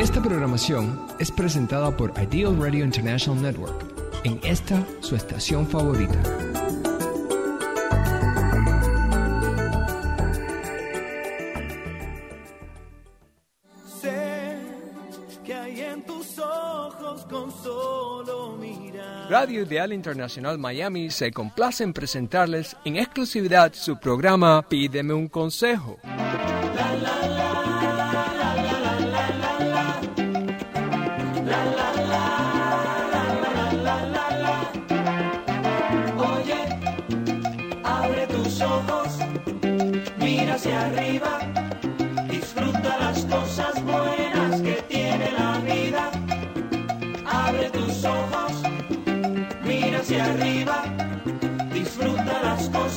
Esta 0.00 0.22
programación 0.22 0.98
es 1.18 1.30
presentada 1.30 1.94
por 1.94 2.14
Ideal 2.18 2.58
Radio 2.58 2.86
International 2.86 3.42
Network 3.42 3.84
en 4.24 4.40
esta 4.42 4.82
su 5.00 5.14
estación 5.14 5.66
favorita. 5.66 6.18
Sé 14.00 14.56
que 15.44 15.52
hay 15.52 15.80
en 15.82 16.02
tus 16.06 16.38
ojos 16.38 17.26
con 17.26 17.52
solo 17.52 18.56
mirar. 18.56 19.30
Radio 19.30 19.64
Ideal 19.64 19.92
Internacional 19.92 20.56
Miami 20.56 21.10
se 21.10 21.30
complace 21.30 21.84
en 21.84 21.92
presentarles 21.92 22.74
en 22.86 22.96
exclusividad 22.96 23.74
su 23.74 24.00
programa 24.00 24.62
Pídeme 24.66 25.12
un 25.12 25.28
consejo. 25.28 25.98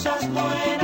Cosas 0.03 0.27
buenas 0.33 0.82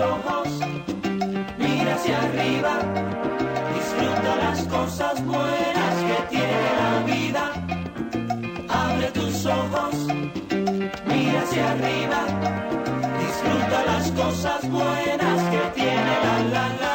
ojos, 0.00 0.48
mira 1.58 1.94
hacia 1.94 2.18
arriba, 2.22 2.78
disfruta 3.74 4.36
las 4.36 4.62
cosas 4.66 5.24
buenas 5.24 5.94
que 6.08 6.22
tiene 6.30 6.68
la 6.80 6.92
vida. 7.12 7.52
Abre 8.68 9.10
tus 9.12 9.46
ojos, 9.46 9.94
mira 11.06 11.42
hacia 11.42 11.70
arriba, 11.72 12.20
disfruta 13.18 13.84
las 13.86 14.10
cosas 14.12 14.70
buenas 14.70 15.42
que 15.50 15.80
tiene 15.80 16.14
la 16.24 16.38
la 16.54 16.68
la 16.80 16.89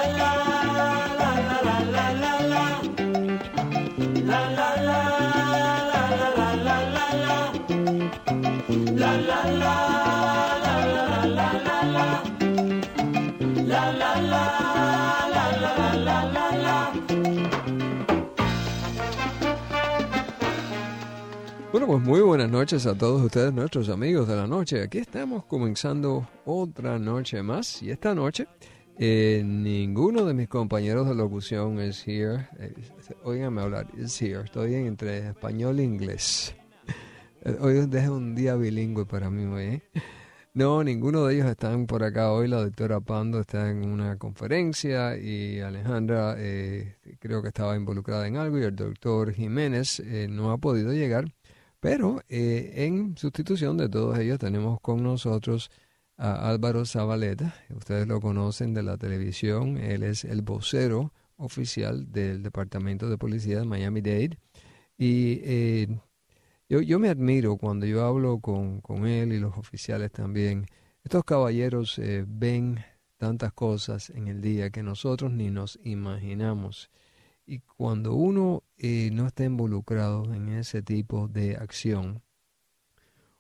Bueno, 21.85 21.99
pues 21.99 22.09
muy 22.09 22.21
buenas 22.21 22.49
noches 22.49 22.87
a 22.87 22.97
todos 22.97 23.21
ustedes, 23.21 23.53
nuestros 23.53 23.89
amigos 23.89 24.27
de 24.27 24.35
la 24.35 24.47
noche. 24.47 24.81
Aquí 24.81 24.97
estamos 24.97 25.45
comenzando 25.45 26.27
otra 26.43 26.97
noche 26.97 27.43
más 27.43 27.83
y 27.83 27.91
esta 27.91 28.15
noche 28.15 28.47
eh, 28.97 29.43
ninguno 29.45 30.25
de 30.25 30.33
mis 30.33 30.47
compañeros 30.47 31.07
de 31.07 31.13
locución 31.13 31.79
es 31.79 32.03
here. 32.07 32.49
Eh, 32.57 32.73
óiganme 33.23 33.61
hablar, 33.61 33.85
es 33.99 34.19
here. 34.19 34.45
Estoy 34.45 34.73
entre 34.73 35.27
español 35.27 35.79
e 35.79 35.83
inglés. 35.83 36.55
Eh, 37.43 37.55
Hoy 37.59 37.77
es 37.77 38.09
un 38.09 38.33
día 38.33 38.55
bilingüe 38.55 39.05
para 39.05 39.29
mí, 39.29 39.43
¿eh? 39.61 39.83
No, 40.55 40.83
ninguno 40.83 41.25
de 41.25 41.35
ellos 41.35 41.47
están 41.47 41.85
por 41.85 42.01
acá 42.01 42.31
hoy. 42.31 42.47
La 42.47 42.63
doctora 42.63 42.99
Pando 43.01 43.41
está 43.41 43.69
en 43.69 43.83
una 43.83 44.17
conferencia 44.17 45.17
y 45.17 45.59
Alejandra 45.59 46.35
eh, 46.39 46.95
creo 47.19 47.43
que 47.43 47.49
estaba 47.49 47.75
involucrada 47.75 48.25
en 48.25 48.37
algo 48.37 48.57
y 48.57 48.63
el 48.63 48.75
doctor 48.75 49.33
Jiménez 49.33 49.99
eh, 49.99 50.27
no 50.27 50.51
ha 50.51 50.57
podido 50.57 50.93
llegar. 50.93 51.25
Pero 51.85 52.23
eh, 52.29 52.73
en 52.87 53.15
sustitución 53.15 53.77
de 53.77 53.87
todos 53.89 54.17
ellos 54.17 54.39
tenemos 54.39 54.81
con 54.81 55.03
nosotros 55.03 55.69
a 56.17 56.49
Álvaro 56.49 56.83
Zabaleta. 56.83 57.53
Ustedes 57.69 58.07
lo 58.07 58.19
conocen 58.19 58.73
de 58.73 58.81
la 58.81 58.97
televisión. 58.97 59.77
Él 59.77 60.01
es 60.01 60.23
el 60.25 60.41
vocero 60.41 61.13
oficial 61.37 62.11
del 62.11 62.41
Departamento 62.41 63.07
de 63.07 63.19
Policía 63.19 63.59
de 63.59 63.65
Miami-Dade. 63.65 64.39
Y 64.97 65.41
eh, 65.43 65.99
yo, 66.69 66.81
yo 66.81 66.97
me 66.97 67.09
admiro 67.09 67.55
cuando 67.55 67.85
yo 67.85 68.03
hablo 68.03 68.39
con, 68.39 68.81
con 68.81 69.05
él 69.05 69.31
y 69.31 69.37
los 69.37 69.55
oficiales 69.55 70.11
también. 70.11 70.65
Estos 71.03 71.23
caballeros 71.23 71.99
eh, 71.99 72.25
ven 72.27 72.83
tantas 73.17 73.53
cosas 73.53 74.09
en 74.09 74.27
el 74.27 74.41
día 74.41 74.71
que 74.71 74.81
nosotros 74.81 75.31
ni 75.31 75.51
nos 75.51 75.79
imaginamos. 75.83 76.89
Y 77.45 77.59
cuando 77.59 78.13
uno 78.15 78.63
eh, 78.77 79.09
no 79.11 79.27
está 79.27 79.43
involucrado 79.45 80.33
en 80.33 80.49
ese 80.49 80.81
tipo 80.81 81.27
de 81.27 81.55
acción, 81.57 82.23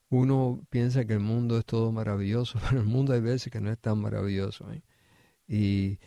uno 0.09 0.65
piensa 0.69 1.05
que 1.05 1.13
el 1.13 1.19
mundo 1.19 1.57
es 1.57 1.65
todo 1.65 1.91
maravilloso, 1.91 2.59
pero 2.69 2.81
el 2.81 2.87
mundo 2.87 3.13
hay 3.13 3.21
veces 3.21 3.51
que 3.51 3.61
no 3.61 3.71
es 3.71 3.79
tan 3.79 3.99
maravilloso. 3.99 4.71
¿eh? 4.71 4.81
Y 5.47 5.99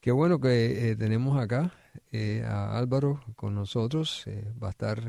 qué 0.00 0.12
bueno 0.12 0.40
que 0.40 0.90
eh, 0.90 0.96
tenemos 0.96 1.38
acá 1.40 1.72
eh, 2.12 2.44
a 2.46 2.78
Álvaro 2.78 3.20
con 3.34 3.54
nosotros. 3.54 4.24
va 4.62 4.68
a 4.68 4.70
estar 4.70 5.02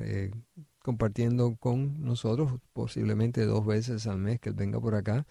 compartiendo 0.79 1.55
con 1.57 2.01
nosotros 2.03 2.59
posiblemente 2.73 3.45
dos 3.45 3.65
veces 3.65 4.07
al 4.07 4.17
mes 4.17 4.39
que 4.39 4.49
él 4.49 4.55
venga 4.55 4.79
por 4.79 4.95
acá. 4.95 5.25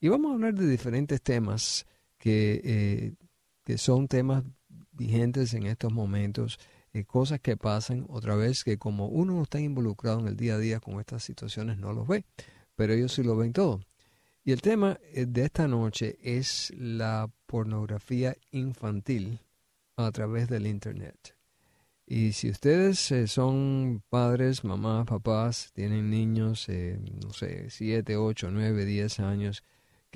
Y 0.00 0.08
vamos 0.08 0.30
a 0.30 0.34
hablar 0.34 0.54
de 0.54 0.68
diferentes 0.68 1.22
temas 1.22 1.86
que, 2.18 3.16
que 3.64 3.78
son 3.78 4.08
temas 4.08 4.44
vigentes 4.96 5.54
en 5.54 5.66
estos 5.66 5.92
momentos, 5.92 6.58
eh, 6.92 7.04
cosas 7.04 7.40
que 7.40 7.56
pasan 7.56 8.06
otra 8.08 8.36
vez 8.36 8.64
que 8.64 8.78
como 8.78 9.08
uno 9.08 9.34
no 9.34 9.42
está 9.42 9.60
involucrado 9.60 10.20
en 10.20 10.28
el 10.28 10.36
día 10.36 10.54
a 10.54 10.58
día 10.58 10.80
con 10.80 10.98
estas 10.98 11.22
situaciones 11.22 11.78
no 11.78 11.92
los 11.92 12.08
ve, 12.08 12.24
pero 12.74 12.94
ellos 12.94 13.12
sí 13.12 13.22
lo 13.22 13.36
ven 13.36 13.52
todo. 13.52 13.80
Y 14.44 14.52
el 14.52 14.62
tema 14.62 14.98
eh, 15.12 15.26
de 15.26 15.44
esta 15.44 15.68
noche 15.68 16.18
es 16.22 16.72
la 16.76 17.30
pornografía 17.46 18.36
infantil 18.50 19.40
a 19.96 20.10
través 20.10 20.48
del 20.48 20.66
Internet. 20.66 21.36
Y 22.06 22.32
si 22.32 22.50
ustedes 22.50 23.10
eh, 23.10 23.26
son 23.26 24.02
padres, 24.08 24.64
mamás, 24.64 25.06
papás, 25.06 25.72
tienen 25.74 26.08
niños, 26.08 26.66
no 27.22 27.32
sé, 27.32 27.68
7, 27.68 28.16
8, 28.16 28.50
9, 28.52 28.84
10 28.84 29.20
años, 29.20 29.64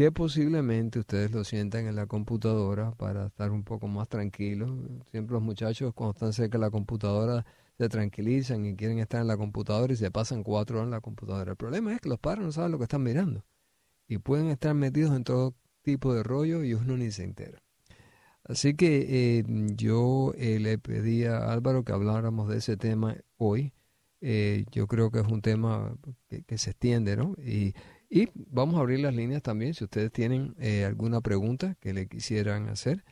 que 0.00 0.10
posiblemente 0.10 0.98
ustedes 0.98 1.30
lo 1.30 1.44
sientan 1.44 1.86
en 1.86 1.94
la 1.94 2.06
computadora 2.06 2.92
para 2.92 3.26
estar 3.26 3.50
un 3.50 3.64
poco 3.64 3.86
más 3.86 4.08
tranquilos. 4.08 4.70
Siempre 5.10 5.34
los 5.34 5.42
muchachos 5.42 5.92
cuando 5.92 6.12
están 6.12 6.32
cerca 6.32 6.56
de 6.56 6.62
la 6.62 6.70
computadora 6.70 7.44
se 7.76 7.86
tranquilizan 7.90 8.64
y 8.64 8.76
quieren 8.76 8.98
estar 8.98 9.20
en 9.20 9.26
la 9.26 9.36
computadora 9.36 9.92
y 9.92 9.96
se 9.96 10.10
pasan 10.10 10.42
cuatro 10.42 10.78
horas 10.78 10.86
en 10.86 10.92
la 10.92 11.02
computadora. 11.02 11.50
El 11.50 11.56
problema 11.58 11.92
es 11.92 12.00
que 12.00 12.08
los 12.08 12.18
padres 12.18 12.46
no 12.46 12.50
saben 12.50 12.72
lo 12.72 12.78
que 12.78 12.84
están 12.84 13.02
mirando. 13.02 13.44
y 14.08 14.16
pueden 14.16 14.46
estar 14.48 14.72
metidos 14.72 15.14
en 15.14 15.22
todo 15.22 15.54
tipo 15.82 16.14
de 16.14 16.22
rollo 16.22 16.64
y 16.64 16.72
uno 16.72 16.96
ni 16.96 17.10
se 17.10 17.24
entera. 17.24 17.62
Así 18.44 18.72
que 18.72 19.40
eh, 19.40 19.44
yo 19.76 20.32
eh, 20.38 20.60
le 20.60 20.78
pedí 20.78 21.26
a 21.26 21.52
Álvaro 21.52 21.84
que 21.84 21.92
habláramos 21.92 22.48
de 22.48 22.56
ese 22.56 22.78
tema 22.78 23.18
hoy. 23.36 23.74
Eh, 24.22 24.64
yo 24.72 24.86
creo 24.86 25.10
que 25.10 25.20
es 25.20 25.26
un 25.26 25.42
tema 25.42 25.94
que, 26.46 26.56
se 26.56 26.70
extiende, 26.70 27.18
¿no? 27.18 27.34
Y, 27.36 27.74
y, 28.10 28.28
vamos 28.34 28.76
a 28.76 28.80
abrir 28.80 29.00
las 29.00 29.14
líneas 29.14 29.42
también 29.42 29.74
si 29.74 29.84
ustedes 29.84 30.12
tienen 30.12 30.54
alguna 30.86 31.20
pregunta 31.20 31.76
que 31.80 31.94
le 31.94 32.08
quisieran 32.08 32.68
hacer. 32.68 33.04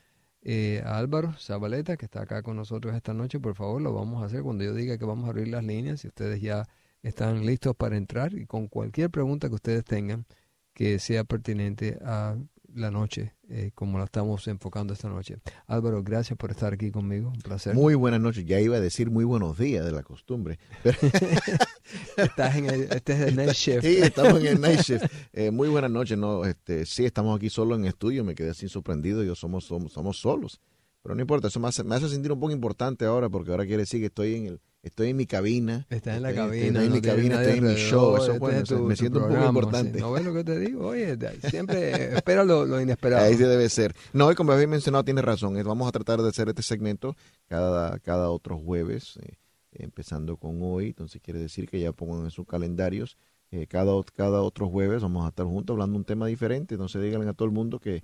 a 0.85 0.99
Álvaro 0.99 1.35
Zabaleta, 1.39 1.97
que 1.97 2.07
está 2.07 2.23
acá 2.23 2.43
con 2.43 2.57
nosotros 2.57 2.95
esta 2.95 3.15
noche, 3.15 3.41
por 3.41 3.55
favor, 3.55 3.81
lo 3.81 3.93
vamos 3.93 4.23
a 4.23 4.27
hacer 4.27 4.43
cuando 4.43 4.65
yo 4.65 4.75
diga 4.75 4.99
que 4.99 5.05
vamos 5.05 5.27
a 5.27 5.31
abrir 5.31 5.49
las 5.49 5.65
líneas. 5.65 6.01
Si 6.01 6.09
ustedes 6.09 6.41
ya 6.41 6.67
están 7.03 7.47
listos 7.47 7.77
para 7.77 7.97
entrar 7.97 8.35
y 8.35 8.47
con 8.47 8.69
cualquier 8.69 9.11
pregunta 9.11 9.49
que 9.49 9.55
ustedes 9.55 9.85
tengan 9.85 10.27
que 10.75 10.99
sea 10.99 11.25
pertinente 11.25 11.99
a 12.03 12.37
la 12.75 12.91
noche, 12.91 13.35
eh, 13.49 13.71
como 13.75 13.99
la 13.99 14.05
estamos 14.05 14.47
enfocando 14.49 14.93
esta 14.93 15.09
noche. 15.09 15.39
Álvaro, 15.67 16.03
gracias 16.03 16.37
por 16.37 16.51
estar 16.51 16.73
aquí 16.73 16.91
conmigo, 16.91 17.29
un 17.29 17.41
placer. 17.41 17.75
Muy 17.75 17.95
buenas 17.95 18.21
noches, 18.21 18.45
ya 18.45 18.61
iba 18.61 18.77
a 18.77 18.81
decir 18.81 19.11
muy 19.11 19.25
buenos 19.25 19.59
días 19.59 19.85
de 19.85 19.93
la 19.93 20.03
costumbre. 20.03 20.59
Estás 22.17 22.57
en 22.57 22.67
el, 22.67 22.83
este 22.93 23.13
es 23.15 23.21
el 23.21 23.37
night 23.37 23.53
shift. 23.53 23.83
Sí, 23.83 23.99
estamos 23.99 24.41
en 24.41 24.47
el 24.47 24.61
night 24.61 24.81
shift. 24.81 25.05
Eh, 25.33 25.51
muy 25.51 25.69
buenas 25.69 25.91
noches, 25.91 26.19
no, 26.19 26.45
este, 26.45 26.85
sí, 26.87 27.05
estamos 27.05 27.37
aquí 27.37 27.51
solo 27.51 27.75
en 27.75 27.87
estudio, 27.87 28.25
me 28.25 28.35
quedé 28.35 28.51
así 28.51 28.69
sorprendido, 28.69 29.23
yo 29.23 29.35
somos, 29.35 29.65
somos, 29.65 29.93
somos 29.93 30.21
solos. 30.21 30.61
Pero 31.09 31.17
no 31.17 31.23
importa, 31.23 31.49
eso 31.49 31.59
me 31.59 31.69
hace, 31.69 31.85
me 31.85 31.95
hace 31.95 32.07
sentir 32.11 32.31
un 32.31 32.39
poco 32.39 32.53
importante 32.53 33.07
ahora, 33.07 33.31
porque 33.31 33.51
ahora 33.51 33.65
quiere 33.65 33.85
decir 33.85 33.99
que 33.99 34.09
estoy 34.09 34.35
en 34.35 34.47
el 34.47 34.61
estoy 34.83 35.09
en 35.09 35.17
mi 35.17 35.25
cabina. 35.25 35.87
Estás 35.89 36.19
en 36.19 36.23
la 36.23 36.35
cabina. 36.35 36.67
Estoy 36.67 36.85
en 36.85 36.93
mi 36.93 37.01
cabina, 37.01 37.41
estoy 37.41 37.59
en 37.61 37.67
mi 37.67 37.75
show. 37.77 38.19
Eso 38.19 38.33
es 38.33 38.39
bueno, 38.39 38.85
me 38.85 38.95
siento 38.95 39.21
un 39.21 39.33
poco 39.33 39.47
importante. 39.47 40.01
¿No 40.01 40.13
ves 40.13 40.23
lo 40.27 40.35
que 40.35 40.45
te 40.45 40.59
digo? 40.59 40.89
Oye, 40.89 41.17
siempre 41.49 42.15
espera 42.15 42.45
lo, 42.45 42.79
inesperado. 42.79 43.25
Ahí 43.25 43.37
debe 43.37 43.71
ser. 43.71 43.95
No, 44.13 44.31
y 44.31 44.35
como 44.35 44.53
habéis 44.53 44.69
mencionado, 44.69 45.03
tiene 45.03 45.23
razón. 45.23 45.55
Vamos 45.65 45.89
a 45.89 45.93
tratar 45.93 46.21
de 46.21 46.29
hacer 46.29 46.51
este 46.51 46.63
segmento 46.63 47.17
cada, 47.47 47.99
cada 48.01 48.29
otro 48.29 48.59
jueves, 48.59 49.19
eh, 49.23 49.39
empezando 49.73 50.37
con 50.37 50.59
hoy. 50.61 50.89
Entonces 50.89 51.23
quiere 51.23 51.41
decir 51.41 51.71
que 51.71 51.81
ya 51.81 51.93
pongan 51.93 52.25
en 52.25 52.31
sus 52.31 52.47
calendarios. 52.47 53.17
Eh, 53.51 53.67
cada, 53.67 53.95
cada 54.15 54.43
otro 54.43 54.69
jueves 54.69 55.01
vamos 55.01 55.25
a 55.25 55.31
estar 55.31 55.47
juntos 55.47 55.73
hablando 55.73 55.97
un 55.97 56.05
tema 56.05 56.27
diferente. 56.27 56.75
Entonces 56.75 57.01
díganle 57.01 57.31
a 57.31 57.33
todo 57.33 57.47
el 57.47 57.55
mundo 57.55 57.79
que 57.79 58.03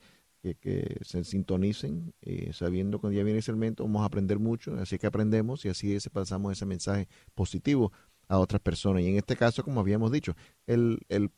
que, 0.53 0.99
se 1.03 1.25
sintonicen, 1.25 2.13
eh, 2.21 2.53
sabiendo 2.53 3.01
que 3.01 3.15
ya 3.15 3.23
viene 3.23 3.39
ese 3.39 3.51
elemento, 3.51 3.85
vamos 3.85 4.03
a 4.03 4.07
aprender 4.07 4.39
mucho, 4.39 4.75
así 4.77 4.99
que 4.99 5.07
aprendemos 5.07 5.65
y 5.65 5.71
así 5.71 5.97
pasamos 6.13 6.53
ese 6.53 6.67
mensaje 6.67 7.09
positivo 7.35 7.93
a 8.29 8.39
otras 8.39 8.61
personas. 8.61 9.03
Y 9.03 9.09
en 9.09 9.17
este 9.17 9.37
caso, 9.37 9.65
como 9.65 9.81
habíamos 9.81 10.13
dicho, 10.13 10.35
el, 10.67 11.01
el, 11.09 11.31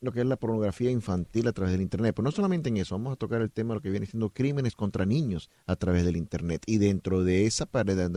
lo 0.00 0.12
que 0.12 0.20
es 0.20 0.26
la 0.26 0.36
pornografía 0.36 0.90
infantil 0.90 1.46
a 1.46 1.52
través 1.52 1.72
del 1.72 1.82
Internet. 1.82 2.14
Pero 2.14 2.24
no 2.24 2.32
solamente 2.32 2.68
en 2.70 2.78
eso, 2.78 2.96
vamos 2.96 3.12
a 3.12 3.16
tocar 3.16 3.42
el 3.42 3.50
tema 3.50 3.74
de 3.74 3.76
lo 3.76 3.82
que 3.82 3.90
viene 3.90 4.06
siendo 4.06 4.30
crímenes 4.30 4.74
contra 4.74 5.04
niños 5.04 5.50
a 5.66 5.76
través 5.76 6.04
del 6.04 6.16
Internet. 6.16 6.62
Y 6.66 6.78
dentro 6.78 7.22
de 7.22 7.46
esa 7.46 7.66
pared, 7.66 8.10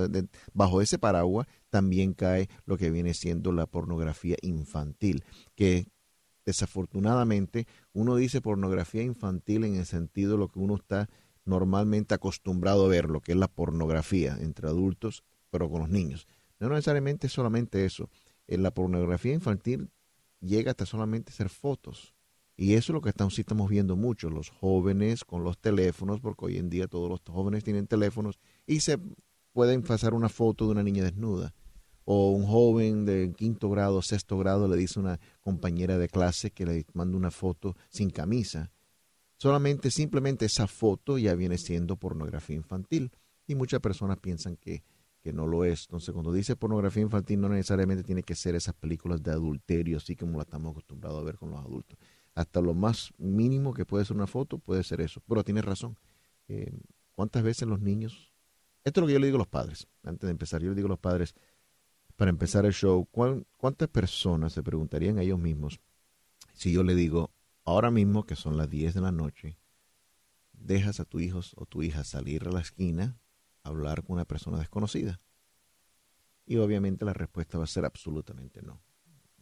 bajo 0.53 0.81
ese 0.81 0.97
paraguas, 0.97 1.47
también 1.69 2.13
cae 2.13 2.49
lo 2.65 2.77
que 2.77 2.89
viene 2.89 3.13
siendo 3.13 3.51
la 3.51 3.65
pornografía 3.65 4.37
infantil, 4.41 5.23
que 5.55 5.87
desafortunadamente, 6.45 7.67
uno 7.93 8.15
dice 8.15 8.41
pornografía 8.41 9.03
infantil 9.03 9.63
en 9.63 9.75
el 9.75 9.85
sentido 9.85 10.33
de 10.33 10.37
lo 10.37 10.47
que 10.49 10.59
uno 10.59 10.75
está 10.75 11.09
normalmente 11.45 12.13
acostumbrado 12.13 12.85
a 12.85 12.89
ver, 12.89 13.09
lo 13.09 13.21
que 13.21 13.33
es 13.33 13.37
la 13.37 13.47
pornografía 13.47 14.37
entre 14.39 14.67
adultos, 14.67 15.23
pero 15.49 15.69
con 15.69 15.81
los 15.81 15.89
niños. 15.89 16.27
No 16.59 16.69
necesariamente 16.69 17.29
solamente 17.29 17.85
eso. 17.85 18.09
En 18.47 18.63
la 18.63 18.73
pornografía 18.73 19.33
infantil 19.33 19.89
llega 20.39 20.71
hasta 20.71 20.85
solamente 20.85 21.31
ser 21.31 21.49
fotos. 21.49 22.13
Y 22.55 22.73
eso 22.73 22.91
es 22.91 22.95
lo 22.95 23.01
que 23.01 23.09
estamos, 23.09 23.35
sí 23.35 23.41
estamos 23.41 23.69
viendo 23.69 23.95
mucho, 23.95 24.29
los 24.29 24.49
jóvenes 24.49 25.25
con 25.25 25.43
los 25.43 25.57
teléfonos, 25.57 26.19
porque 26.21 26.45
hoy 26.45 26.57
en 26.57 26.69
día 26.69 26.87
todos 26.87 27.09
los 27.09 27.21
jóvenes 27.27 27.63
tienen 27.63 27.87
teléfonos 27.87 28.39
y 28.67 28.81
se 28.81 28.99
pueden 29.53 29.81
pasar 29.81 30.13
una 30.13 30.29
foto 30.29 30.65
de 30.65 30.71
una 30.71 30.83
niña 30.83 31.03
desnuda 31.03 31.53
o 32.05 32.31
un 32.31 32.45
joven 32.45 33.05
de 33.05 33.33
quinto 33.35 33.69
grado, 33.69 34.01
sexto 34.01 34.37
grado 34.37 34.67
le 34.67 34.77
dice 34.77 34.99
a 34.99 35.03
una 35.03 35.19
compañera 35.41 35.97
de 35.97 36.09
clase 36.09 36.51
que 36.51 36.65
le 36.65 36.85
manda 36.93 37.17
una 37.17 37.31
foto 37.31 37.75
sin 37.89 38.09
camisa. 38.09 38.71
Solamente, 39.37 39.91
simplemente 39.91 40.45
esa 40.45 40.67
foto 40.67 41.17
ya 41.17 41.35
viene 41.35 41.57
siendo 41.57 41.95
pornografía 41.95 42.55
infantil 42.55 43.11
y 43.47 43.55
muchas 43.55 43.81
personas 43.81 44.17
piensan 44.19 44.55
que, 44.55 44.83
que 45.21 45.33
no 45.33 45.47
lo 45.47 45.65
es. 45.65 45.83
Entonces, 45.83 46.13
cuando 46.13 46.31
dice 46.31 46.55
pornografía 46.55 47.03
infantil, 47.03 47.41
no 47.41 47.49
necesariamente 47.49 48.03
tiene 48.03 48.23
que 48.23 48.35
ser 48.35 48.55
esas 48.55 48.73
películas 48.75 49.21
de 49.21 49.31
adulterio, 49.31 49.97
así 49.97 50.15
como 50.15 50.37
la 50.37 50.43
estamos 50.43 50.71
acostumbrados 50.71 51.19
a 51.19 51.23
ver 51.23 51.37
con 51.37 51.49
los 51.49 51.59
adultos. 51.59 51.97
Hasta 52.35 52.61
lo 52.61 52.73
más 52.73 53.13
mínimo 53.17 53.73
que 53.73 53.85
puede 53.85 54.05
ser 54.05 54.15
una 54.15 54.27
foto 54.27 54.57
puede 54.57 54.83
ser 54.83 55.01
eso. 55.01 55.21
Pero 55.27 55.43
tiene 55.43 55.61
razón. 55.61 55.97
Eh, 56.47 56.71
¿Cuántas 57.13 57.43
veces 57.43 57.67
los 57.67 57.79
niños... 57.79 58.31
Esto 58.83 58.99
es 58.99 59.01
lo 59.03 59.07
que 59.07 59.13
yo 59.13 59.19
le 59.19 59.27
digo 59.27 59.37
a 59.37 59.39
los 59.39 59.47
padres. 59.47 59.87
Antes 60.03 60.27
de 60.27 60.31
empezar, 60.31 60.61
yo 60.61 60.69
le 60.69 60.75
digo 60.75 60.87
a 60.87 60.89
los 60.89 60.99
padres, 60.99 61.35
para 62.15 62.29
empezar 62.29 62.65
el 62.65 62.73
show, 62.73 63.07
¿cuántas 63.57 63.89
personas 63.89 64.53
se 64.53 64.63
preguntarían 64.63 65.17
a 65.17 65.23
ellos 65.23 65.39
mismos 65.39 65.79
si 66.53 66.71
yo 66.71 66.83
le 66.83 66.95
digo, 66.95 67.31
ahora 67.65 67.91
mismo 67.91 68.25
que 68.25 68.35
son 68.35 68.57
las 68.57 68.69
10 68.69 68.93
de 68.93 69.01
la 69.01 69.11
noche, 69.11 69.57
dejas 70.53 70.99
a 70.99 71.05
tu 71.05 71.19
hijo 71.19 71.41
o 71.55 71.65
tu 71.65 71.81
hija 71.81 72.03
salir 72.03 72.47
a 72.47 72.51
la 72.51 72.61
esquina 72.61 73.17
a 73.63 73.69
hablar 73.69 74.03
con 74.03 74.15
una 74.15 74.25
persona 74.25 74.59
desconocida? 74.59 75.19
Y 76.45 76.57
obviamente 76.57 77.05
la 77.05 77.13
respuesta 77.13 77.57
va 77.57 77.63
a 77.63 77.67
ser 77.67 77.85
absolutamente 77.85 78.61
no. 78.61 78.81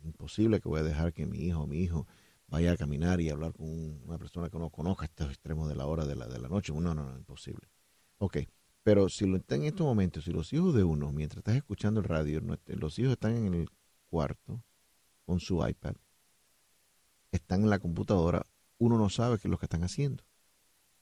Imposible 0.04 0.62
que 0.62 0.70
voy 0.70 0.80
a 0.80 0.84
dejar 0.84 1.14
que 1.14 1.26
mi 1.26 1.40
hijo 1.40 1.62
o 1.62 1.68
mi 1.68 1.80
hijo 1.80 2.08
vaya 2.48 2.74
a 2.74 2.78
caminar 2.78 3.22
y 3.22 3.30
hablar 3.30 3.54
con 3.54 3.68
una 3.68 4.18
persona 4.18 4.50
que 4.50 4.60
no 4.60 4.70
conozca 4.70 5.04
a 5.04 5.06
estos 5.06 5.30
extremos 5.30 5.68
de 5.68 5.76
la 5.76 5.86
hora 5.86 6.06
de 6.06 6.16
la, 6.16 6.28
de 6.28 6.40
la 6.40 6.50
noche. 6.50 6.74
No, 6.74 6.94
no, 6.94 6.94
no, 6.94 7.18
imposible. 7.18 7.68
Ok, 8.18 8.38
pero 8.84 9.10
si 9.10 9.28
lo 9.28 9.38
está 9.38 9.56
en 9.56 9.64
estos 9.64 9.86
momentos, 9.86 10.24
si 10.26 10.32
los 10.32 10.52
hijos 10.54 10.74
de 10.74 10.84
uno, 10.84 11.12
mientras 11.12 11.40
estás 11.40 11.56
escuchando 11.56 12.00
el 12.00 12.08
radio, 12.08 12.42
los 12.66 13.00
hijos 13.00 13.14
están 13.14 13.36
en 13.38 13.54
el 13.54 13.70
cuarto 14.10 14.64
con 15.26 15.40
su 15.40 15.66
iPad, 15.66 15.96
están 17.32 17.64
en 17.64 17.70
la 17.70 17.80
computadora, 17.80 18.46
uno 18.78 18.98
no 18.98 19.10
sabe 19.10 19.38
qué 19.38 19.48
es 19.48 19.52
lo 19.52 19.58
que 19.58 19.66
están 19.66 19.84
haciendo. 19.84 20.24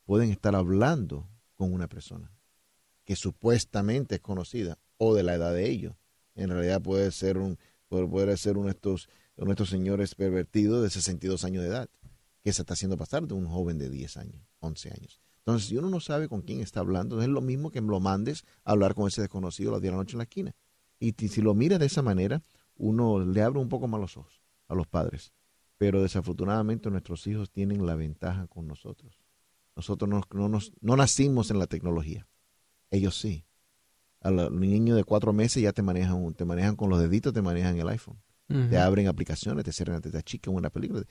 Pueden 0.05 0.31
estar 0.31 0.55
hablando 0.55 1.29
con 1.55 1.73
una 1.73 1.87
persona 1.87 2.31
que 3.05 3.15
supuestamente 3.15 4.15
es 4.15 4.21
conocida 4.21 4.77
o 4.97 5.15
de 5.15 5.23
la 5.23 5.35
edad 5.35 5.53
de 5.53 5.69
ellos. 5.69 5.95
En 6.35 6.49
realidad 6.49 6.81
puede 6.81 7.11
ser 7.11 7.37
un 7.37 7.57
puede 7.87 8.37
ser 8.37 8.57
uno 8.57 8.67
de 8.67 8.73
estos, 8.73 9.09
uno 9.35 9.47
de 9.47 9.53
estos 9.53 9.69
señores 9.69 10.13
pervertidos 10.13 10.83
de 10.83 10.89
62 10.89 11.43
años 11.43 11.63
de 11.63 11.69
edad 11.69 11.89
que 12.43 12.53
se 12.53 12.61
está 12.61 12.73
haciendo 12.73 12.97
pasar 12.97 13.27
de 13.27 13.33
un 13.33 13.47
joven 13.47 13.77
de 13.77 13.89
10 13.89 14.17
años, 14.17 14.43
11 14.59 14.91
años. 14.91 15.21
Entonces, 15.49 15.69
si 15.69 15.77
uno 15.77 15.89
no 15.89 15.99
sabe 15.99 16.27
con 16.27 16.41
quién 16.41 16.59
está 16.59 16.81
hablando, 16.81 17.19
es 17.23 17.27
lo 17.27 17.41
mismo 17.41 17.71
que 17.71 17.81
lo 17.81 17.99
mandes 17.99 18.45
a 18.63 18.71
hablar 18.71 18.93
con 18.93 19.07
ese 19.07 19.21
desconocido 19.21 19.71
las 19.71 19.81
10 19.81 19.91
de 19.91 19.97
la 19.97 20.03
noche 20.03 20.13
en 20.13 20.19
la 20.19 20.23
esquina. 20.25 20.55
Y 20.99 21.13
si 21.13 21.41
lo 21.41 21.55
mira 21.55 21.79
de 21.79 21.87
esa 21.87 22.03
manera, 22.03 22.43
uno 22.75 23.19
le 23.19 23.41
abre 23.41 23.59
un 23.59 23.67
poco 23.67 23.87
más 23.87 23.99
los 23.99 24.15
ojos 24.15 24.43
a 24.67 24.75
los 24.75 24.85
padres. 24.85 25.33
Pero 25.77 26.03
desafortunadamente 26.03 26.91
nuestros 26.91 27.25
hijos 27.25 27.49
tienen 27.49 27.83
la 27.87 27.95
ventaja 27.95 28.45
con 28.45 28.67
nosotros. 28.67 29.19
Nosotros 29.75 30.07
no, 30.07 30.21
no, 30.47 30.59
no 30.81 30.95
nacimos 30.95 31.49
en 31.49 31.57
la 31.57 31.65
tecnología. 31.65 32.27
Ellos 32.91 33.19
sí. 33.19 33.45
A 34.21 34.29
los 34.29 34.51
niños 34.51 34.97
de 34.97 35.03
cuatro 35.03 35.33
meses 35.33 35.63
ya 35.63 35.73
te 35.73 35.81
manejan, 35.81 36.33
te 36.35 36.45
manejan 36.45 36.75
con 36.75 36.91
los 36.91 36.99
deditos, 36.99 37.33
te 37.33 37.41
manejan 37.41 37.77
el 37.79 37.87
iPhone. 37.89 38.21
Te 38.47 38.77
abren 38.77 39.07
aplicaciones, 39.07 39.63
te 39.63 39.71
cierran, 39.71 40.01
te 40.01 40.15
achican 40.15 40.53
una 40.53 40.69
película. 40.69 41.03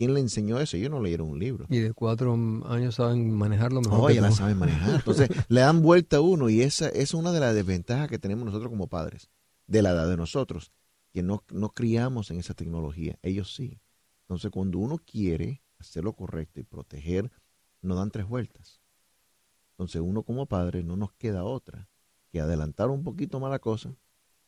¿Quién 0.00 0.14
le 0.14 0.20
enseñó 0.20 0.58
eso? 0.58 0.78
Yo 0.78 0.88
no 0.88 1.02
leyeron 1.02 1.28
un 1.28 1.38
libro. 1.38 1.66
Y 1.68 1.80
de 1.80 1.92
cuatro 1.92 2.32
años 2.32 2.94
saben 2.94 3.34
manejarlo 3.34 3.82
mejor. 3.82 4.00
Oh, 4.00 4.10
ya 4.10 4.22
la 4.22 4.30
saben 4.30 4.56
manejar. 4.56 4.94
Entonces, 4.94 5.28
le 5.48 5.60
dan 5.60 5.82
vuelta 5.82 6.16
a 6.16 6.20
uno 6.22 6.48
y 6.48 6.62
esa 6.62 6.88
es 6.88 7.12
una 7.12 7.32
de 7.32 7.40
las 7.40 7.54
desventajas 7.54 8.08
que 8.08 8.18
tenemos 8.18 8.46
nosotros 8.46 8.70
como 8.70 8.88
padres, 8.88 9.28
de 9.66 9.82
la 9.82 9.90
edad 9.90 10.08
de 10.08 10.16
nosotros, 10.16 10.72
que 11.12 11.22
no, 11.22 11.44
no 11.52 11.68
criamos 11.68 12.30
en 12.30 12.38
esa 12.38 12.54
tecnología. 12.54 13.18
Ellos 13.20 13.54
sí. 13.54 13.78
Entonces, 14.22 14.50
cuando 14.50 14.78
uno 14.78 14.96
quiere 14.96 15.60
hacer 15.78 16.02
lo 16.02 16.14
correcto 16.14 16.60
y 16.60 16.62
proteger, 16.62 17.30
nos 17.82 17.98
dan 17.98 18.10
tres 18.10 18.26
vueltas. 18.26 18.80
Entonces, 19.72 20.00
uno 20.00 20.22
como 20.22 20.46
padre 20.46 20.82
no 20.82 20.96
nos 20.96 21.12
queda 21.12 21.44
otra 21.44 21.90
que 22.30 22.40
adelantar 22.40 22.88
un 22.88 23.04
poquito 23.04 23.38
más 23.38 23.50
la 23.50 23.58
cosa, 23.58 23.94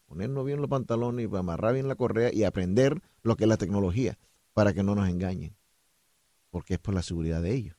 ponernos 0.07 0.47
bien 0.47 0.63
los 0.63 0.71
pantalones 0.71 1.29
y 1.31 1.37
amarrar 1.37 1.75
bien 1.75 1.89
la 1.89 1.97
correa 1.97 2.33
y 2.33 2.45
aprender 2.45 3.03
lo 3.23 3.37
que 3.37 3.45
es 3.45 3.49
la 3.49 3.59
tecnología 3.59 4.17
para 4.53 4.73
que 4.73 4.83
no 4.83 4.95
nos 4.95 5.09
engañen, 5.09 5.57
porque 6.51 6.75
es 6.75 6.81
por 6.81 6.95
la 6.95 7.03
seguridad 7.03 7.43
de 7.43 7.55
ellos. 7.55 7.77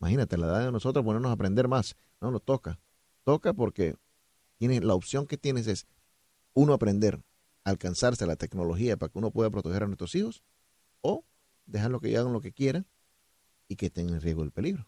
Imagínate, 0.00 0.38
la 0.38 0.46
edad 0.46 0.64
de 0.66 0.72
nosotros 0.72 1.04
ponernos 1.04 1.30
a 1.30 1.34
aprender 1.34 1.68
más, 1.68 1.96
no 2.20 2.30
nos 2.30 2.42
toca. 2.42 2.78
Toca 3.24 3.52
porque 3.52 3.96
tiene, 4.56 4.80
la 4.80 4.94
opción 4.94 5.26
que 5.26 5.36
tienes 5.36 5.66
es 5.66 5.86
uno 6.54 6.72
aprender, 6.72 7.22
alcanzarse 7.64 8.24
a 8.24 8.26
la 8.26 8.36
tecnología 8.36 8.96
para 8.96 9.12
que 9.12 9.18
uno 9.18 9.30
pueda 9.30 9.50
proteger 9.50 9.82
a 9.82 9.86
nuestros 9.86 10.14
hijos, 10.14 10.42
o 11.02 11.24
dejarlo 11.66 12.00
que 12.00 12.16
hagan 12.16 12.32
lo 12.32 12.40
que 12.40 12.52
quieran 12.52 12.86
y 13.68 13.76
que 13.76 13.86
estén 13.86 14.08
en 14.08 14.20
riesgo 14.20 14.42
del 14.42 14.52
peligro. 14.52 14.86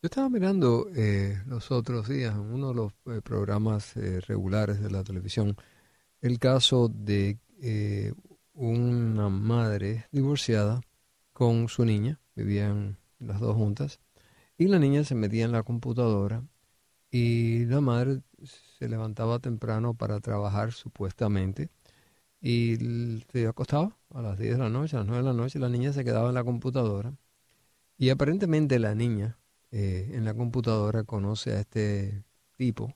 Yo 0.00 0.06
estaba 0.06 0.28
mirando 0.28 0.88
eh, 0.94 1.42
los 1.46 1.72
otros 1.72 2.08
días 2.08 2.34
en 2.34 2.40
uno 2.40 2.68
de 2.68 2.74
los 2.74 2.92
eh, 3.06 3.20
programas 3.20 3.96
eh, 3.96 4.20
regulares 4.20 4.80
de 4.80 4.90
la 4.90 5.02
televisión 5.02 5.56
el 6.20 6.38
caso 6.38 6.88
de 6.88 7.38
una 8.58 9.28
madre 9.28 10.06
divorciada 10.10 10.80
con 11.32 11.68
su 11.68 11.84
niña, 11.84 12.20
vivían 12.34 12.98
las 13.20 13.38
dos 13.40 13.54
juntas, 13.54 14.00
y 14.56 14.66
la 14.66 14.80
niña 14.80 15.04
se 15.04 15.14
metía 15.14 15.44
en 15.44 15.52
la 15.52 15.62
computadora 15.62 16.42
y 17.10 17.66
la 17.66 17.80
madre 17.80 18.22
se 18.78 18.88
levantaba 18.88 19.38
temprano 19.38 19.94
para 19.94 20.20
trabajar 20.20 20.72
supuestamente 20.72 21.70
y 22.40 22.76
se 23.32 23.46
acostaba 23.46 23.96
a 24.10 24.22
las 24.22 24.38
10 24.38 24.52
de 24.54 24.58
la 24.58 24.68
noche, 24.68 24.96
a 24.96 25.00
las 25.00 25.08
9 25.08 25.22
de 25.22 25.28
la 25.28 25.34
noche, 25.34 25.58
la 25.60 25.68
niña 25.68 25.92
se 25.92 26.04
quedaba 26.04 26.28
en 26.28 26.34
la 26.34 26.44
computadora. 26.44 27.14
Y 27.96 28.10
aparentemente 28.10 28.78
la 28.78 28.94
niña 28.94 29.38
eh, 29.70 30.10
en 30.14 30.24
la 30.24 30.34
computadora 30.34 31.04
conoce 31.04 31.52
a 31.52 31.60
este 31.60 32.24
tipo 32.56 32.94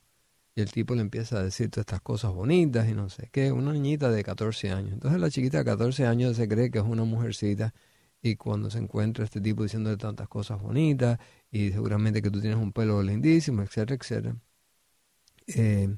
y 0.54 0.61
el 0.61 0.71
tipo 0.71 0.94
le 0.94 1.00
empieza 1.00 1.38
a 1.38 1.42
decir 1.42 1.71
todas 1.71 1.85
estas 1.85 2.02
cosas 2.02 2.32
bonitas 2.32 2.88
y 2.88 2.94
no 2.94 3.09
sé 3.09 3.28
qué, 3.32 3.52
una 3.52 3.73
niñita 3.73 4.11
de 4.11 4.23
14 4.23 4.71
años. 4.71 4.92
Entonces 4.92 5.21
la 5.21 5.30
chiquita 5.30 5.59
de 5.59 5.64
14 5.64 6.06
años 6.06 6.37
se 6.37 6.49
cree 6.49 6.71
que 6.71 6.78
es 6.78 6.85
una 6.85 7.04
mujercita 7.04 7.75
y 8.21 8.37
cuando 8.37 8.71
se 8.71 8.78
encuentra 8.78 9.25
este 9.25 9.40
tipo 9.40 9.62
diciéndole 9.62 9.97
tantas 9.97 10.28
cosas 10.28 10.61
bonitas 10.61 11.18
y 11.50 11.73
seguramente 11.73 12.23
que 12.23 12.30
tú 12.30 12.40
tienes 12.40 12.59
un 12.59 12.73
pelo 12.73 13.02
lindísimo, 13.02 13.62
etcétera, 13.62 13.97
etcétera. 14.00 14.37
Eh, 15.49 15.97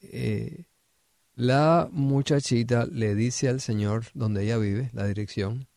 eh, 0.00 0.64
la 1.34 1.88
muchachita 1.92 2.86
le 2.86 3.14
dice 3.14 3.48
al 3.48 3.60
señor 3.60 4.06
donde 4.14 4.44
ella 4.44 4.58
vive, 4.58 4.90
la 4.92 5.06
dirección, 5.06 5.68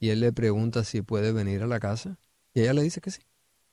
y 0.00 0.10
él 0.10 0.20
le 0.20 0.32
pregunta 0.32 0.84
si 0.84 1.02
puede 1.02 1.32
venir 1.32 1.62
a 1.62 1.66
la 1.66 1.80
casa, 1.80 2.18
y 2.54 2.60
ella 2.60 2.74
le 2.74 2.82
dice 2.82 3.00
que 3.00 3.10
sí. 3.10 3.22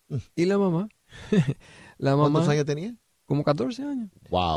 Mm. 0.09 0.17
Y 0.35 0.45
la 0.45 0.57
mamá, 0.57 0.89
la 1.97 2.15
mamá... 2.15 2.31
¿Cuántos 2.31 2.49
años 2.49 2.65
tenía? 2.65 2.95
Como 3.25 3.43
14 3.43 3.83
años. 3.83 4.09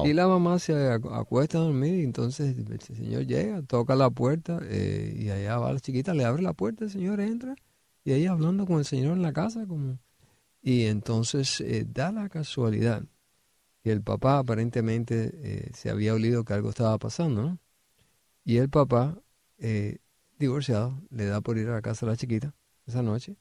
Y 0.06 0.12
la 0.12 0.28
mamá 0.28 0.58
se 0.58 0.90
acuesta 0.90 1.58
a 1.58 1.62
dormir 1.62 2.00
y 2.00 2.04
entonces 2.04 2.56
el 2.56 2.80
señor 2.80 3.26
llega, 3.26 3.62
toca 3.62 3.94
la 3.94 4.10
puerta 4.10 4.60
eh, 4.64 5.14
y 5.18 5.30
allá 5.30 5.58
va 5.58 5.72
la 5.72 5.80
chiquita, 5.80 6.12
le 6.12 6.24
abre 6.24 6.42
la 6.42 6.52
puerta, 6.52 6.84
el 6.84 6.90
señor 6.90 7.20
entra 7.20 7.54
y 8.04 8.12
ella 8.12 8.32
hablando 8.32 8.66
con 8.66 8.78
el 8.78 8.84
señor 8.84 9.16
en 9.16 9.22
la 9.22 9.32
casa 9.32 9.66
como... 9.66 9.98
Y 10.60 10.84
entonces 10.84 11.60
eh, 11.60 11.86
da 11.88 12.12
la 12.12 12.28
casualidad 12.28 13.04
que 13.82 13.92
el 13.92 14.02
papá 14.02 14.38
aparentemente 14.38 15.30
eh, 15.34 15.70
se 15.72 15.88
había 15.88 16.12
olido 16.12 16.44
que 16.44 16.52
algo 16.52 16.68
estaba 16.68 16.98
pasando, 16.98 17.42
¿no? 17.42 17.58
Y 18.44 18.56
el 18.56 18.68
papá, 18.68 19.18
divorciado, 20.38 21.00
le 21.10 21.26
da 21.26 21.40
por 21.40 21.58
ir 21.58 21.68
a 21.68 21.74
la 21.74 21.82
casa 21.82 22.06
a 22.06 22.08
la 22.08 22.16
chiquita 22.16 22.54
esa 22.86 23.02
noche 23.02 23.36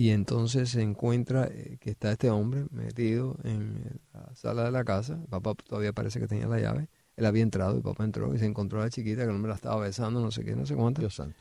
y 0.00 0.12
entonces 0.12 0.70
se 0.70 0.80
encuentra 0.80 1.46
eh, 1.52 1.76
que 1.78 1.90
está 1.90 2.10
este 2.12 2.30
hombre 2.30 2.64
metido 2.70 3.36
en 3.44 4.00
la 4.14 4.34
sala 4.34 4.64
de 4.64 4.70
la 4.70 4.82
casa. 4.82 5.18
El 5.20 5.28
papá 5.28 5.52
todavía 5.54 5.92
parece 5.92 6.18
que 6.18 6.26
tenía 6.26 6.46
la 6.46 6.58
llave. 6.58 6.88
Él 7.16 7.26
había 7.26 7.42
entrado, 7.42 7.76
el 7.76 7.82
papá 7.82 8.04
entró 8.04 8.34
y 8.34 8.38
se 8.38 8.46
encontró 8.46 8.80
a 8.80 8.84
la 8.84 8.88
chiquita 8.88 9.24
que 9.24 9.28
el 9.28 9.36
hombre 9.36 9.50
la 9.50 9.56
estaba 9.56 9.78
besando, 9.78 10.22
no 10.22 10.30
sé 10.30 10.42
qué, 10.42 10.56
no 10.56 10.64
sé 10.64 10.74
cuánto. 10.74 11.02
Dios 11.02 11.16
santo. 11.16 11.36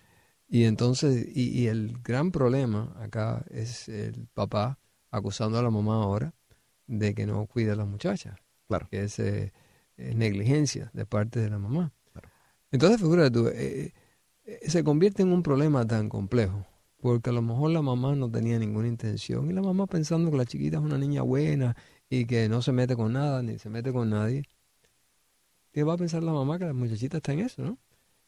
Y 0.50 0.66
entonces, 0.66 1.26
y, 1.34 1.68
el 1.68 2.00
gran 2.04 2.34
problema 2.34 2.94
acá 3.00 3.46
es 3.50 3.88
el 3.88 4.28
papá 4.34 4.78
acusando 5.10 5.58
a 5.58 5.64
la 5.64 5.70
mamá 5.70 6.04
ahora 6.04 6.34
de 6.86 7.16
que 7.16 7.26
no 7.26 7.46
cuida 7.46 7.72
a 7.72 7.76
la 7.78 7.86
muchacha. 7.86 8.36
Claro. 8.68 8.90
Que 8.92 9.04
es, 9.04 9.20
eh, 9.20 9.54
negligencia 9.96 10.92
de 10.94 11.06
parte 11.06 11.40
de 11.40 11.50
la 11.50 11.60
mamá. 11.60 11.94
Claro. 12.12 12.28
Entonces, 12.72 13.00
figúrate 13.00 13.32
tú, 13.32 13.48
eh, 13.48 13.94
se 14.68 14.84
convierte 14.84 15.22
en 15.22 15.32
un 15.32 15.44
problema 15.44 15.88
tan 15.88 16.10
complejo 16.10 16.66
porque 17.02 17.30
a 17.30 17.34
lo 17.34 17.42
mejor 17.42 17.72
la 17.72 17.82
mamá 17.82 18.16
no 18.16 18.30
tenía 18.30 18.60
ninguna 18.60 18.88
intención 18.88 19.50
y 19.50 19.54
la 19.54 19.62
mamá 19.62 19.88
pensando 19.88 20.32
que 20.32 20.38
la 20.38 20.46
chiquita 20.46 20.78
es 20.78 20.84
una 20.84 20.98
niña 20.98 21.22
buena 21.22 21.76
y 22.10 22.26
que 22.26 22.50
no 22.50 22.62
se 22.62 22.72
mete 22.72 22.96
con 22.96 23.14
nada 23.14 23.42
ni 23.44 23.58
se 23.60 23.70
mete 23.70 23.94
con 23.94 24.10
nadie. 24.10 24.44
¿Qué 25.72 25.84
va 25.84 25.94
a 25.94 25.98
pensar 25.98 26.24
la 26.24 26.34
mamá 26.34 26.60
que 26.60 26.66
la 26.66 26.74
muchachita 26.74 27.18
está 27.18 27.34
en 27.34 27.40
eso, 27.40 27.62
no? 27.62 27.78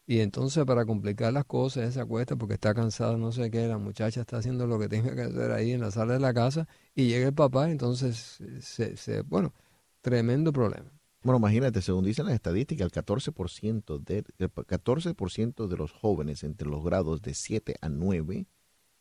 Y 0.07 0.19
entonces 0.19 0.65
para 0.65 0.85
complicar 0.85 1.31
las 1.33 1.45
cosas, 1.45 1.83
ella 1.83 1.91
se 1.91 2.01
acuesta 2.01 2.35
porque 2.35 2.55
está 2.55 2.73
cansada, 2.73 3.17
no 3.17 3.31
sé 3.31 3.51
qué, 3.51 3.67
la 3.67 3.77
muchacha 3.77 4.21
está 4.21 4.37
haciendo 4.37 4.67
lo 4.67 4.79
que 4.79 4.89
tenga 4.89 5.15
que 5.15 5.21
hacer 5.21 5.51
ahí 5.51 5.71
en 5.71 5.81
la 5.81 5.91
sala 5.91 6.13
de 6.13 6.19
la 6.19 6.33
casa 6.33 6.67
y 6.95 7.07
llega 7.07 7.27
el 7.27 7.33
papá, 7.33 7.69
entonces, 7.71 8.39
se, 8.61 9.21
bueno, 9.23 9.53
tremendo 10.01 10.51
problema. 10.51 10.91
Bueno, 11.23 11.37
imagínate, 11.37 11.81
según 11.81 12.03
dicen 12.03 12.25
las 12.25 12.35
estadísticas, 12.35 12.85
el 12.85 12.91
14%, 12.91 13.99
de, 13.99 14.23
el 14.39 14.51
14 14.51 15.13
de 15.13 15.77
los 15.77 15.91
jóvenes 15.91 16.43
entre 16.43 16.67
los 16.67 16.83
grados 16.83 17.21
de 17.21 17.33
7 17.33 17.75
a 17.79 17.89
9 17.89 18.47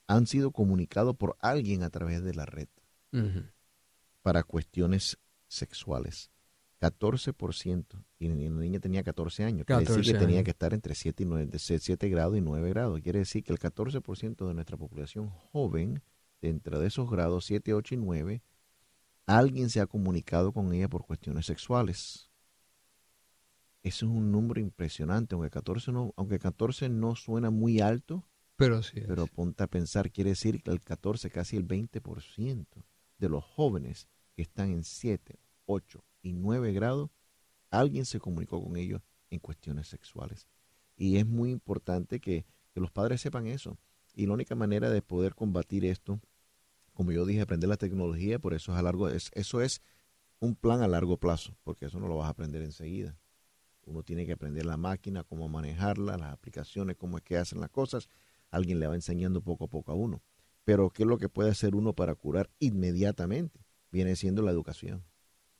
han 0.07 0.27
sido 0.27 0.51
comunicados 0.51 1.15
por 1.15 1.37
alguien 1.39 1.83
a 1.83 1.89
través 1.89 2.23
de 2.23 2.33
la 2.33 2.45
red 2.45 2.67
para 4.21 4.43
cuestiones 4.43 5.17
sexuales. 5.47 6.31
14%. 6.81 8.03
Y 8.17 8.27
la 8.27 8.35
niña 8.35 8.79
tenía 8.79 9.03
14 9.03 9.43
años. 9.43 9.65
Quiere 9.65 9.85
decir 9.85 10.13
que 10.13 10.19
tenía 10.19 10.43
que 10.43 10.51
estar 10.51 10.73
entre 10.73 10.95
7, 10.95 11.23
y 11.23 11.25
9, 11.25 11.59
7 11.59 12.09
grados 12.09 12.37
y 12.37 12.41
9 12.41 12.69
grados. 12.69 13.01
Quiere 13.01 13.19
decir 13.19 13.43
que 13.43 13.53
el 13.53 13.59
14% 13.59 14.47
de 14.47 14.53
nuestra 14.53 14.77
población 14.77 15.29
joven, 15.29 16.01
dentro 16.41 16.79
de 16.79 16.87
esos 16.87 17.09
grados 17.09 17.45
7, 17.45 17.73
8 17.73 17.95
y 17.95 17.97
9, 17.97 18.43
alguien 19.27 19.69
se 19.69 19.79
ha 19.79 19.85
comunicado 19.85 20.51
con 20.51 20.73
ella 20.73 20.89
por 20.89 21.05
cuestiones 21.05 21.45
sexuales. 21.45 22.29
Eso 23.83 24.05
es 24.05 24.11
un 24.11 24.31
número 24.31 24.59
impresionante, 24.59 25.35
aunque 25.35 25.49
14 25.49 25.91
no, 25.91 26.13
aunque 26.17 26.39
14 26.39 26.89
no 26.89 27.15
suena 27.15 27.49
muy 27.49 27.79
alto, 27.79 28.23
pero 28.61 28.83
sí. 28.83 29.01
Pero 29.07 29.27
ponte 29.27 29.63
a 29.63 29.67
pensar, 29.67 30.11
quiere 30.11 30.31
decir 30.31 30.61
que 30.61 30.71
el 30.71 30.81
14, 30.81 31.29
casi 31.29 31.57
el 31.57 31.67
20% 31.67 32.65
de 33.17 33.29
los 33.29 33.43
jóvenes 33.43 34.07
que 34.35 34.41
están 34.41 34.71
en 34.71 34.83
7, 34.83 35.39
8 35.65 36.03
y 36.21 36.33
9 36.33 36.71
grados, 36.71 37.09
alguien 37.69 38.05
se 38.05 38.19
comunicó 38.19 38.63
con 38.63 38.77
ellos 38.77 39.01
en 39.29 39.39
cuestiones 39.39 39.87
sexuales. 39.87 40.47
Y 40.95 41.17
es 41.17 41.25
muy 41.25 41.51
importante 41.51 42.19
que, 42.19 42.45
los 42.73 42.89
padres 42.89 43.19
sepan 43.19 43.47
eso. 43.47 43.77
Y 44.13 44.27
la 44.27 44.33
única 44.33 44.55
manera 44.55 44.89
de 44.89 45.01
poder 45.01 45.35
combatir 45.35 45.83
esto, 45.83 46.21
como 46.93 47.11
yo 47.11 47.25
dije, 47.25 47.41
aprender 47.41 47.67
la 47.67 47.75
tecnología, 47.75 48.39
por 48.39 48.53
eso 48.53 48.71
es 48.71 48.77
a 48.77 48.81
largo, 48.81 49.09
es, 49.09 49.29
eso 49.33 49.59
es 49.59 49.81
un 50.39 50.55
plan 50.55 50.81
a 50.81 50.87
largo 50.87 51.17
plazo, 51.17 51.57
porque 51.63 51.87
eso 51.87 51.99
no 51.99 52.07
lo 52.07 52.15
vas 52.17 52.27
a 52.27 52.29
aprender 52.29 52.61
enseguida. 52.61 53.17
Uno 53.85 54.03
tiene 54.03 54.25
que 54.25 54.31
aprender 54.31 54.65
la 54.65 54.77
máquina, 54.77 55.25
cómo 55.25 55.49
manejarla, 55.49 56.17
las 56.17 56.31
aplicaciones, 56.31 56.95
cómo 56.95 57.17
es 57.17 57.23
que 57.23 57.37
hacen 57.37 57.59
las 57.59 57.71
cosas 57.71 58.07
alguien 58.51 58.79
le 58.79 58.87
va 58.87 58.95
enseñando 58.95 59.41
poco 59.41 59.65
a 59.65 59.67
poco 59.67 59.91
a 59.91 59.95
uno. 59.95 60.21
Pero 60.63 60.91
¿qué 60.91 61.03
es 61.03 61.09
lo 61.09 61.17
que 61.17 61.29
puede 61.29 61.49
hacer 61.49 61.73
uno 61.73 61.93
para 61.93 62.13
curar 62.13 62.51
inmediatamente? 62.59 63.65
Viene 63.91 64.15
siendo 64.15 64.43
la 64.43 64.51
educación. 64.51 65.03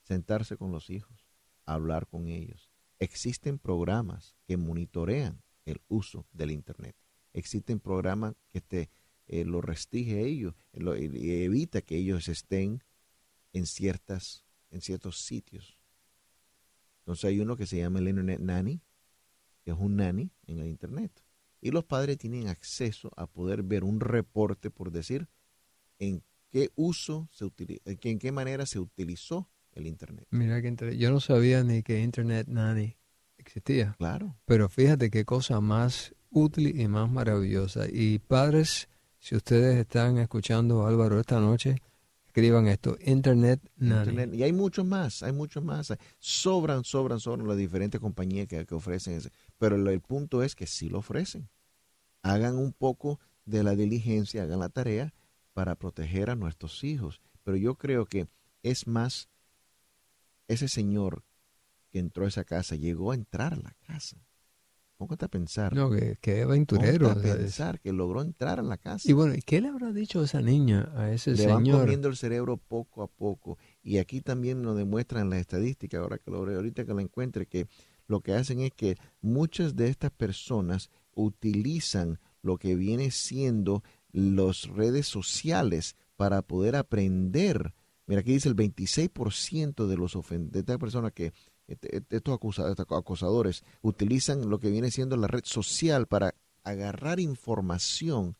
Sentarse 0.04 0.58
con 0.58 0.72
los 0.72 0.90
hijos, 0.90 1.26
hablar 1.66 2.08
con 2.08 2.28
ellos. 2.28 2.70
Existen 3.00 3.58
programas 3.58 4.36
que 4.46 4.58
monitorean 4.58 5.42
el 5.66 5.82
uso 5.88 6.28
del 6.32 6.52
Internet. 6.52 6.96
Existen 7.34 7.80
programas 7.80 8.36
que 8.52 8.62
te 8.62 8.90
eh, 9.28 9.46
lo 9.46 9.62
restringe 9.62 10.26
ellos 10.26 10.54
y 10.74 11.44
evita 11.44 11.82
que 11.82 11.96
ellos 11.98 12.28
estén 12.28 12.84
en 13.54 13.66
ciertas 13.66 14.46
en 14.70 14.82
ciertos 14.82 15.20
sitios. 15.20 15.78
Entonces 17.00 17.26
hay 17.26 17.40
uno 17.40 17.58
que 17.58 17.66
se 17.66 17.78
llama 17.78 18.00
el 18.00 18.08
Internet 18.08 18.40
Nanny, 18.40 18.82
que 19.64 19.72
es 19.72 19.78
un 19.78 19.98
nanny 19.98 20.32
en 20.48 20.60
el 20.60 20.68
Internet 20.68 21.12
y 21.62 21.72
los 21.72 21.86
padres 21.86 22.18
tienen 22.18 22.48
acceso 22.48 23.12
a 23.16 23.28
poder 23.28 23.64
ver 23.64 23.84
un 23.84 24.00
reporte, 24.00 24.72
por 24.72 24.92
decir, 24.92 25.30
en 26.00 26.24
qué 26.50 26.72
uso, 26.76 27.30
se 27.32 27.50
en 27.86 28.20
qué 28.20 28.32
manera 28.32 28.66
se 28.66 28.80
utilizó 28.80 29.50
el 29.74 29.88
Internet. 29.88 30.28
Mira 30.32 30.62
que 30.62 30.98
yo 30.98 31.12
no 31.12 31.20
sabía 31.20 31.64
ni 31.64 31.84
que 31.84 32.02
Internet 32.02 32.48
nadie 32.50 32.98
existía. 33.38 33.96
Claro. 33.98 34.36
Pero 34.46 34.70
fíjate 34.70 35.10
qué 35.10 35.24
cosa 35.24 35.62
más 35.62 36.14
útil 36.30 36.80
y 36.80 36.88
más 36.88 37.10
maravillosa. 37.10 37.86
Y 37.92 38.20
padres, 38.20 38.90
si 39.20 39.36
ustedes 39.36 39.78
están 39.78 40.18
escuchando 40.18 40.86
Álvaro 40.86 41.20
esta 41.20 41.40
noche, 41.40 41.76
escriban 42.26 42.68
esto, 42.68 42.98
Internet 43.06 43.60
Nanny. 43.76 44.38
Y 44.38 44.44
hay 44.44 44.54
muchos 44.54 44.86
más, 44.86 45.22
hay 45.22 45.34
muchos 45.34 45.64
más. 45.64 45.94
Sobran, 46.20 46.84
sobran, 46.84 47.20
sobran 47.20 47.48
las 47.48 47.58
diferentes 47.58 48.00
compañías 48.00 48.48
que, 48.48 48.66
que 48.66 48.76
ofrecen 48.76 49.16
ese. 49.16 49.32
Pero 49.62 49.76
el, 49.76 50.02
punto 50.02 50.42
es 50.42 50.56
que 50.56 50.66
sí 50.66 50.90
lo 50.90 50.98
ofrecen. 50.98 51.48
Hagan 52.24 52.58
un 52.58 52.74
poco 52.74 53.20
de 53.46 53.62
la 53.62 53.76
diligencia, 53.76 54.42
hagan 54.42 54.58
la 54.58 54.70
tarea 54.70 55.14
para 55.54 55.76
proteger 55.76 56.32
a 56.32 56.36
nuestros 56.36 56.84
hijos. 56.84 57.22
Pero 57.44 57.58
yo 57.58 57.76
creo 57.76 58.08
que 58.08 58.28
es 58.64 58.88
más 58.88 59.30
ese 60.48 60.68
señor 60.68 61.24
que 61.92 62.00
entró 62.00 62.26
a 62.26 62.30
esa 62.30 62.44
casa, 62.44 62.76
llegó 62.76 63.12
a 63.12 63.14
entrar 63.14 63.54
a 63.54 63.58
la 63.58 63.76
casa. 63.86 64.18
Póngate 64.98 65.26
a 65.26 65.28
pensar. 65.28 65.76
No, 65.76 65.92
que, 65.92 66.42
aventurero. 66.42 67.12
a 67.12 67.16
pensar 67.22 67.80
que 67.80 67.94
logró 67.94 68.24
entrar 68.24 68.60
a 68.60 68.64
la 68.64 68.78
casa. 68.78 69.08
Y 69.08 69.14
bueno, 69.14 69.36
¿qué 69.46 69.62
le 69.62 69.68
habrá 69.68 69.92
dicho 69.92 70.24
esa 70.24 70.42
niña 70.42 70.92
a 70.96 71.12
ese 71.12 71.36
señor? 71.38 71.62
Le 71.62 71.72
van 71.72 71.82
comiendo 71.82 72.08
el 72.08 72.16
cerebro 72.16 72.58
poco 72.58 73.04
a 73.04 73.08
poco. 73.08 73.60
Y 73.84 74.00
aquí 74.00 74.22
también 74.22 74.64
nos 74.64 74.76
demuestran 74.76 75.30
las 75.30 75.40
estadísticas, 75.40 76.02
ahora 76.02 76.18
que 76.18 76.32
lo 76.32 76.38
ahorita 76.40 76.84
que 76.84 76.94
lo 76.96 77.00
encuentre, 77.00 77.46
que 77.46 77.68
lo 78.12 78.22
que 78.22 78.34
hacen 78.34 78.60
es 78.60 78.72
que 78.74 78.98
muchas 79.22 79.76
de 79.76 79.88
estas 79.88 80.12
personas 80.12 80.90
utilizan 81.16 82.20
lo 82.44 82.58
que 82.58 82.76
viene 82.76 83.10
siendo 83.10 83.84
las 84.12 84.68
redes 84.68 85.08
sociales 85.08 85.96
para 86.18 86.42
poder 86.42 86.76
aprender. 86.76 87.74
Mira, 88.06 88.22
aquí 88.22 88.34
dice 88.34 88.50
el 88.50 88.56
26% 88.56 89.88
de 89.88 89.98
los 89.98 90.18
de 90.30 90.60
estas 90.60 90.78
personas 90.78 91.14
que 91.14 91.34
este, 91.68 92.04
estos 92.10 92.40
acosadores 92.90 93.64
utilizan 93.82 94.50
lo 94.50 94.60
que 94.60 94.70
viene 94.70 94.92
siendo 94.92 95.16
la 95.16 95.28
red 95.28 95.44
social 95.46 96.06
para 96.08 96.36
agarrar 96.64 97.20
información 97.20 98.36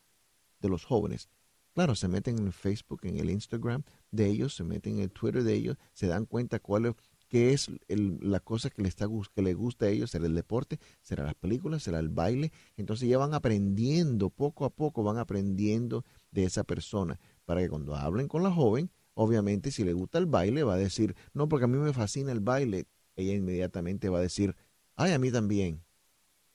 de 0.60 0.68
los 0.68 0.84
jóvenes. 0.84 1.28
Claro, 1.74 1.94
se 1.94 2.08
meten 2.08 2.38
en 2.38 2.46
el 2.46 2.52
Facebook, 2.52 3.00
en 3.04 3.18
el 3.18 3.30
Instagram 3.30 3.82
de 4.10 4.26
ellos, 4.26 4.54
se 4.54 4.64
meten 4.64 4.96
en 4.96 5.04
el 5.04 5.10
Twitter 5.10 5.42
de 5.42 5.54
ellos, 5.54 5.78
se 5.94 6.06
dan 6.06 6.26
cuenta 6.26 6.58
cuál 6.58 6.86
es, 6.86 6.94
qué 7.32 7.54
es 7.54 7.70
la 7.88 8.40
cosa 8.40 8.68
que 8.68 8.82
les, 8.82 8.90
está, 8.90 9.08
que 9.34 9.40
les 9.40 9.56
gusta 9.56 9.86
a 9.86 9.88
ellos, 9.88 10.10
será 10.10 10.26
el 10.26 10.34
deporte, 10.34 10.78
será 11.00 11.24
las 11.24 11.34
películas, 11.34 11.82
será 11.82 11.98
el 11.98 12.10
baile. 12.10 12.52
Entonces 12.76 13.08
ya 13.08 13.16
van 13.16 13.32
aprendiendo, 13.32 14.28
poco 14.28 14.66
a 14.66 14.70
poco 14.70 15.02
van 15.02 15.16
aprendiendo 15.16 16.04
de 16.30 16.44
esa 16.44 16.62
persona, 16.62 17.18
para 17.46 17.62
que 17.62 17.70
cuando 17.70 17.96
hablen 17.96 18.28
con 18.28 18.42
la 18.42 18.52
joven, 18.52 18.90
obviamente 19.14 19.70
si 19.70 19.82
le 19.82 19.94
gusta 19.94 20.18
el 20.18 20.26
baile, 20.26 20.62
va 20.62 20.74
a 20.74 20.76
decir, 20.76 21.16
no, 21.32 21.48
porque 21.48 21.64
a 21.64 21.68
mí 21.68 21.78
me 21.78 21.94
fascina 21.94 22.32
el 22.32 22.40
baile, 22.40 22.84
ella 23.16 23.32
inmediatamente 23.32 24.10
va 24.10 24.18
a 24.18 24.22
decir, 24.22 24.54
ay, 24.94 25.12
a 25.12 25.18
mí 25.18 25.32
también, 25.32 25.82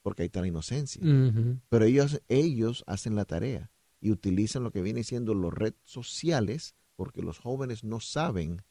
porque 0.02 0.22
ahí 0.22 0.26
está 0.26 0.42
la 0.42 0.46
inocencia. 0.46 1.02
Pero 1.68 1.86
ellos, 1.86 2.22
ellos 2.28 2.84
hacen 2.86 3.16
la 3.16 3.24
tarea 3.24 3.72
y 4.00 4.12
utilizan 4.12 4.62
lo 4.62 4.70
que 4.70 4.82
viene 4.82 5.02
siendo 5.02 5.34
los 5.34 5.52
redes 5.52 5.74
sociales, 5.82 6.76
porque 6.94 7.20
los 7.20 7.40
jóvenes 7.40 7.82
no 7.82 7.98
saben 7.98 8.62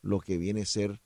lo 0.00 0.20
que 0.20 0.38
viene 0.38 0.62
a 0.62 0.66
ser 0.66 1.02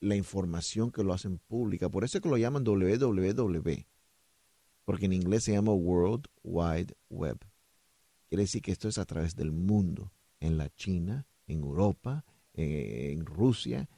la 0.00 0.16
información 0.16 0.90
que 0.90 1.04
lo 1.04 1.12
hacen 1.12 1.38
pública. 1.38 1.88
Por 1.88 2.04
eso 2.04 2.18
es 2.18 2.22
que 2.22 2.28
lo 2.28 2.36
llaman 2.36 2.64
www, 2.64 3.86
porque 4.84 5.06
en 5.06 5.12
inglés 5.12 5.44
se 5.44 5.52
llama 5.52 5.72
World 5.72 6.26
Wide 6.42 6.94
Web. 7.10 7.38
Quiere 8.28 8.42
decir 8.42 8.62
que 8.62 8.72
esto 8.72 8.88
es 8.88 8.98
a 8.98 9.04
través 9.04 9.36
del 9.36 9.52
mundo. 9.52 10.12
En 10.40 10.56
la 10.56 10.70
China, 10.70 11.26
en 11.46 11.60
Europa, 11.60 12.24
en 12.54 13.26
Rusia, 13.26 13.88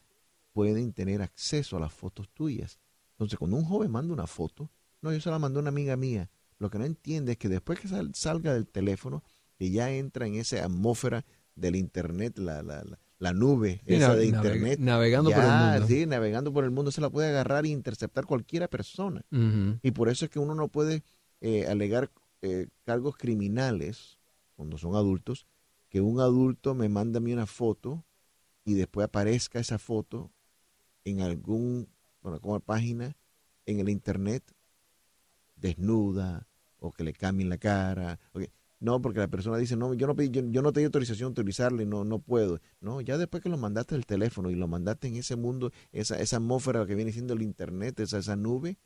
pueden 0.53 0.93
tener 0.93 1.23
acceso 1.23 1.77
a 1.77 1.81
las 1.81 1.93
fotos 1.93 2.29
tuyas. 2.31 2.79
Entonces, 3.13 3.39
cuando 3.39 3.57
un 3.57 3.65
joven 3.65 3.91
manda 3.91 4.13
una 4.13 4.27
foto, 4.27 4.71
no, 5.01 5.13
yo 5.13 5.21
se 5.21 5.31
la 5.31 5.39
mandé 5.39 5.59
a 5.59 5.61
una 5.61 5.69
amiga 5.69 5.97
mía. 5.97 6.31
Lo 6.59 6.71
que 6.71 6.79
no 6.79 6.85
entiende 6.85 7.33
es 7.33 7.39
que 7.39 7.49
después 7.49 7.79
que 7.79 7.89
salga 8.15 8.55
del 8.55 8.67
teléfono, 8.67 9.23
que 9.59 9.71
ya 9.71 9.91
entra 9.91 10.27
en 10.27 10.35
esa 10.35 10.65
atmósfera 10.65 11.25
del 11.55 11.77
internet, 11.77 12.39
la, 12.39 12.63
la, 12.63 12.85
la, 12.85 12.99
nube 13.33 13.83
esa 13.87 14.17
de 14.17 14.27
internet. 14.27 14.81
Navegando 14.81 15.31
por 15.31 15.45
el 15.45 15.51
mundo. 15.51 15.87
Sí, 15.87 16.07
navegando 16.07 16.53
por 16.53 16.65
el 16.65 16.73
mundo 16.73 16.91
se 16.91 17.01
la 17.01 17.09
puede 17.09 17.29
agarrar 17.29 17.65
e 17.65 17.69
interceptar 17.69 18.27
cualquiera 18.27 18.67
persona. 18.67 19.25
Y 19.83 19.93
por 19.93 20.09
eso 20.09 20.25
es 20.25 20.31
que 20.31 20.41
uno 20.41 20.57
no 20.57 20.67
puede 20.67 21.05
eh, 21.41 21.67
alegar 21.69 22.11
eh, 22.41 22.67
cargos 22.85 23.17
criminales 23.17 24.19
cuando 24.57 24.77
son 24.79 24.97
adultos, 24.97 25.47
que 25.89 26.01
un 26.01 26.19
adulto 26.19 26.75
me 26.75 26.89
manda 26.89 27.19
a 27.19 27.21
mí 27.21 27.33
una 27.33 27.47
foto 27.47 28.05
y 28.65 28.75
después 28.75 29.05
aparezca 29.05 29.61
esa 29.61 29.79
foto 29.79 30.33
en 31.05 31.21
algún, 31.21 31.89
bueno, 32.23 32.41
como 32.41 32.59
página 32.59 33.17
en 33.67 33.79
el 33.79 33.89
internet 33.89 34.43
desnuda 35.57 36.49
o 36.79 36.91
que 36.93 37.05
le 37.05 37.13
cambien 37.13 37.49
la 37.49 37.59
cara. 37.59 38.19
No, 38.83 39.01
porque 39.01 39.21
la 39.21 39.29
persona 39.29 39.59
dice, 39.59 39.77
no, 39.77 39.95
yo 39.95 40.09
no, 40.09 40.17
pedí, 40.17 40.29
yo, 40.51 40.61
no 40.61 40.73
te 40.73 40.85
autorización 40.85 41.29
a 41.29 41.31
utilizarlo 41.31 41.83
y 41.83 41.87
no, 41.87 42.03
no 42.03 42.19
puedo. 42.19 42.61
No, 42.81 43.01
ya 43.01 43.17
después 43.17 43.41
que 43.41 43.49
lo 43.49 43.57
mandaste 43.57 43.95
el 43.95 44.07
teléfono 44.07 44.51
y 44.51 44.57
lo 44.57 44.67
mandaste 44.67 45.07
en 45.07 45.15
ese 45.15 45.37
mundo, 45.37 45.71
esa, 45.93 46.19
esa 46.19 46.39
atmósfera 46.39 46.85
que 46.85 46.97
viene 46.97 47.13
siendo 47.13 47.35
el 47.35 47.43
internet, 47.43 48.01
esa, 48.01 48.19
esa 48.19 48.35
nube, 48.35 48.81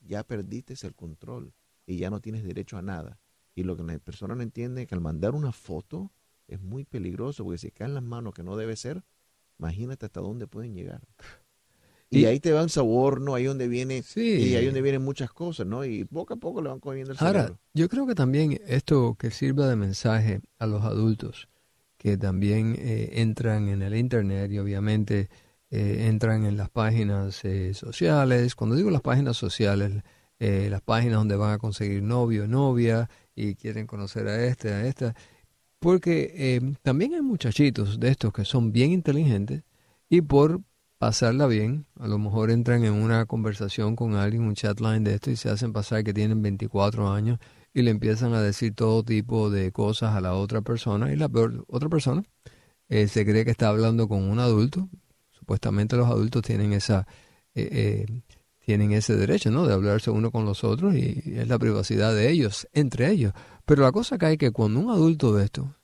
ya 0.00 0.22
perdiste 0.22 0.74
el 0.86 0.94
control 0.94 1.54
y 1.86 1.96
ya 1.96 2.10
no 2.10 2.20
tienes 2.20 2.44
derecho 2.44 2.76
a 2.76 2.82
nada. 2.82 3.20
Y 3.54 3.62
lo 3.62 3.74
que 3.74 3.84
la 3.84 3.98
persona 4.00 4.34
no 4.34 4.42
entiende 4.42 4.82
es 4.82 4.86
que 4.86 4.94
al 4.94 5.00
mandar 5.00 5.34
una 5.34 5.52
foto 5.52 6.12
es 6.46 6.60
muy 6.60 6.84
peligroso, 6.84 7.42
porque 7.42 7.56
si 7.56 7.70
cae 7.70 7.88
en 7.88 7.94
las 7.94 8.02
manos 8.02 8.34
que 8.34 8.42
no 8.42 8.54
debe 8.54 8.76
ser, 8.76 9.02
imagínate 9.58 10.04
hasta 10.04 10.20
dónde 10.20 10.46
pueden 10.46 10.74
llegar. 10.74 11.08
Y, 12.10 12.24
ahí 12.24 12.40
te 12.40 12.52
va 12.52 12.62
un 12.62 12.70
sabor, 12.70 13.20
¿no? 13.20 13.34
Ahí 13.34 13.44
donde 13.44 13.68
viene, 13.68 14.02
y 14.16 14.54
ahí 14.54 14.64
donde 14.64 14.80
vienen 14.80 15.02
muchas 15.02 15.30
cosas, 15.30 15.66
¿no? 15.66 15.84
Y 15.84 16.04
poco 16.04 16.34
a 16.34 16.36
poco 16.38 16.62
le 16.62 16.70
van 16.70 16.80
cogiendo 16.80 17.12
el 17.12 17.18
Ahora, 17.20 17.52
yo 17.74 17.88
creo 17.88 18.06
que 18.06 18.14
también 18.14 18.58
esto 18.66 19.16
que 19.18 19.30
sirva 19.30 19.68
de 19.68 19.76
mensaje 19.76 20.40
a 20.58 20.66
los 20.66 20.84
adultos 20.84 21.48
que 21.98 22.16
también 22.16 22.76
eh, 22.78 23.10
entran 23.14 23.68
en 23.68 23.82
el 23.82 23.94
internet 23.96 24.50
y 24.52 24.58
obviamente 24.58 25.28
eh, 25.70 26.06
entran 26.08 26.46
en 26.46 26.56
las 26.56 26.70
páginas 26.70 27.44
eh, 27.44 27.74
sociales. 27.74 28.54
Cuando 28.54 28.76
digo 28.76 28.90
las 28.90 29.02
páginas 29.02 29.36
sociales, 29.36 30.02
las 30.38 30.80
páginas 30.82 31.16
donde 31.16 31.34
van 31.34 31.54
a 31.54 31.58
conseguir 31.58 32.00
novio, 32.00 32.46
novia 32.46 33.10
y 33.34 33.56
quieren 33.56 33.88
conocer 33.88 34.28
a 34.28 34.44
este, 34.44 34.72
a 34.72 34.86
esta. 34.86 35.14
Porque 35.80 36.62
también 36.82 37.14
hay 37.14 37.22
muchachitos 37.22 37.98
de 37.98 38.08
estos 38.10 38.32
que 38.32 38.44
son 38.44 38.70
bien 38.70 38.92
inteligentes 38.92 39.64
y 40.08 40.20
por 40.20 40.60
pasarla 40.98 41.46
bien. 41.46 41.86
A 41.98 42.08
lo 42.08 42.18
mejor 42.18 42.50
entran 42.50 42.84
en 42.84 42.92
una 42.92 43.26
conversación 43.26 43.96
con 43.96 44.14
alguien, 44.14 44.42
un 44.42 44.54
chatline 44.54 45.04
de 45.04 45.14
esto, 45.14 45.30
y 45.30 45.36
se 45.36 45.50
hacen 45.50 45.72
pasar 45.72 46.04
que 46.04 46.12
tienen 46.12 46.42
24 46.42 47.10
años 47.10 47.38
y 47.72 47.82
le 47.82 47.90
empiezan 47.90 48.34
a 48.34 48.42
decir 48.42 48.74
todo 48.74 49.04
tipo 49.04 49.50
de 49.50 49.72
cosas 49.72 50.14
a 50.14 50.20
la 50.20 50.34
otra 50.34 50.62
persona. 50.62 51.12
Y 51.12 51.16
la 51.16 51.30
otra 51.68 51.88
persona 51.88 52.22
eh, 52.88 53.08
se 53.08 53.24
cree 53.24 53.44
que 53.44 53.50
está 53.52 53.68
hablando 53.68 54.08
con 54.08 54.24
un 54.28 54.38
adulto. 54.40 54.88
Supuestamente 55.30 55.96
los 55.96 56.08
adultos 56.08 56.42
tienen 56.42 56.72
esa... 56.72 57.06
Eh, 57.54 57.68
eh, 58.06 58.22
tienen 58.68 58.92
ese 58.92 59.16
derecho, 59.16 59.50
¿no? 59.50 59.66
De 59.66 59.72
hablarse 59.72 60.10
uno 60.10 60.30
con 60.30 60.44
los 60.44 60.62
otros 60.62 60.94
y 60.94 61.22
es 61.24 61.48
la 61.48 61.58
privacidad 61.58 62.14
de 62.14 62.28
ellos, 62.28 62.68
entre 62.74 63.10
ellos. 63.10 63.32
Pero 63.64 63.82
la 63.82 63.92
cosa 63.92 64.18
cae 64.18 64.36
que 64.36 64.50
cuando 64.50 64.78
un 64.80 64.90
adulto 64.90 65.32
de 65.32 65.46
esto 65.46 65.74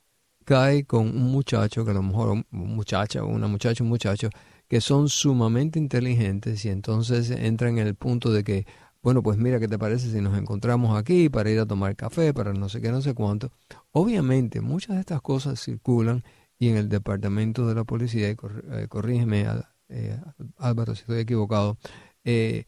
cae 0.43 0.85
con 0.85 1.07
un 1.07 1.31
muchacho, 1.31 1.83
que 1.83 1.89
a 1.89 1.95
lo 1.95 2.03
mejor 2.03 2.45
muchacha, 2.51 3.23
una 3.23 3.47
muchacha, 3.47 3.83
un 3.83 3.89
muchacho, 3.89 4.29
que 4.67 4.81
son 4.81 5.09
sumamente 5.09 5.79
inteligentes 5.79 6.65
y 6.65 6.69
entonces 6.69 7.29
entran 7.29 7.77
en 7.77 7.87
el 7.87 7.95
punto 7.95 8.31
de 8.31 8.43
que, 8.43 8.65
bueno, 9.01 9.21
pues 9.21 9.37
mira, 9.37 9.59
¿qué 9.59 9.67
te 9.67 9.77
parece 9.77 10.11
si 10.11 10.21
nos 10.21 10.37
encontramos 10.37 10.97
aquí 10.97 11.29
para 11.29 11.49
ir 11.51 11.59
a 11.59 11.65
tomar 11.65 11.95
café, 11.95 12.33
para 12.33 12.53
no 12.53 12.69
sé 12.69 12.81
qué, 12.81 12.91
no 12.91 13.01
sé 13.01 13.13
cuánto? 13.13 13.51
Obviamente, 13.91 14.61
muchas 14.61 14.95
de 14.95 15.01
estas 15.01 15.21
cosas 15.21 15.61
circulan 15.61 16.23
y 16.57 16.69
en 16.69 16.77
el 16.77 16.89
departamento 16.89 17.67
de 17.67 17.75
la 17.75 17.83
policía, 17.83 18.29
y 18.29 18.35
eh, 18.71 18.87
corrígeme 18.87 19.45
eh, 19.89 20.19
Álvaro 20.57 20.95
si 20.95 21.01
estoy 21.01 21.19
equivocado, 21.19 21.77
eh, 22.23 22.65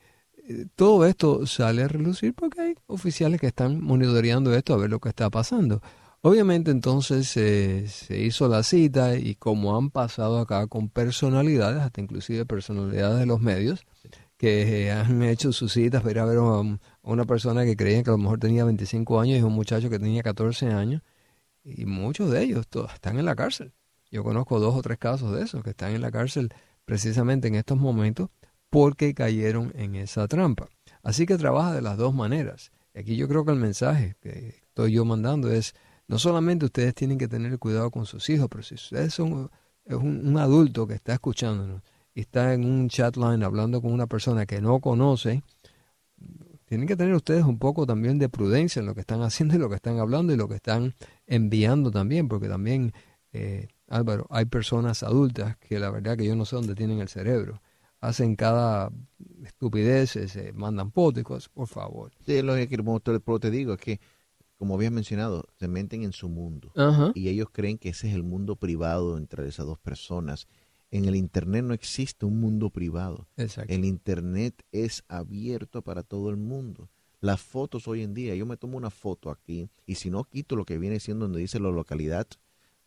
todo 0.76 1.06
esto 1.06 1.46
sale 1.46 1.84
a 1.84 1.88
relucir 1.88 2.34
porque 2.34 2.62
hay 2.62 2.76
oficiales 2.88 3.42
que 3.42 3.48
están 3.48 3.82
monitoreando 3.82 4.54
esto 4.54 4.74
a 4.74 4.78
ver 4.78 4.90
lo 4.90 5.00
que 5.00 5.10
está 5.10 5.30
pasando. 5.30 5.82
Obviamente 6.28 6.72
entonces 6.72 7.30
se 7.30 8.22
hizo 8.22 8.50
la 8.50 8.62
cita 8.62 9.16
y 9.16 9.36
como 9.36 9.78
han 9.78 9.90
pasado 9.90 10.40
acá 10.40 10.68
con 10.68 10.90
personalidades, 10.90 11.82
hasta 11.82 12.02
inclusive 12.02 12.46
personalidades 12.46 13.20
de 13.20 13.26
los 13.26 13.40
medios, 13.40 13.86
que 14.36 14.92
han 14.92 15.24
hecho 15.24 15.54
sus 15.54 15.72
citas 15.72 16.02
para 16.02 16.12
ir 16.12 16.20
a 16.20 16.26
ver 16.26 16.40
a, 16.40 16.80
una 17.02 17.24
persona 17.24 17.64
que 17.64 17.78
creían 17.78 18.04
que 18.04 18.10
a 18.10 18.12
lo 18.12 18.18
mejor 18.18 18.40
tenía 18.42 18.66
25 18.66 19.22
años 19.22 19.40
y 19.40 19.42
un 19.42 19.54
muchacho 19.54 19.90
que 19.90 20.00
tenía 20.00 20.22
14 20.22 20.68
años, 20.68 21.02
y 21.64 21.86
muchos 21.86 22.30
de 22.30 22.44
ellos 22.44 22.68
todos 22.68 22.94
están 22.94 23.18
en 23.18 23.24
la 23.24 23.38
cárcel. 23.38 23.72
Yo 24.12 24.26
conozco 24.26 24.60
dos 24.60 24.76
o 24.76 24.82
tres 24.82 24.98
casos 24.98 25.34
de 25.34 25.44
esos 25.44 25.64
que 25.64 25.70
están 25.70 25.96
en 25.96 26.02
la 26.02 26.12
cárcel 26.12 26.50
precisamente 26.84 27.48
en 27.48 27.56
estos 27.56 27.78
momentos 27.78 28.28
porque 28.70 29.14
cayeron 29.14 29.72
en 29.78 29.96
esa 29.96 30.28
trampa. 30.28 30.68
Así 31.04 31.26
que 31.26 31.38
trabaja 31.38 31.74
de 31.74 31.82
las 31.82 31.96
dos 31.96 32.14
maneras. 32.14 32.74
Aquí 32.94 33.16
yo 33.16 33.30
creo 33.30 33.46
que 33.46 33.54
el 33.54 33.60
mensaje 33.60 34.18
que 34.20 34.56
estoy 34.68 34.92
yo 34.92 35.06
mandando 35.06 35.50
es 35.50 35.74
no 36.08 36.20
solamente 36.20 36.66
ustedes 36.66 36.96
tienen 36.96 37.18
que 37.18 37.28
tener 37.28 37.58
cuidado 37.60 37.92
con 37.92 38.06
sus 38.06 38.30
hijos, 38.30 38.48
pero 38.50 38.64
si 38.64 38.76
ustedes 38.76 39.14
son 39.14 39.50
es 39.88 39.96
un, 39.96 40.38
adulto 40.38 40.86
que 40.86 40.96
está 40.96 41.14
escuchándonos 41.14 41.82
y 42.14 42.22
está 42.22 42.54
en 42.54 42.66
un 42.66 42.90
chat 42.90 43.16
line 43.16 43.44
hablando 43.46 43.82
con 43.82 43.94
una 43.94 44.08
persona 44.08 44.46
que 44.46 44.62
no 44.62 44.80
conoce, 44.80 45.44
tienen 46.66 46.88
que 46.88 46.98
tener 46.98 47.14
ustedes 47.14 47.46
un 47.46 47.58
poco 47.58 47.86
también 47.86 48.20
de 48.20 48.28
prudencia 48.28 48.82
en 48.82 48.86
lo 48.86 48.96
que 48.96 49.02
están 49.02 49.22
haciendo 49.22 49.56
y 49.56 49.60
lo 49.60 49.70
que 49.70 49.76
están 49.76 50.00
hablando 50.00 50.34
y 50.34 50.38
lo 50.38 50.50
que 50.50 50.56
están 50.56 50.94
enviando 51.26 51.92
también, 51.92 52.28
porque 52.28 52.50
también, 52.50 52.92
eh, 53.32 53.70
Álvaro, 53.88 54.28
hay 54.30 54.46
personas 54.46 55.04
adultas 55.04 55.56
que 55.58 55.80
la 55.80 55.90
verdad 55.90 56.18
que 56.18 56.26
yo 56.26 56.36
no 56.36 56.44
sé 56.44 56.58
dónde 56.58 56.76
tienen 56.76 57.00
el 57.00 57.08
cerebro. 57.08 57.62
Hacen 58.02 58.36
cada 58.36 58.92
estupidez, 59.44 60.12
se 60.12 60.54
mandan 60.54 60.92
póticos, 60.92 61.50
por 61.50 61.68
favor. 61.68 62.12
Sí, 62.26 62.42
lo 62.42 62.56
que 62.56 62.68
te 62.68 63.52
digo 63.52 63.74
es 63.74 63.80
que 63.80 64.00
como 64.58 64.76
había 64.76 64.90
mencionado, 64.90 65.46
se 65.60 65.68
meten 65.68 66.04
en 66.04 66.14
su 66.14 66.30
mundo. 66.30 66.72
Y 67.14 67.30
ellos 67.30 67.50
creen 67.52 67.78
que 67.78 67.90
ese 67.90 68.10
es 68.10 68.16
el 68.16 68.24
mundo 68.24 68.56
privado 68.56 69.18
entre 69.18 69.48
esas 69.48 69.66
dos 69.66 69.80
personas. 69.80 70.48
En 70.90 71.06
el 71.06 71.16
Internet 71.16 71.64
no 71.64 71.74
existe 71.74 72.26
un 72.26 72.40
mundo 72.40 72.70
privado. 72.70 73.28
El 73.36 73.86
Internet 73.86 74.64
es 74.72 75.04
abierto 75.08 75.82
para 75.82 76.04
todo 76.04 76.30
el 76.30 76.38
mundo. 76.38 76.90
Las 77.20 77.42
fotos 77.42 77.88
hoy 77.88 78.04
en 78.04 78.14
día, 78.14 78.36
yo 78.36 78.46
me 78.46 78.58
tomo 78.58 78.78
una 78.78 78.90
foto 78.90 79.30
aquí 79.30 79.70
y 79.86 79.96
si 79.96 80.10
no 80.10 80.24
quito 80.24 80.56
lo 80.56 80.66
que 80.66 80.78
viene 80.78 81.00
siendo 81.00 81.26
donde 81.26 81.40
dice 81.40 81.60
la 81.60 81.70
localidad, 81.70 82.28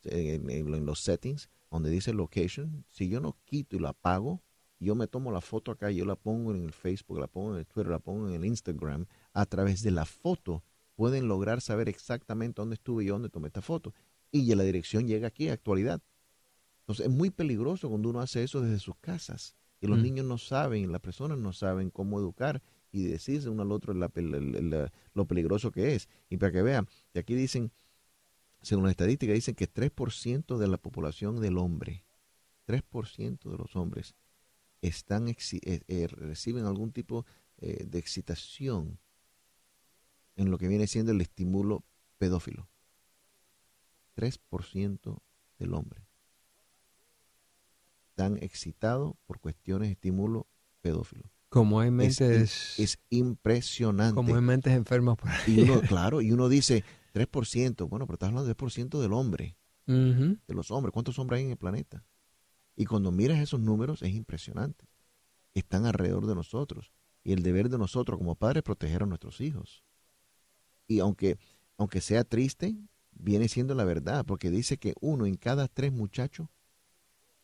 eh, 0.04 0.40
en, 0.42 0.86
los 0.86 1.00
settings, 1.00 1.50
donde 1.70 1.90
dice 1.90 2.14
location, 2.14 2.84
si 2.88 3.08
yo 3.08 3.20
no 3.20 3.36
quito 3.44 3.76
y 3.76 3.80
la 3.80 3.90
apago, 3.90 4.40
yo 4.78 4.94
me 4.94 5.06
tomo 5.06 5.30
la 5.30 5.40
foto 5.40 5.72
acá, 5.72 5.90
yo 5.90 6.04
la 6.04 6.14
pongo 6.14 6.54
en 6.54 6.64
el 6.64 6.72
Facebook, 6.72 7.18
la 7.18 7.26
pongo 7.26 7.52
en 7.52 7.58
el 7.58 7.66
Twitter, 7.66 7.90
la 7.90 7.98
pongo 7.98 8.28
en 8.28 8.34
el 8.34 8.44
Instagram, 8.46 9.06
a 9.34 9.46
través 9.46 9.82
de 9.82 9.90
la 9.90 10.06
foto 10.06 10.62
pueden 11.00 11.28
lograr 11.28 11.62
saber 11.62 11.88
exactamente 11.88 12.60
dónde 12.60 12.74
estuve 12.74 13.04
y 13.04 13.06
dónde 13.06 13.30
tomé 13.30 13.46
esta 13.46 13.62
foto. 13.62 13.94
Y 14.30 14.54
la 14.54 14.64
dirección 14.64 15.08
llega 15.08 15.28
aquí, 15.28 15.48
a 15.48 15.54
actualidad. 15.54 16.02
Entonces 16.80 17.06
es 17.06 17.10
muy 17.10 17.30
peligroso 17.30 17.88
cuando 17.88 18.10
uno 18.10 18.20
hace 18.20 18.42
eso 18.42 18.60
desde 18.60 18.80
sus 18.80 18.96
casas. 18.96 19.54
Y 19.80 19.86
los 19.86 19.98
mm. 19.98 20.02
niños 20.02 20.26
no 20.26 20.36
saben, 20.36 20.92
las 20.92 21.00
personas 21.00 21.38
no 21.38 21.54
saben 21.54 21.88
cómo 21.88 22.18
educar 22.18 22.60
y 22.92 23.04
decirse 23.04 23.48
uno 23.48 23.62
al 23.62 23.72
otro 23.72 23.94
lo 23.94 25.24
peligroso 25.24 25.72
que 25.72 25.94
es. 25.94 26.06
Y 26.28 26.36
para 26.36 26.52
que 26.52 26.60
vean, 26.60 26.86
y 27.14 27.18
aquí 27.18 27.34
dicen, 27.34 27.72
según 28.60 28.84
la 28.84 28.90
estadística, 28.90 29.32
dicen 29.32 29.54
que 29.54 29.72
3% 29.72 30.58
de 30.58 30.68
la 30.68 30.76
población 30.76 31.40
del 31.40 31.56
hombre, 31.56 32.04
3% 32.66 33.50
de 33.50 33.56
los 33.56 33.74
hombres 33.74 34.16
están 34.82 35.30
eh, 35.30 35.36
eh, 35.62 36.06
reciben 36.08 36.66
algún 36.66 36.92
tipo 36.92 37.24
eh, 37.56 37.86
de 37.88 37.98
excitación 37.98 38.98
en 40.40 40.50
lo 40.50 40.58
que 40.58 40.68
viene 40.68 40.86
siendo 40.86 41.12
el 41.12 41.20
estímulo 41.20 41.84
pedófilo. 42.18 42.68
3% 44.16 45.22
del 45.58 45.74
hombre 45.74 46.10
están 48.20 48.36
excitados 48.42 49.14
por 49.26 49.40
cuestiones 49.40 49.88
de 49.88 49.92
estímulo 49.92 50.46
pedófilo. 50.82 51.30
Como 51.48 51.80
hay 51.80 51.90
mentes... 51.90 52.78
Es, 52.78 52.98
impresionante. 53.08 54.14
Como 54.14 54.34
hay 54.34 54.42
mentes 54.42 54.74
enfermas 54.74 55.16
por 55.16 55.30
ahí. 55.30 55.42
Y 55.46 55.60
uno, 55.62 55.80
claro, 55.88 56.20
y 56.20 56.30
uno 56.30 56.48
dice 56.50 56.84
3%, 57.14 57.88
bueno, 57.88 58.06
pero 58.06 58.14
estás 58.14 58.28
hablando 58.28 58.46
de 58.46 58.56
3% 58.56 59.00
del 59.00 59.12
hombre, 59.14 59.56
de 59.86 60.54
los 60.54 60.70
hombres. 60.70 60.92
¿Cuántos 60.92 61.18
hombres 61.18 61.38
hay 61.38 61.46
en 61.46 61.50
el 61.52 61.56
planeta? 61.56 62.04
Y 62.76 62.84
cuando 62.84 63.10
miras 63.10 63.40
esos 63.40 63.58
números 63.58 64.02
es 64.02 64.14
impresionante. 64.14 64.86
Están 65.54 65.86
alrededor 65.86 66.26
de 66.26 66.34
nosotros. 66.34 66.92
Y 67.24 67.32
el 67.32 67.42
deber 67.42 67.68
de 67.70 67.78
nosotros 67.78 68.18
como 68.18 68.36
padres 68.36 68.58
es 68.58 68.64
proteger 68.64 69.02
a 69.02 69.06
nuestros 69.06 69.40
hijos. 69.40 69.82
Y 70.90 70.98
aunque, 70.98 71.38
aunque 71.78 72.00
sea 72.00 72.24
triste, 72.24 72.76
viene 73.12 73.46
siendo 73.46 73.76
la 73.76 73.84
verdad, 73.84 74.26
porque 74.26 74.50
dice 74.50 74.76
que 74.76 74.94
uno 75.00 75.24
en 75.24 75.36
cada 75.36 75.68
tres 75.68 75.92
muchachos 75.92 76.48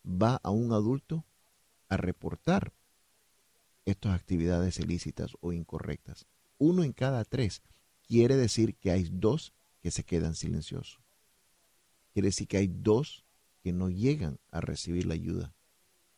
va 0.05 0.41
a 0.43 0.49
un 0.49 0.73
adulto 0.73 1.23
a 1.87 1.95
reportar 1.95 2.73
estas 3.85 4.19
actividades 4.19 4.79
ilícitas 4.79 5.31
o 5.39 5.53
incorrectas. 5.53 6.25
Uno 6.57 6.83
en 6.83 6.91
cada 6.91 7.23
tres 7.23 7.61
quiere 8.05 8.35
decir 8.35 8.75
que 8.75 8.91
hay 8.91 9.07
dos 9.09 9.53
que 9.79 9.91
se 9.91 10.03
quedan 10.03 10.35
silenciosos. 10.35 10.99
Quiere 12.11 12.27
decir 12.27 12.49
que 12.49 12.57
hay 12.57 12.67
dos 12.67 13.23
que 13.63 13.71
no 13.71 13.89
llegan 13.89 14.41
a 14.51 14.59
recibir 14.59 15.05
la 15.05 15.13
ayuda 15.13 15.53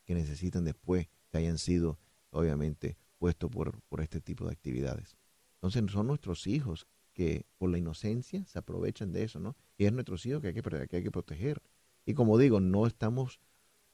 que 0.06 0.16
necesitan 0.16 0.66
después 0.66 1.10
que 1.30 1.38
hayan 1.38 1.60
sido, 1.60 2.00
obviamente, 2.32 2.98
puestos 3.20 3.52
por, 3.52 3.80
por 3.82 4.02
este 4.02 4.20
tipo 4.20 4.46
de 4.46 4.54
actividades. 4.54 5.16
Entonces 5.58 5.92
son 5.92 6.08
nuestros 6.08 6.48
hijos 6.48 6.88
que 7.20 7.46
por 7.58 7.70
la 7.70 7.78
inocencia 7.78 8.46
se 8.46 8.60
aprovechan 8.60 9.12
de 9.12 9.24
eso, 9.24 9.42
¿no? 9.42 9.58
Y 9.78 9.84
es 9.84 9.92
nuestros 9.92 10.26
hijos 10.26 10.42
que 10.42 10.48
hay 10.48 10.54
que, 10.54 10.62
que 10.62 10.96
hay 10.96 11.04
que 11.04 11.12
proteger. 11.12 11.62
Y 12.06 12.14
como 12.14 12.38
digo, 12.38 12.62
no 12.62 12.88
estamos 12.88 13.42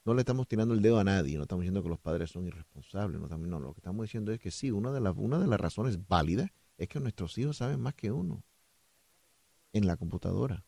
no 0.06 0.14
le 0.14 0.22
estamos 0.22 0.48
tirando 0.48 0.76
el 0.76 0.84
dedo 0.84 1.00
a 1.00 1.04
nadie, 1.04 1.36
no 1.38 1.42
estamos 1.42 1.64
diciendo 1.64 1.82
que 1.82 1.90
los 1.90 1.98
padres 2.00 2.30
son 2.30 2.46
irresponsables, 2.46 3.20
no, 3.20 3.28
no 3.28 3.60
lo 3.60 3.74
que 3.74 3.80
estamos 3.80 4.04
diciendo 4.04 4.32
es 4.32 4.40
que 4.40 4.52
sí, 4.52 4.70
una 4.70 4.92
de, 4.92 5.02
las, 5.02 5.16
una 5.18 5.40
de 5.40 5.48
las 5.48 5.60
razones 5.60 6.08
válidas 6.08 6.52
es 6.78 6.88
que 6.88 7.00
nuestros 7.00 7.36
hijos 7.40 7.58
saben 7.58 7.80
más 7.80 7.96
que 7.96 8.12
uno 8.12 8.44
en 9.74 9.88
la 9.88 9.98
computadora. 9.98 10.64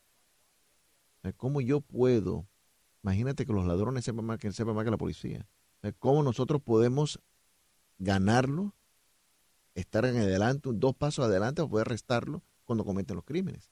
¿Cómo 1.35 1.61
yo 1.61 1.81
puedo? 1.81 2.47
Imagínate 3.03 3.45
que 3.45 3.53
los 3.53 3.67
ladrones 3.67 4.03
sepan 4.03 4.25
más 4.25 4.39
que, 4.39 4.51
sepan 4.51 4.73
más 4.73 4.85
que 4.85 4.91
la 4.91 4.97
policía. 4.97 5.47
¿Cómo 5.99 6.23
nosotros 6.23 6.59
podemos 6.63 7.21
ganarlo, 7.99 8.73
estar 9.79 10.05
en 10.05 10.17
adelante, 10.17 10.69
dos 10.73 10.95
pasos 10.95 11.25
adelante 11.25 11.61
o 11.61 11.69
poder 11.69 11.87
restarlo 11.87 12.43
cuando 12.65 12.83
cometen 12.83 13.15
los 13.15 13.25
crímenes? 13.25 13.71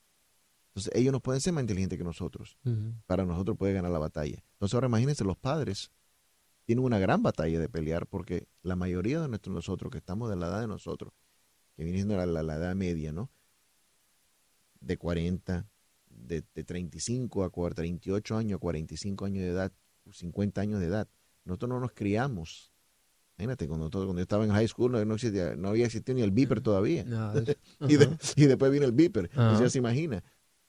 Entonces 0.69 0.93
ellos 0.95 1.13
no 1.13 1.21
pueden 1.21 1.41
ser 1.41 1.53
más 1.53 1.61
inteligentes 1.61 1.97
que 1.97 2.03
nosotros 2.03 2.57
para 3.05 3.25
nosotros 3.25 3.57
poder 3.57 3.75
ganar 3.75 3.91
la 3.91 3.99
batalla. 3.99 4.43
Entonces 4.53 4.73
ahora 4.73 4.87
imagínense, 4.87 5.23
los 5.23 5.37
padres 5.37 5.91
tienen 6.65 6.83
una 6.83 6.99
gran 6.99 7.23
batalla 7.23 7.59
de 7.59 7.69
pelear 7.69 8.07
porque 8.07 8.47
la 8.61 8.75
mayoría 8.75 9.21
de 9.21 9.29
nuestros, 9.29 9.55
nosotros 9.55 9.91
que 9.91 9.99
estamos 9.99 10.29
de 10.29 10.35
la 10.35 10.47
edad 10.47 10.61
de 10.61 10.67
nosotros, 10.67 11.13
que 11.75 11.83
viene 11.83 11.99
siendo 11.99 12.17
la, 12.17 12.55
edad 12.55 12.75
media, 12.75 13.11
¿no? 13.13 13.29
De 14.81 14.97
40, 14.97 15.65
de, 16.09 16.43
de 16.53 16.63
35 16.63 17.45
a 17.45 17.69
38 17.69 18.37
años, 18.37 18.57
a 18.57 18.59
45 18.59 19.25
años 19.25 19.43
de 19.43 19.49
edad, 19.49 19.71
50 20.11 20.61
años 20.61 20.79
de 20.81 20.87
edad. 20.87 21.07
Nosotros 21.45 21.69
no 21.69 21.79
nos 21.79 21.93
criamos 21.93 22.74
Imagínate, 23.37 23.67
cuando, 23.67 23.89
cuando 23.89 24.15
yo 24.15 24.21
estaba 24.21 24.45
en 24.45 24.51
high 24.51 24.67
school 24.67 24.91
no, 24.91 25.13
existía, 25.13 25.55
no 25.55 25.69
había 25.69 25.85
existido 25.85 26.15
ni 26.15 26.21
el 26.21 26.31
beeper 26.31 26.61
todavía. 26.61 27.03
y, 27.87 27.95
y, 27.95 28.45
después 28.45 28.71
vino 28.71 28.85
el 28.85 28.93
beeper. 28.93 29.29
ya 29.35 29.69
se 29.69 29.77
imagina. 29.77 30.23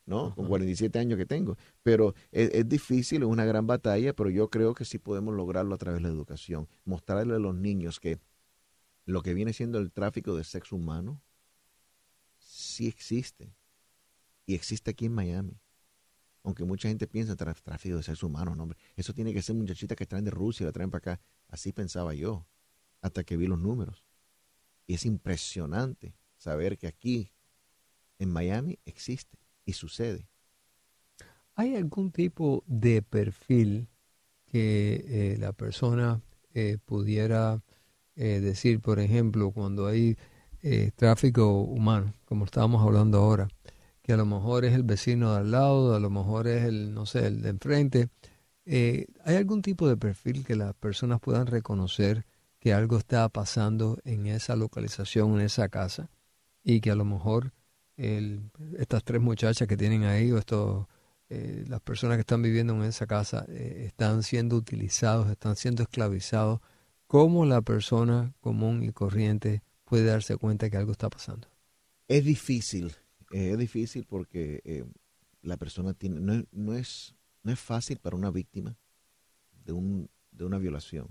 ¿no? 0.07 0.35
Con 0.35 0.47
47 0.47 0.99
años 0.99 1.19
que 1.19 1.27
tengo. 1.27 1.57
Pero 1.83 2.15
es, 2.31 2.69
difícil, 2.69 3.23
es 3.23 3.29
una 3.29 3.45
gran 3.45 3.67
batalla, 3.67 4.15
pero 4.15 4.31
yo 4.31 4.49
creo 4.49 4.73
que 4.75 4.85
sí 4.85 4.99
podemos 4.99 5.35
lograrlo 5.35 5.75
a 5.75 5.79
través 5.79 6.01
de 6.01 6.09
la 6.09 6.15
educación. 6.15 6.69
Mostrarle 6.85 7.35
a 7.35 7.39
los 7.39 7.55
niños 7.55 8.01
que 8.01 8.19
lo 9.05 9.23
que 9.23 9.35
viene 9.35 9.53
siendo 9.53 9.79
el 9.79 9.93
tráfico 9.93 10.37
de 10.37 10.45
sexo 10.45 10.77
humano 10.77 11.21
sí 12.39 12.87
existe. 12.87 13.53
Y 14.47 14.55
existe 14.55 14.93
aquí 14.93 15.07
en 15.07 15.13
Miami. 15.13 15.61
Aunque 16.45 16.65
mucha 16.65 16.89
gente 16.89 17.09
piensa 17.09 17.33
en 17.33 17.39
tráfico 17.39 17.97
de 17.97 18.03
sexo 18.05 18.29
humano, 18.29 18.55
no, 18.55 18.63
hombre. 18.63 18.79
Eso 18.95 19.13
tiene 19.13 19.35
que 19.35 19.43
ser 19.43 19.57
muchachitas 19.57 19.97
que 19.97 20.07
traen 20.07 20.25
de 20.25 20.31
Rusia 20.31 20.63
y 20.63 20.67
la 20.67 20.73
traen 20.73 20.91
para 20.91 21.15
acá. 21.15 21.21
Así 21.49 21.73
pensaba 21.73 22.15
yo, 22.15 22.47
hasta 23.07 23.25
que 23.25 23.37
vi 23.37 23.47
los 23.47 23.59
números. 23.59 24.05
Y 24.87 24.95
es 24.95 25.07
impresionante 25.07 26.15
saber 26.37 26.79
que 26.79 26.87
aquí, 26.87 27.33
en 28.19 28.31
Miami, 28.31 28.79
existe 28.85 29.39
y 29.65 29.73
sucede. 29.73 30.29
¿Hay 31.55 31.75
algún 31.75 32.13
tipo 32.13 32.63
de 32.67 33.03
perfil 33.03 33.89
que 34.47 35.05
eh, 35.09 35.37
la 35.39 35.53
persona 35.53 36.21
eh, 36.55 36.79
pudiera 36.85 37.63
eh, 38.15 38.41
decir, 38.41 38.81
por 38.81 38.99
ejemplo, 39.01 39.51
cuando 39.51 39.87
hay 39.87 40.17
tráfico 40.97 41.61
humano, 41.61 42.13
como 42.25 42.45
estábamos 42.45 42.83
hablando 42.83 43.19
ahora, 43.19 43.47
que 44.03 44.13
a 44.13 44.17
lo 44.17 44.27
mejor 44.27 44.65
es 44.65 44.75
el 44.75 44.83
vecino 44.83 45.33
de 45.33 45.39
al 45.39 45.53
lado, 45.53 45.95
a 45.95 46.01
lo 46.01 46.11
mejor 46.11 46.49
es 46.49 46.65
el, 46.65 46.93
no 46.93 47.07
sé, 47.07 47.29
el 47.29 47.41
de 47.41 47.51
enfrente? 47.51 48.09
¿Hay 48.67 49.37
algún 49.37 49.63
tipo 49.63 49.89
de 49.89 49.97
perfil 49.97 50.45
que 50.45 50.57
las 50.57 50.75
personas 50.75 51.21
puedan 51.21 51.47
reconocer 51.47 52.27
que 52.67 52.75
algo 52.75 52.99
está 52.99 53.29
pasando 53.29 54.01
en 54.03 54.27
esa 54.27 54.57
localización, 54.57 55.35
en 55.35 55.43
esa 55.43 55.69
casa, 55.69 56.11
y 56.65 56.81
que 56.81 56.91
a 56.91 56.97
lo 56.97 57.05
mejor 57.05 57.53
estas 57.97 59.05
tres 59.05 59.23
muchachas 59.23 59.69
que 59.69 59.77
tienen 59.77 60.03
ahí 60.03 60.33
o 60.33 60.39
estos, 60.39 60.89
eh, 61.29 61.65
las 61.69 61.81
personas 61.81 62.17
que 62.17 62.23
están 62.23 62.43
viviendo 62.43 62.75
en 62.75 62.83
esa 62.83 63.07
casa 63.07 63.47
eh, 63.51 63.85
están 63.87 64.25
siendo 64.25 64.57
utilizados, 64.57 65.31
están 65.31 65.55
siendo 65.55 65.85
esclavizados, 65.85 66.59
¿cómo 67.07 67.47
la 67.47 67.63
persona 67.63 68.35
común 68.41 68.83
y 68.83 68.91
corriente 68.91 69.63
puede 69.85 70.07
darse 70.07 70.37
cuenta 70.37 70.69
que 70.69 70.77
algo 70.77 70.91
está 70.91 71.09
pasando? 71.09 71.47
Es 72.09 72.25
difícil, 72.25 72.97
eh, 73.31 73.51
es 73.53 73.59
difícil 73.59 74.07
porque 74.09 74.85
la 75.41 75.57
persona 75.57 75.95
tiene, 75.95 76.19
no, 76.19 76.43
no, 76.51 76.75
es, 76.75 77.15
no 77.45 77.53
es 77.53 77.61
fácil 77.61 77.99
para 77.99 78.17
una 78.17 78.33
víctima 78.33 78.77
de, 79.65 79.73
un, 79.73 80.11
de 80.33 80.45
una 80.45 80.59
violación, 80.59 81.07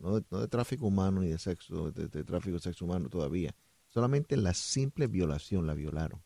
no 0.00 0.16
de, 0.16 0.26
no 0.30 0.40
de 0.40 0.48
tráfico 0.48 0.86
humano 0.86 1.20
ni 1.20 1.28
de 1.28 1.38
sexo, 1.38 1.92
de 1.92 2.24
tráfico 2.24 2.56
de 2.56 2.60
sexo 2.60 2.84
humano 2.84 3.08
todavía, 3.08 3.54
Solamente 3.90 4.36
la 4.36 4.54
simple 4.54 5.08
violación 5.08 5.66
la 5.66 5.74
violaron. 5.74 6.22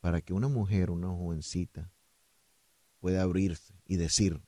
Para 0.00 0.20
que 0.20 0.34
una 0.34 0.48
mujer, 0.48 0.90
una 0.90 1.08
jovencita, 1.08 1.90
pueda 3.00 3.22
abrirse 3.22 3.74
y 3.86 3.96
decir, 3.96 4.42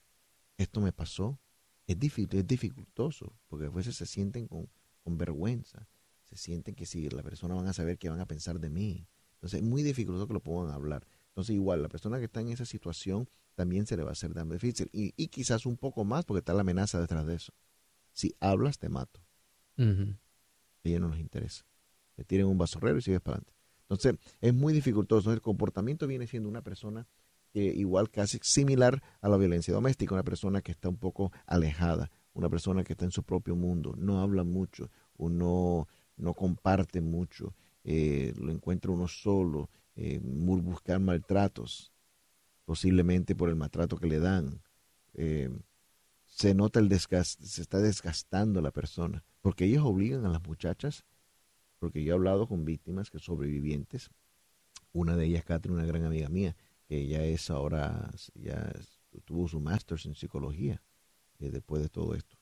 esto 0.59 0.82
me 0.82 0.92
pasó, 0.92 1.40
es, 1.87 1.98
difícil, 1.98 2.38
es 2.38 2.46
dificultoso, 2.46 3.32
porque 3.48 3.66
a 3.66 3.70
veces 3.70 3.96
se 3.96 4.04
sienten 4.04 4.48
con, 4.48 4.68
con 5.02 5.16
vergüenza, 5.16 5.88
se 6.24 6.37
sienten 6.37 6.74
que 6.74 6.85
si 6.85 7.09
la 7.09 7.22
persona 7.22 7.54
van 7.54 7.68
a 7.68 7.72
saber 7.72 7.96
qué 7.96 8.11
van 8.11 8.20
a 8.20 8.26
pensar 8.26 8.61
de 8.61 8.68
mí. 8.68 9.09
Entonces 9.37 9.62
es 9.62 9.66
muy 9.66 9.82
dificultoso 9.82 10.26
que 10.26 10.35
lo 10.35 10.42
puedan 10.42 10.74
hablar. 10.74 11.06
Entonces 11.28 11.54
igual, 11.54 11.82
la 11.82 11.88
persona 11.88 12.18
que 12.18 12.26
está 12.26 12.42
en 12.42 12.50
esa 12.50 12.66
situación 12.66 13.30
también 13.54 13.87
se 13.87 13.96
le 13.96 14.02
va 14.02 14.11
a 14.11 14.12
hacer 14.12 14.35
tan 14.35 14.50
difícil. 14.50 14.90
Y, 14.92 15.14
y 15.16 15.28
quizás 15.28 15.64
un 15.64 15.78
poco 15.78 16.04
más 16.04 16.26
porque 16.26 16.40
está 16.40 16.52
la 16.52 16.61
amenaza 16.61 17.00
detrás 17.00 17.26
de 17.26 17.37
eso. 17.37 17.54
Si 18.16 18.35
hablas, 18.40 18.79
te 18.79 18.88
mato. 18.88 19.20
A 20.85 20.88
ella 20.88 21.00
no 21.00 21.09
nos 21.09 21.18
interesa 21.18 21.66
le 22.16 22.24
tiren 22.24 22.46
un 22.46 22.59
basurrero 22.59 22.98
y 22.98 23.02
sigues 23.02 23.20
para 23.20 23.37
adelante. 23.37 23.52
Entonces, 23.83 24.14
es 24.40 24.55
muy 24.55 24.72
dificultoso. 24.72 25.33
El 25.33 25.40
comportamiento 25.40 26.07
viene 26.07 26.26
siendo 26.26 26.48
una 26.48 26.62
persona 26.62 27.07
que 27.52 27.64
igual 27.64 28.11
casi 28.11 28.38
similar 28.42 29.02
a 29.20 29.29
la 29.29 29.37
violencia 29.37 29.72
doméstica, 29.72 30.14
una 30.14 30.24
persona 30.24 30.61
que 30.61 30.72
está 30.72 30.88
un 30.88 30.96
poco 30.96 31.33
alejada, 31.46 32.11
una 32.35 32.48
persona 32.48 32.85
que 32.85 32.94
está 32.94 33.05
en 33.05 33.12
su 33.12 33.22
propio 33.22 33.55
mundo, 33.55 33.94
no 33.96 34.20
habla 34.20 34.44
mucho, 34.44 34.90
uno 35.16 35.87
no 36.16 36.35
comparte 36.35 37.00
mucho, 37.00 37.55
eh, 37.85 38.35
lo 38.37 38.50
encuentra 38.50 38.90
uno 38.90 39.07
solo, 39.09 39.70
eh, 39.94 40.18
buscar 40.22 40.98
maltratos, 41.00 41.92
posiblemente 42.64 43.35
por 43.35 43.48
el 43.48 43.57
maltrato 43.57 43.96
que 43.96 44.07
le 44.07 44.18
dan. 44.18 44.61
Se 46.37 46.53
nota 46.53 46.81
el 46.81 46.90
desgaste, 46.90 47.46
se 47.46 47.62
está 47.62 47.81
desgastando 47.81 48.61
la 48.61 48.70
persona, 48.70 49.25
porque 49.40 49.64
ellos 49.64 49.85
obligan 49.87 50.27
a 50.27 50.29
las 50.29 50.46
muchachas 50.46 51.07
porque 51.79 52.05
yo 52.05 52.12
he 52.12 52.14
hablado 52.14 52.46
con 52.46 52.66
víctimas 52.66 53.09
que 53.09 53.18
sobrevivientes. 53.18 54.11
Una 54.92 55.16
de 55.16 55.25
ellas, 55.25 55.44
Catherine, 55.46 55.81
una 55.81 55.87
gran 55.87 56.05
amiga 56.05 56.29
mía, 56.29 56.55
que 56.87 56.99
ella 56.99 57.25
es 57.25 57.49
ahora, 57.49 58.11
ya 58.35 58.70
tuvo 59.25 59.49
su 59.49 59.61
máster 59.61 59.99
en 60.05 60.14
psicología 60.14 60.83
eh, 61.38 61.51
después 61.51 61.83
de 61.83 61.88
todo 61.88 62.14
esto. 62.14 62.37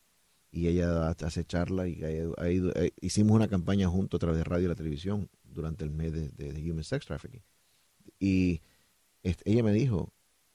y 0.51 0.67
ella 0.67 1.07
hace 1.07 1.45
charla 1.45 1.87
y 1.87 2.03
ha 2.03 2.51
ido, 2.51 2.73
eh, 2.75 2.91
hicimos 2.99 3.33
una 3.37 3.47
campaña 3.47 3.87
junto 3.87 4.17
a 4.17 4.19
través 4.19 4.39
de 4.39 4.43
radio 4.43 4.65
y 4.65 4.69
la 4.69 4.75
televisión 4.75 5.29
durante 5.43 5.85
el 5.85 5.91
mes 5.91 6.11
de, 6.11 6.69
Human 6.69 6.83
Sex 6.83 7.05
Trafficking. 7.05 7.43
Y 8.19 8.61
ella 9.23 9.63
me 9.63 9.71
dijo 9.71 10.11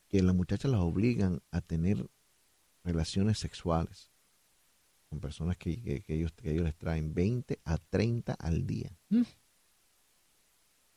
que 0.08 0.22
las 0.22 0.34
muchachas 0.34 0.70
las 0.70 0.82
obligan 0.82 1.40
a 1.52 1.62
tener 1.62 2.06
relaciones 2.84 3.38
sexuales 3.38 4.10
con 5.08 5.20
personas 5.20 5.56
que, 5.56 6.04
ellos, 6.06 6.32
que 6.32 6.52
ellos 6.52 6.64
les 6.64 6.76
traen 6.76 7.12
20 7.14 7.60
a 7.64 7.78
30 7.78 8.34
al 8.34 8.66
día. 8.66 8.96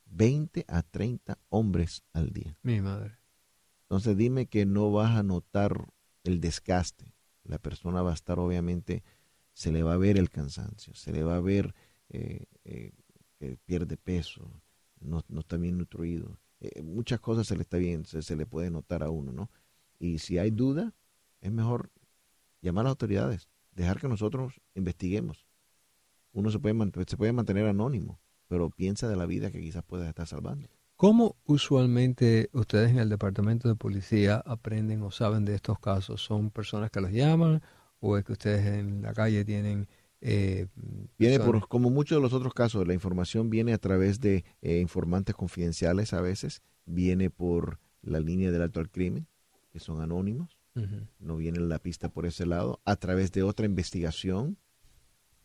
20 0.05 0.59
mm. 0.59 0.63
a 0.67 0.83
30 0.83 1.39
hombres 1.49 2.03
al 2.13 2.31
día. 2.31 2.57
Mi 2.61 2.79
madre. 2.79 3.17
Entonces 3.83 4.15
dime 4.15 4.47
que 4.47 4.65
no 4.65 4.91
vas 4.91 5.17
a 5.17 5.23
notar 5.23 5.93
el 6.23 6.39
desgaste, 6.39 7.13
la 7.43 7.59
persona 7.59 8.01
va 8.01 8.11
a 8.11 8.15
estar 8.15 8.39
obviamente, 8.39 9.03
se 9.53 9.71
le 9.71 9.83
va 9.83 9.93
a 9.93 9.97
ver 9.97 10.17
el 10.17 10.29
cansancio, 10.29 10.93
se 10.95 11.11
le 11.11 11.23
va 11.23 11.35
a 11.35 11.41
ver 11.41 11.75
eh, 12.09 12.45
eh, 12.63 12.93
que 13.37 13.57
pierde 13.65 13.97
peso, 13.97 14.49
no, 14.99 15.23
no 15.27 15.41
está 15.41 15.57
bien 15.57 15.77
nutrido. 15.77 16.39
Eh, 16.59 16.81
muchas 16.81 17.19
cosas 17.19 17.45
se 17.45 17.55
le 17.55 17.63
está 17.63 17.77
bien, 17.77 18.05
se, 18.05 18.35
le 18.35 18.45
puede 18.45 18.71
notar 18.71 19.03
a 19.03 19.09
uno, 19.09 19.33
¿no? 19.33 19.51
Y 19.99 20.19
si 20.19 20.37
hay 20.37 20.49
duda, 20.49 20.93
es 21.43 21.51
mejor 21.51 21.91
llamar 22.61 22.83
a 22.83 22.85
las 22.85 22.91
autoridades, 22.91 23.49
dejar 23.73 23.99
que 23.99 24.07
nosotros 24.07 24.61
investiguemos. 24.73 25.45
Uno 26.31 26.49
se 26.49 26.57
puede, 26.57 26.75
se 27.05 27.17
puede 27.17 27.33
mantener 27.33 27.67
anónimo, 27.67 28.19
pero 28.47 28.69
piensa 28.69 29.09
de 29.09 29.17
la 29.17 29.25
vida 29.25 29.51
que 29.51 29.59
quizás 29.59 29.83
pueda 29.83 30.07
estar 30.07 30.25
salvando. 30.25 30.69
¿Cómo 30.95 31.35
usualmente 31.43 32.49
ustedes 32.53 32.91
en 32.91 32.99
el 32.99 33.09
departamento 33.09 33.67
de 33.67 33.75
policía 33.75 34.41
aprenden 34.45 35.01
o 35.03 35.11
saben 35.11 35.43
de 35.43 35.55
estos 35.55 35.77
casos? 35.79 36.23
¿Son 36.23 36.49
personas 36.49 36.89
que 36.89 37.01
los 37.01 37.11
llaman 37.11 37.61
o 37.99 38.17
es 38.17 38.23
que 38.23 38.31
ustedes 38.31 38.65
en 38.65 39.01
la 39.01 39.13
calle 39.13 39.43
tienen... 39.43 39.87
Eh, 40.21 40.67
viene 41.17 41.41
por, 41.41 41.67
como 41.67 41.89
muchos 41.89 42.17
de 42.17 42.21
los 42.21 42.31
otros 42.31 42.53
casos, 42.53 42.87
la 42.87 42.93
información 42.93 43.49
viene 43.49 43.73
a 43.73 43.77
través 43.77 44.21
de 44.21 44.45
eh, 44.61 44.79
informantes 44.79 45.35
confidenciales 45.35 46.13
a 46.13 46.21
veces, 46.21 46.61
viene 46.85 47.29
por 47.29 47.79
la 48.01 48.21
línea 48.21 48.49
del 48.49 48.61
alto 48.61 48.79
al 48.79 48.89
crimen, 48.89 49.27
que 49.69 49.81
son 49.81 50.01
anónimos, 50.01 50.57
no 51.19 51.37
viene 51.37 51.59
la 51.59 51.79
pista 51.79 52.09
por 52.09 52.25
ese 52.25 52.45
lado, 52.45 52.81
a 52.85 52.95
través 52.95 53.31
de 53.31 53.43
otra 53.43 53.65
investigación, 53.65 54.57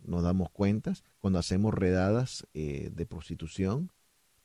nos 0.03 0.23
damos 0.23 0.51
cuentas, 0.51 1.05
cuando 1.19 1.38
hacemos 1.38 1.75
redadas 1.75 2.47
eh, 2.55 2.91
de 2.93 3.07
prostitución, 3.07 3.93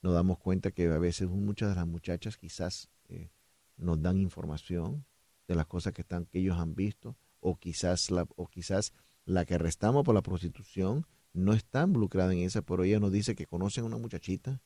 nos 0.01 0.13
damos 0.13 0.37
cuenta 0.39 0.71
que 0.71 0.87
a 0.87 0.97
veces 0.97 1.29
muchas 1.29 1.69
de 1.69 1.75
las 1.75 1.87
muchachas 1.87 2.37
quizás 2.37 2.89
eh, 3.07 3.29
nos 3.77 4.01
dan 4.01 4.17
información 4.17 5.05
de 5.47 5.55
las 5.55 5.65
cosas 5.65 5.93
que 5.93 6.01
están 6.01 6.25
que 6.25 6.39
ellos 6.39 6.57
han 6.57 6.75
visto 6.75 7.15
o 7.39 7.55
quizás 7.57 8.11
la 8.11 8.27
o 8.35 8.47
quizás 8.47 8.93
la 9.25 9.45
que 9.45 9.55
arrestamos 9.55 10.03
por 10.03 10.15
la 10.15 10.21
prostitución 10.21 11.05
no 11.33 11.53
está 11.53 11.83
involucrada 11.83 12.33
en 12.33 12.39
esa, 12.39 12.61
pero 12.61 12.83
ella 12.83 12.99
nos 12.99 13.11
dice 13.11 13.35
que 13.35 13.47
conocen 13.47 13.83
a 13.83 13.87
una 13.87 13.97
muchachita 13.97 14.61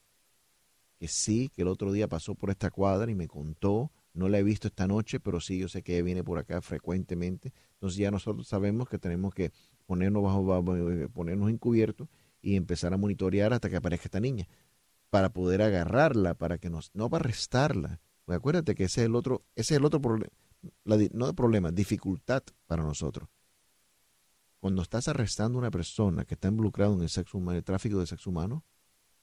que 0.97 1.08
sí, 1.08 1.49
que 1.49 1.62
el 1.62 1.67
otro 1.67 1.91
día 1.91 2.08
pasó 2.08 2.36
por 2.36 2.49
esta 2.49 2.71
cuadra 2.71 3.10
y 3.12 3.15
me 3.15 3.27
contó, 3.27 3.91
no 4.17 4.30
la 4.30 4.39
he 4.39 4.43
visto 4.43 4.67
esta 4.67 4.88
noche, 4.88 5.19
pero 5.19 5.39
sí, 5.39 5.60
yo 5.60 5.69
sé 5.69 5.84
que 5.84 5.93
ella 5.93 6.03
viene 6.03 6.23
por 6.23 6.39
acá 6.39 6.60
frecuentemente, 6.62 7.53
entonces 7.73 7.99
ya 7.99 8.10
nosotros 8.10 8.47
sabemos 8.47 8.89
que 8.89 8.97
tenemos 8.97 9.34
que 9.34 9.51
ponernos 9.86 10.23
bajo, 10.23 10.65
ponernos 11.13 11.49
encubiertos 11.49 12.10
y 12.41 12.56
empezar 12.56 12.93
a 12.93 12.97
monitorear 12.97 13.53
hasta 13.53 13.69
que 13.69 13.75
aparezca 13.75 14.06
esta 14.06 14.19
niña 14.19 14.47
para 15.12 15.30
poder 15.30 15.62
agarrarla, 15.62 16.34
para 16.34 16.58
que 16.58 16.69
nos, 16.69 16.89
no 16.95 17.10
para 17.10 17.25
arrestarla. 17.25 18.01
Pues 18.25 18.38
acuérdate 18.38 18.73
que 18.73 18.86
ese 18.86 19.01
es 19.01 19.06
el 19.06 19.15
otro, 19.15 19.45
ese 19.56 19.75
es 19.75 19.77
el 19.80 19.86
otro 19.86 20.01
problema, 20.01 20.34
no 21.13 21.34
problema, 21.36 21.71
dificultad 21.71 22.41
para 22.65 22.84
nosotros. 22.84 23.30
Cuando 24.60 24.82
estás 24.82 25.08
arrestando 25.08 25.60
a 25.60 25.62
una 25.62 25.71
persona 25.71 26.25
que 26.25 26.34
está 26.34 26.47
involucrada 26.47 26.91
en 26.91 27.01
el 27.01 27.10
sexo 27.10 27.38
humano, 27.38 27.60
el 27.60 27.63
tráfico 27.63 27.99
de 27.99 28.08
sexo 28.08 28.32
humano, 28.32 28.65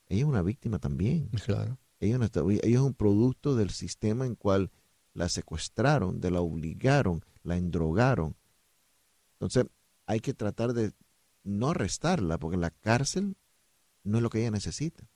ella 0.07 0.21
es 0.21 0.27
una 0.27 0.43
víctima 0.43 0.79
también. 0.79 1.29
Claro. 1.45 1.79
Ella, 1.99 2.19
no 2.19 2.25
está, 2.25 2.41
ella 2.41 2.61
es 2.63 2.79
un 2.79 2.95
producto 2.95 3.57
del 3.57 3.71
sistema 3.71 4.25
en 4.25 4.37
cual 4.37 4.71
la 5.15 5.29
secuestraron, 5.29 6.21
de 6.21 6.31
la 6.31 6.41
obligaron, 6.41 7.25
la 7.43 7.57
endrogaron. 7.57 8.37
Entonces, 9.35 9.67
hay 10.07 10.21
que 10.21 10.35
tratar 10.35 10.75
de 10.75 10.93
no 11.43 11.71
arrestarla, 11.71 12.39
porque 12.39 12.57
la 12.57 12.71
cárcel 12.71 13.37
no 14.03 14.19
es 14.19 14.23
lo 14.23 14.31
que 14.31 14.41
ella 14.41 14.51
necesita 14.51 15.09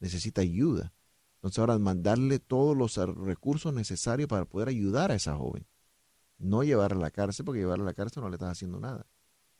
necesita 0.00 0.40
ayuda. 0.40 0.92
Entonces 1.36 1.58
ahora 1.58 1.78
mandarle 1.78 2.38
todos 2.38 2.76
los 2.76 2.96
recursos 3.16 3.72
necesarios 3.72 4.28
para 4.28 4.44
poder 4.44 4.68
ayudar 4.68 5.10
a 5.10 5.14
esa 5.14 5.36
joven. 5.36 5.66
No 6.38 6.64
llevarla 6.64 6.98
a 6.98 7.02
la 7.02 7.10
cárcel, 7.10 7.44
porque 7.44 7.60
llevarla 7.60 7.84
a 7.84 7.86
la 7.86 7.94
cárcel 7.94 8.22
no 8.22 8.28
le 8.28 8.36
estás 8.36 8.50
haciendo 8.50 8.80
nada. 8.80 9.06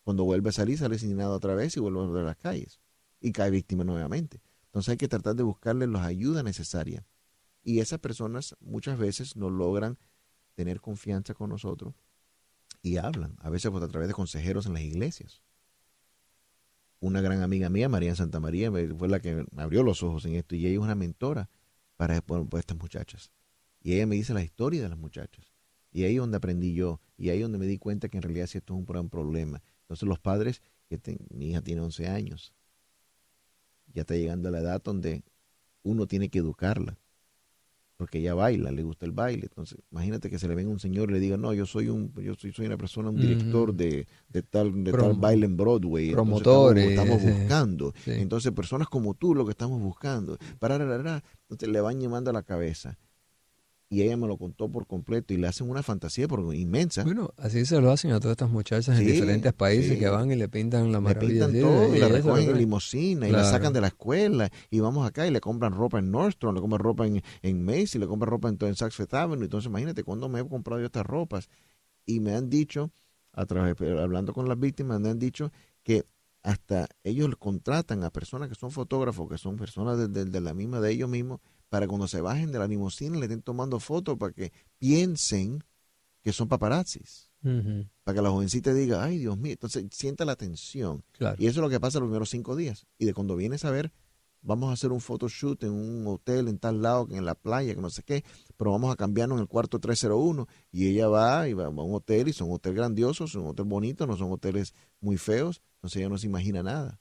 Cuando 0.02 0.24
vuelve 0.24 0.50
a 0.50 0.52
salir, 0.52 0.78
sale 0.78 0.98
sin 0.98 1.16
nada 1.16 1.30
otra 1.30 1.54
vez 1.54 1.76
y 1.76 1.80
vuelve 1.80 2.00
a 2.00 2.02
volver 2.02 2.22
a 2.22 2.26
las 2.26 2.36
calles. 2.36 2.80
Y 3.20 3.32
cae 3.32 3.50
víctima 3.50 3.84
nuevamente. 3.84 4.42
Entonces 4.66 4.90
hay 4.90 4.96
que 4.96 5.08
tratar 5.08 5.36
de 5.36 5.42
buscarle 5.42 5.86
las 5.86 6.04
ayudas 6.04 6.44
necesarias. 6.44 7.04
Y 7.66 7.80
esas 7.80 7.98
personas 7.98 8.56
muchas 8.60 8.98
veces 8.98 9.36
no 9.36 9.50
logran 9.50 9.98
tener 10.54 10.80
confianza 10.80 11.34
con 11.34 11.50
nosotros 11.50 11.94
y 12.80 12.96
hablan, 12.96 13.36
a 13.40 13.50
veces 13.50 13.70
pues, 13.70 13.82
a 13.82 13.88
través 13.88 14.08
de 14.08 14.14
consejeros 14.14 14.66
en 14.66 14.72
las 14.72 14.82
iglesias 14.82 15.42
una 17.00 17.20
gran 17.20 17.42
amiga 17.42 17.68
mía, 17.68 17.88
María 17.88 18.14
Santa 18.14 18.40
María, 18.40 18.70
fue 18.70 19.08
la 19.08 19.20
que 19.20 19.44
me 19.50 19.62
abrió 19.62 19.82
los 19.82 20.02
ojos 20.02 20.24
en 20.24 20.34
esto 20.34 20.54
y 20.54 20.66
ella 20.66 20.76
es 20.76 20.78
una 20.78 20.94
mentora 20.94 21.50
para, 21.96 22.16
estas 22.16 22.76
muchachas. 22.76 23.30
Y 23.82 23.94
ella 23.94 24.06
me 24.06 24.16
dice 24.16 24.34
la 24.34 24.42
historia 24.42 24.82
de 24.82 24.88
las 24.88 24.98
muchachas. 24.98 25.52
Y 25.92 26.04
ahí 26.04 26.14
es 26.14 26.20
donde 26.20 26.36
aprendí 26.36 26.74
yo. 26.74 27.00
Y 27.16 27.30
ahí 27.30 27.38
es 27.38 27.42
donde 27.42 27.58
me 27.58 27.66
di 27.66 27.78
cuenta 27.78 28.08
que 28.08 28.18
en 28.18 28.22
realidad 28.22 28.44
esto 28.44 28.74
es 28.74 28.78
un 28.78 28.84
gran 28.84 29.08
problema. 29.08 29.62
Entonces 29.82 30.08
los 30.08 30.18
padres, 30.18 30.62
que 30.88 31.00
mi 31.30 31.50
hija 31.50 31.62
tiene 31.62 31.80
11 31.82 32.08
años, 32.08 32.52
ya 33.94 34.02
está 34.02 34.14
llegando 34.14 34.48
a 34.48 34.52
la 34.52 34.58
edad 34.58 34.82
donde 34.82 35.24
uno 35.82 36.06
tiene 36.06 36.28
que 36.28 36.40
educarla 36.40 36.98
porque 37.96 38.18
ella 38.18 38.34
baila, 38.34 38.70
le 38.70 38.82
gusta 38.82 39.06
el 39.06 39.12
baile. 39.12 39.44
Entonces, 39.44 39.78
imagínate 39.90 40.28
que 40.28 40.38
se 40.38 40.48
le 40.48 40.54
venga 40.54 40.70
un 40.70 40.78
señor 40.78 41.10
y 41.10 41.14
le 41.14 41.20
diga, 41.20 41.36
no, 41.36 41.52
yo 41.54 41.66
soy 41.66 41.88
un, 41.88 42.12
yo 42.14 42.34
soy, 42.34 42.52
soy 42.52 42.66
una 42.66 42.76
persona, 42.76 43.10
un 43.10 43.16
director 43.16 43.74
de, 43.74 44.06
de, 44.28 44.42
tal, 44.42 44.84
de 44.84 44.92
tal 44.92 45.14
baile 45.14 45.46
en 45.46 45.56
Broadway. 45.56 46.12
Promotores. 46.12 46.90
Estamos, 46.90 47.22
buscando. 47.22 47.94
Entonces, 48.06 48.52
personas 48.52 48.88
como 48.88 49.14
tú 49.14 49.34
lo 49.34 49.44
que 49.44 49.52
estamos 49.52 49.80
buscando. 49.80 50.38
Para, 50.58 50.76
entonces 50.76 51.68
le 51.68 51.80
van 51.80 52.00
llamando 52.00 52.30
a 52.30 52.32
la 52.32 52.42
cabeza 52.42 52.98
y 53.88 54.02
ella 54.02 54.16
me 54.16 54.26
lo 54.26 54.36
contó 54.36 54.68
por 54.68 54.86
completo 54.86 55.32
y 55.32 55.36
le 55.36 55.46
hacen 55.46 55.70
una 55.70 55.82
fantasía 55.82 56.26
por, 56.26 56.54
inmensa. 56.54 57.04
Bueno, 57.04 57.32
así 57.36 57.64
se 57.64 57.80
lo 57.80 57.92
hacen 57.92 58.10
a 58.10 58.18
todas 58.18 58.32
estas 58.32 58.50
muchachas 58.50 58.98
en 58.98 59.06
diferentes 59.06 59.52
países 59.52 59.98
que 59.98 60.08
van 60.08 60.30
y 60.32 60.36
le 60.36 60.48
pintan 60.48 60.90
la 60.90 61.00
maravilla. 61.00 61.46
Le 61.46 61.52
pintan 61.52 61.70
todo 61.70 61.94
y, 61.94 61.98
la 62.00 62.08
recogen 62.08 62.50
en 62.50 62.58
limosina 62.58 63.28
y 63.28 63.32
la 63.32 63.44
sacan 63.44 63.72
de 63.72 63.80
la 63.80 63.88
escuela 63.88 64.50
y 64.70 64.80
vamos 64.80 65.06
acá 65.06 65.26
y 65.26 65.30
le 65.30 65.40
compran 65.40 65.72
ropa 65.72 66.00
en 66.00 66.10
Nordstrom, 66.10 66.54
le 66.54 66.60
compran 66.60 66.80
ropa 66.80 67.06
en, 67.06 67.22
en 67.42 67.64
Macy, 67.64 67.98
le 67.98 68.06
compran 68.08 68.28
ropa 68.28 68.48
en, 68.48 68.58
en 68.60 68.74
Saks 68.74 68.96
Fifth 68.96 69.14
Avenue. 69.14 69.44
Entonces 69.44 69.68
imagínate 69.68 70.02
cuando 70.02 70.28
me 70.28 70.40
he 70.40 70.48
comprado 70.48 70.80
yo 70.80 70.86
estas 70.86 71.06
ropas 71.06 71.48
y 72.04 72.18
me 72.18 72.34
han 72.34 72.50
dicho, 72.50 72.90
a 73.32 73.46
través, 73.46 73.80
hablando 73.80 74.32
con 74.32 74.48
las 74.48 74.58
víctimas, 74.58 74.98
me 74.98 75.10
han 75.10 75.18
dicho 75.20 75.52
que 75.84 76.04
hasta 76.42 76.88
ellos 77.04 77.28
contratan 77.38 78.02
a 78.02 78.10
personas 78.10 78.48
que 78.48 78.56
son 78.56 78.72
fotógrafos, 78.72 79.28
que 79.28 79.38
son 79.38 79.56
personas 79.56 80.12
de, 80.12 80.24
de 80.24 80.40
la 80.40 80.54
misma 80.54 80.80
de 80.80 80.92
ellos 80.92 81.08
mismos, 81.08 81.40
para 81.76 81.88
cuando 81.88 82.08
se 82.08 82.22
bajen 82.22 82.52
de 82.52 82.58
la 82.58 82.66
limusina 82.66 83.18
le 83.18 83.26
estén 83.26 83.42
tomando 83.42 83.78
fotos 83.80 84.16
para 84.16 84.32
que 84.32 84.50
piensen 84.78 85.62
que 86.22 86.32
son 86.32 86.48
paparazzis. 86.48 87.30
Para 88.02 88.16
que 88.16 88.22
la 88.22 88.30
jovencita 88.30 88.72
diga, 88.72 89.04
ay 89.04 89.18
Dios 89.18 89.36
mío, 89.36 89.52
entonces 89.52 89.84
sienta 89.90 90.24
la 90.24 90.32
atención. 90.32 91.04
Y 91.36 91.46
eso 91.46 91.60
es 91.60 91.62
lo 91.62 91.68
que 91.68 91.78
pasa 91.78 92.00
los 92.00 92.06
primeros 92.06 92.30
cinco 92.30 92.56
días. 92.56 92.86
Y 92.96 93.04
de 93.04 93.12
cuando 93.12 93.36
vienes 93.36 93.66
a 93.66 93.70
ver, 93.70 93.92
vamos 94.40 94.70
a 94.70 94.72
hacer 94.72 94.90
un 94.90 95.02
photoshoot 95.02 95.64
en 95.64 95.72
un 95.72 96.06
hotel 96.06 96.48
en 96.48 96.58
tal 96.58 96.80
lado, 96.80 97.08
que 97.08 97.16
en 97.18 97.26
la 97.26 97.34
playa, 97.34 97.74
que 97.74 97.82
no 97.82 97.90
sé 97.90 98.02
qué, 98.02 98.24
pero 98.56 98.70
vamos 98.70 98.90
a 98.90 98.96
cambiarnos 98.96 99.36
en 99.36 99.42
el 99.42 99.48
cuarto 99.48 99.78
301. 99.78 100.48
Y 100.72 100.88
ella 100.88 101.08
va 101.08 101.46
y 101.46 101.52
va 101.52 101.66
a 101.66 101.68
un 101.68 101.94
hotel 101.94 102.28
y 102.28 102.32
son 102.32 102.50
hotel 102.52 102.72
grandiosos, 102.72 103.32
son 103.32 103.48
hotel 103.48 103.66
bonitos, 103.66 104.08
no 104.08 104.16
son 104.16 104.32
hoteles 104.32 104.72
muy 104.98 105.18
feos, 105.18 105.60
entonces 105.74 106.00
ella 106.00 106.08
no 106.08 106.16
se 106.16 106.26
imagina 106.26 106.62
nada 106.62 106.98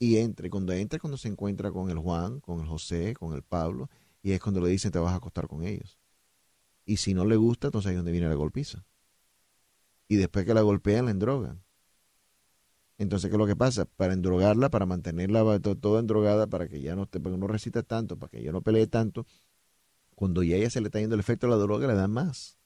y 0.00 0.16
entre. 0.16 0.50
Cuando 0.50 0.72
entra, 0.72 0.98
cuando 0.98 1.16
se 1.16 1.28
encuentra 1.28 1.70
con 1.70 1.90
el 1.90 1.98
Juan, 1.98 2.40
con 2.40 2.58
el 2.58 2.66
José, 2.66 3.14
con 3.14 3.34
el 3.34 3.42
Pablo, 3.42 3.88
y 4.22 4.32
es 4.32 4.40
cuando 4.40 4.60
le 4.60 4.68
dicen 4.70 4.90
te 4.90 4.98
vas 4.98 5.12
a 5.12 5.16
acostar 5.16 5.46
con 5.46 5.62
ellos. 5.62 6.00
Y 6.84 6.96
si 6.96 7.14
no 7.14 7.24
le 7.24 7.36
gusta, 7.36 7.68
entonces 7.68 7.90
ahí 7.90 7.92
es 7.92 7.98
donde 7.98 8.10
viene 8.10 8.28
la 8.28 8.34
golpiza. 8.34 8.84
Y 10.08 10.16
después 10.16 10.44
que 10.44 10.54
la 10.54 10.62
golpean, 10.62 11.04
la 11.04 11.12
endrogan. 11.12 11.62
Entonces, 12.98 13.30
¿qué 13.30 13.36
es 13.36 13.38
lo 13.38 13.46
que 13.46 13.56
pasa? 13.56 13.84
Para 13.84 14.14
endrogarla, 14.14 14.70
para 14.70 14.86
mantenerla 14.86 15.60
toda 15.60 16.00
endrogada, 16.00 16.48
para 16.48 16.68
que 16.68 16.80
ya 16.80 16.96
no, 16.96 17.06
te, 17.06 17.20
no 17.20 17.46
recita 17.46 17.82
tanto, 17.82 18.18
para 18.18 18.30
que 18.30 18.42
ya 18.42 18.52
no 18.52 18.62
pelee 18.62 18.86
tanto, 18.86 19.26
cuando 20.14 20.42
ya 20.42 20.56
ella 20.56 20.70
se 20.70 20.80
le 20.80 20.88
está 20.88 20.98
yendo 20.98 21.14
el 21.14 21.20
efecto 21.20 21.46
de 21.46 21.52
la 21.52 21.58
droga, 21.58 21.86
le 21.86 21.94
dan 21.94 22.10
más. 22.10 22.58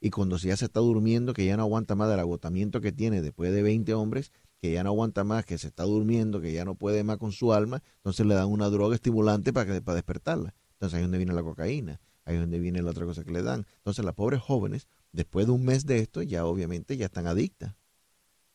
Y 0.00 0.10
cuando 0.10 0.36
ya 0.36 0.56
se 0.56 0.66
está 0.66 0.80
durmiendo, 0.80 1.32
que 1.32 1.46
ya 1.46 1.56
no 1.56 1.62
aguanta 1.62 1.94
más 1.96 2.08
del 2.10 2.20
agotamiento 2.20 2.80
que 2.80 2.92
tiene 2.92 3.22
después 3.22 3.52
de 3.52 3.62
20 3.62 3.94
hombres, 3.94 4.32
que 4.60 4.72
ya 4.72 4.82
no 4.82 4.90
aguanta 4.90 5.24
más, 5.24 5.44
que 5.44 5.56
se 5.58 5.68
está 5.68 5.84
durmiendo, 5.84 6.40
que 6.40 6.52
ya 6.52 6.64
no 6.64 6.74
puede 6.74 7.04
más 7.04 7.18
con 7.18 7.32
su 7.32 7.52
alma, 7.52 7.82
entonces 7.96 8.26
le 8.26 8.34
dan 8.34 8.48
una 8.48 8.68
droga 8.68 8.94
estimulante 8.94 9.52
para, 9.52 9.72
que, 9.72 9.80
para 9.80 9.94
despertarla. 9.96 10.54
Entonces 10.72 10.94
ahí 10.94 11.00
es 11.00 11.04
donde 11.04 11.18
viene 11.18 11.32
la 11.32 11.42
cocaína, 11.42 12.00
ahí 12.24 12.34
es 12.34 12.40
donde 12.40 12.58
viene 12.58 12.82
la 12.82 12.90
otra 12.90 13.06
cosa 13.06 13.24
que 13.24 13.30
le 13.32 13.42
dan. 13.42 13.66
Entonces 13.78 14.04
las 14.04 14.14
pobres 14.14 14.40
jóvenes, 14.40 14.88
después 15.12 15.46
de 15.46 15.52
un 15.52 15.64
mes 15.64 15.86
de 15.86 15.98
esto, 15.98 16.22
ya 16.22 16.44
obviamente 16.44 16.96
ya 16.96 17.06
están 17.06 17.26
adictas. 17.26 17.74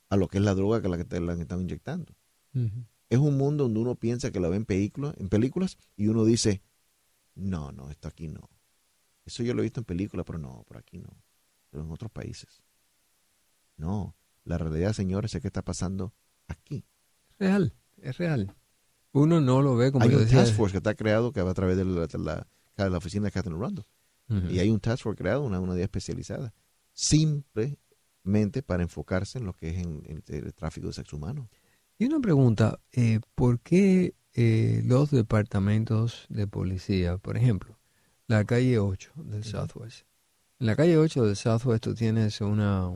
a 0.09 0.15
lo 0.17 0.27
que 0.27 0.37
es 0.37 0.43
la 0.43 0.53
droga 0.53 0.81
que 0.81 0.89
la 0.89 0.97
que 0.97 1.05
te 1.05 1.19
la 1.19 1.33
están 1.33 1.61
inyectando. 1.61 2.13
Es 3.09 3.17
un 3.19 3.37
mundo 3.37 3.63
donde 3.63 3.79
uno 3.79 3.95
piensa 3.95 4.31
que 4.31 4.39
lo 4.39 4.49
ve 4.49 4.57
en 4.57 4.65
películas, 4.65 5.15
en 5.17 5.29
películas 5.29 5.77
y 5.95 6.07
uno 6.07 6.23
dice, 6.23 6.61
no, 7.35 7.71
no, 7.71 7.89
esto 7.89 8.07
aquí 8.07 8.27
no. 8.27 8.49
Eso 9.25 9.41
yo 9.41 9.53
lo 9.53 9.61
he 9.61 9.63
visto 9.63 9.79
en 9.79 9.85
películas, 9.85 10.25
pero 10.25 10.37
no, 10.37 10.63
por 10.67 10.77
aquí 10.77 10.99
no. 10.99 11.09
Pero 11.69 11.83
en 11.83 11.91
otros 11.91 12.11
países. 12.11 12.61
No, 13.77 14.15
la 14.45 14.57
realidad, 14.57 14.93
señores, 14.93 15.33
es 15.35 15.41
que 15.41 15.47
está 15.47 15.61
pasando 15.61 16.13
aquí. 16.47 16.85
Real, 17.39 17.73
es 17.97 18.17
real. 18.17 18.55
Uno 19.11 19.39
no 19.41 19.61
lo 19.61 19.75
ve 19.75 19.91
como 19.91 20.03
hay 20.05 20.11
yo 20.11 20.17
un 20.17 20.23
decía. 20.25 20.39
task 20.39 20.53
force 20.55 20.71
que 20.73 20.77
está 20.77 20.95
creado 20.95 21.31
que 21.31 21.41
va 21.41 21.51
a 21.51 21.53
través 21.53 21.77
de 21.77 21.85
la, 21.85 22.07
de 22.07 22.17
la- 22.19 22.47
de 22.77 22.89
la 22.89 22.97
oficina 22.97 23.25
de 23.25 23.31
Catherine. 23.31 23.63
Ujú. 24.29 24.47
Y 24.49 24.59
hay 24.59 24.69
un 24.69 24.79
task 24.79 25.03
force 25.03 25.17
creado, 25.21 25.43
una, 25.43 25.59
unidad 25.59 25.79
especializada, 25.81 26.53
simplemente 28.23 28.63
para 28.63 28.83
enfocarse 28.83 29.37
en 29.37 29.45
lo 29.45 29.53
que 29.53 29.69
es 29.69 29.77
en, 29.85 30.01
en 30.05 30.23
el 30.27 30.53
tráfico 30.53 30.87
de 30.87 30.93
sexo 30.93 31.17
humano. 31.17 31.49
Y 31.97 32.05
una 32.05 32.19
pregunta, 32.19 32.79
eh, 32.91 33.19
¿por 33.35 33.59
qué 33.59 34.15
eh, 34.33 34.81
los 34.85 35.11
departamentos 35.11 36.25
de 36.29 36.47
policía, 36.47 37.17
por 37.17 37.37
ejemplo, 37.37 37.77
la 38.27 38.43
calle 38.45 38.79
8 38.79 39.11
del 39.17 39.43
Southwest, 39.43 40.05
en 40.63 40.67
la 40.67 40.77
calle 40.77 40.97
8 40.97 41.25
del 41.25 41.35
Southwest 41.35 41.83
tú 41.83 41.93
tienes 41.93 42.39
una, 42.39 42.89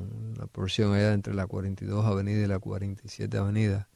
porción 0.54 0.94
allá 0.94 1.12
entre 1.12 1.34
la 1.34 1.48
42 1.48 2.06
Avenida 2.06 2.46
y 2.46 2.48
la 2.48 2.60
47 2.60 3.38
Avenida, 3.38 3.90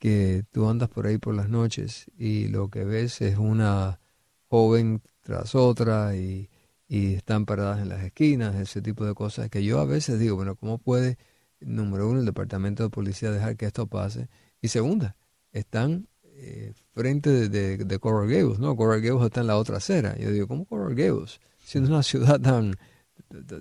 que 0.00 0.44
tú 0.50 0.68
andas 0.68 0.88
por 0.88 1.06
ahí 1.06 1.16
por 1.16 1.36
las 1.36 1.48
noches 1.48 2.10
y 2.18 2.48
lo 2.48 2.70
que 2.70 2.84
ves 2.84 3.20
es 3.20 3.38
una 3.38 4.00
joven 4.48 5.00
tras 5.20 5.54
otra 5.54 6.16
y, 6.16 6.50
están 6.88 7.46
paradas 7.46 7.80
en 7.82 7.88
las 7.88 8.02
esquinas, 8.02 8.56
ese 8.56 8.82
tipo 8.82 9.06
de 9.06 9.14
cosas 9.14 9.48
que 9.48 9.62
yo 9.62 9.78
a 9.78 9.84
veces 9.84 10.18
digo, 10.18 10.34
bueno, 10.34 10.56
¿cómo 10.56 10.78
puede 10.78 11.18
número 11.60 12.08
uno, 12.08 12.18
el 12.18 12.26
departamento 12.26 12.82
de 12.82 12.90
policía 12.90 13.30
dejar 13.30 13.56
que 13.56 13.66
esto 13.66 13.86
pase. 13.86 14.28
Y 14.60 14.68
segunda, 14.68 15.16
están 15.52 16.08
eh, 16.40 16.72
frente 16.94 17.48
de, 17.48 17.76
de, 17.76 17.98
Gables, 17.98 18.58
¿no? 18.58 18.76
Coral 18.76 19.00
Gables 19.00 19.26
está 19.26 19.40
en 19.40 19.48
la 19.48 19.56
otra 19.56 19.78
acera. 19.78 20.16
Yo 20.18 20.30
digo, 20.30 20.46
¿cómo 20.46 20.64
Coral 20.64 20.94
Gables? 20.94 21.40
Siendo 21.58 21.90
una 21.90 22.02
ciudad 22.04 22.40
tan, 22.40 22.76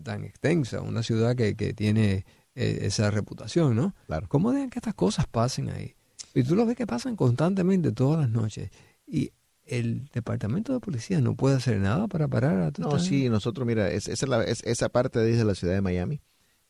tan 0.03 0.23
extensa, 0.23 0.81
una 0.81 1.03
ciudad 1.03 1.35
que, 1.35 1.55
que 1.55 1.73
tiene 1.73 2.25
eh, 2.55 2.79
esa 2.83 3.11
reputación, 3.11 3.75
¿no? 3.75 3.95
Claro. 4.05 4.27
¿Cómo 4.29 4.51
dejan 4.51 4.69
que 4.69 4.79
estas 4.79 4.93
cosas 4.93 5.27
pasen 5.27 5.69
ahí? 5.69 5.95
Y 6.33 6.43
tú 6.43 6.55
lo 6.55 6.65
ves 6.65 6.75
que 6.75 6.87
pasan 6.87 7.15
constantemente 7.15 7.91
todas 7.91 8.19
las 8.21 8.29
noches. 8.29 8.69
Y 9.05 9.31
el 9.65 10.07
departamento 10.13 10.73
de 10.73 10.79
policía 10.79 11.19
no 11.21 11.35
puede 11.35 11.55
hacer 11.57 11.79
nada 11.79 12.07
para 12.07 12.27
parar 12.27 12.57
a 12.61 12.71
No, 12.77 12.99
sí, 12.99 13.29
nosotros, 13.29 13.67
mira, 13.67 13.89
es, 13.91 14.07
esa, 14.07 14.25
es 14.25 14.29
la- 14.29 14.43
es- 14.43 14.63
esa 14.63 14.89
parte 14.89 15.19
de 15.19 15.43
la 15.43 15.55
ciudad 15.55 15.73
de 15.73 15.81
Miami, 15.81 16.21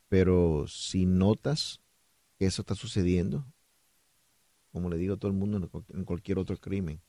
pero 0.09 0.65
si 0.67 1.05
notas 1.05 1.79
que 2.39 2.45
eso 2.45 2.61
está 2.61 2.75
sucediendo, 2.75 3.45
como 4.71 4.89
le 4.89 4.97
digo 4.97 5.15
a 5.15 5.17
todo 5.17 5.29
el 5.31 5.37
mundo 5.37 5.69
en 5.93 6.03
cualquier 6.05 6.39
otro 6.39 6.57
crimen, 6.57 7.01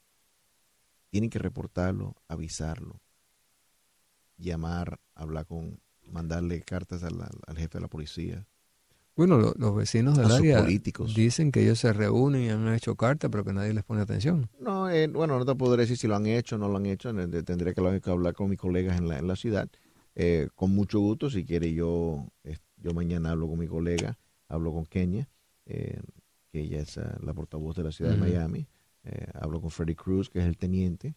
tienen 1.11 1.31
que 1.31 1.38
reportarlo, 1.38 2.16
avisarlo, 2.29 3.01
llamar, 4.38 4.98
hablar 5.14 5.46
con, 5.46 5.81
mandarle 6.11 6.62
cartas 6.62 7.03
al, 7.03 7.18
jefe 7.57 7.79
de 7.79 7.81
la 7.83 7.88
policía. 7.88 8.46
Bueno, 9.16 9.37
lo- 9.37 9.53
los 9.57 9.74
vecinos 9.77 10.16
del 10.16 10.31
área 10.31 10.59
políticos. 10.61 11.14
dicen 11.14 11.51
que 11.53 11.62
ellos 11.62 11.79
se 11.81 11.92
reúnen 11.92 12.42
y 12.42 12.48
han 12.51 12.72
hecho 12.72 12.94
cartas, 12.94 13.31
pero 13.31 13.44
que 13.44 13.53
nadie 13.53 13.74
les 13.74 13.85
pone 13.85 14.01
atención. 14.01 14.48
No, 14.61 14.88
eh, 14.88 15.09
bueno, 15.09 15.38
no 15.38 15.44
te 15.44 15.55
podré 15.55 15.83
decir 15.83 15.96
si 15.98 16.07
lo 16.07 16.16
han 16.16 16.27
hecho 16.27 16.57
o 16.57 16.59
no 16.59 16.68
lo 16.68 16.77
han 16.77 16.87
hecho. 16.87 17.11
eh, 17.11 17.42
Tendría 17.42 17.74
que, 17.74 17.81
hablar- 17.81 18.01
que 18.01 18.11
hablar 18.11 18.35
con 18.35 18.48
mis 18.48 18.59
colegas 18.59 18.96
en 18.98 19.09
la, 19.09 19.18
en 19.18 19.27
la 19.27 19.37
ciudad. 19.37 19.68
Eh, 20.14 20.48
con 20.55 20.70
mucho 20.74 20.98
gusto, 21.01 21.31
si 21.31 21.44
quiere, 21.44 21.72
yo, 21.74 22.27
eh, 22.44 22.57
yo 22.77 22.92
mañana 22.94 23.31
hablo 23.33 23.48
con 23.48 23.59
mi 23.59 23.66
colega, 23.66 24.18
hablo 24.48 24.72
con 24.72 24.87
Kenia, 24.87 25.29
eh, 25.66 26.01
que 26.51 26.61
ella 26.61 26.81
es 26.81 26.96
ah, 26.98 27.18
la 27.22 27.35
portavoz 27.35 27.77
de 27.77 27.85
la 27.85 27.92
ciudad 27.92 28.12
de 28.12 28.16
Miami. 28.16 28.66
Eh, 29.11 29.27
hablo 29.35 29.61
con 29.61 29.71
Freddy 29.71 29.94
Cruz, 29.94 30.29
que 30.31 30.38
es 30.40 30.47
el 30.47 30.57
teniente, 30.57 31.14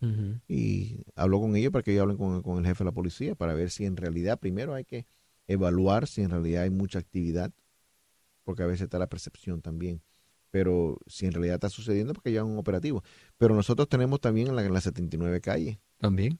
y 0.48 1.04
hablo 1.16 1.40
con 1.40 1.56
ellos 1.56 1.72
para 1.72 1.84
que 1.84 1.92
ellos 1.92 2.04
hablen 2.04 2.18
con, 2.18 2.42
con 2.42 2.58
el 2.60 2.66
jefe 2.66 2.84
de 2.84 2.86
la 2.86 2.92
policía 2.94 3.36
para 3.36 3.54
ver 3.54 3.70
si 3.70 3.86
en 3.86 3.98
realidad, 3.98 4.40
primero 4.40 4.74
hay 4.74 4.86
que 4.86 5.06
evaluar 5.48 6.08
si 6.08 6.22
en 6.22 6.30
realidad 6.30 6.64
hay 6.64 6.70
mucha 6.70 7.00
actividad, 7.00 7.52
porque 8.44 8.64
a 8.64 8.66
veces 8.68 8.84
está 8.84 9.00
la 9.00 9.08
percepción 9.08 9.62
también 9.62 10.02
pero 10.52 11.00
si 11.08 11.26
en 11.26 11.32
realidad 11.32 11.56
está 11.56 11.70
sucediendo 11.70 12.14
porque 12.14 12.32
ya 12.32 12.42
es 12.42 12.46
un 12.46 12.58
operativo. 12.58 13.04
Pero 13.38 13.56
nosotros 13.56 13.88
tenemos 13.88 14.20
también 14.20 14.50
en 14.50 14.56
la, 14.58 14.66
en 14.66 14.74
la 14.74 14.82
79 14.82 15.40
calle, 15.40 15.80
También. 15.98 16.40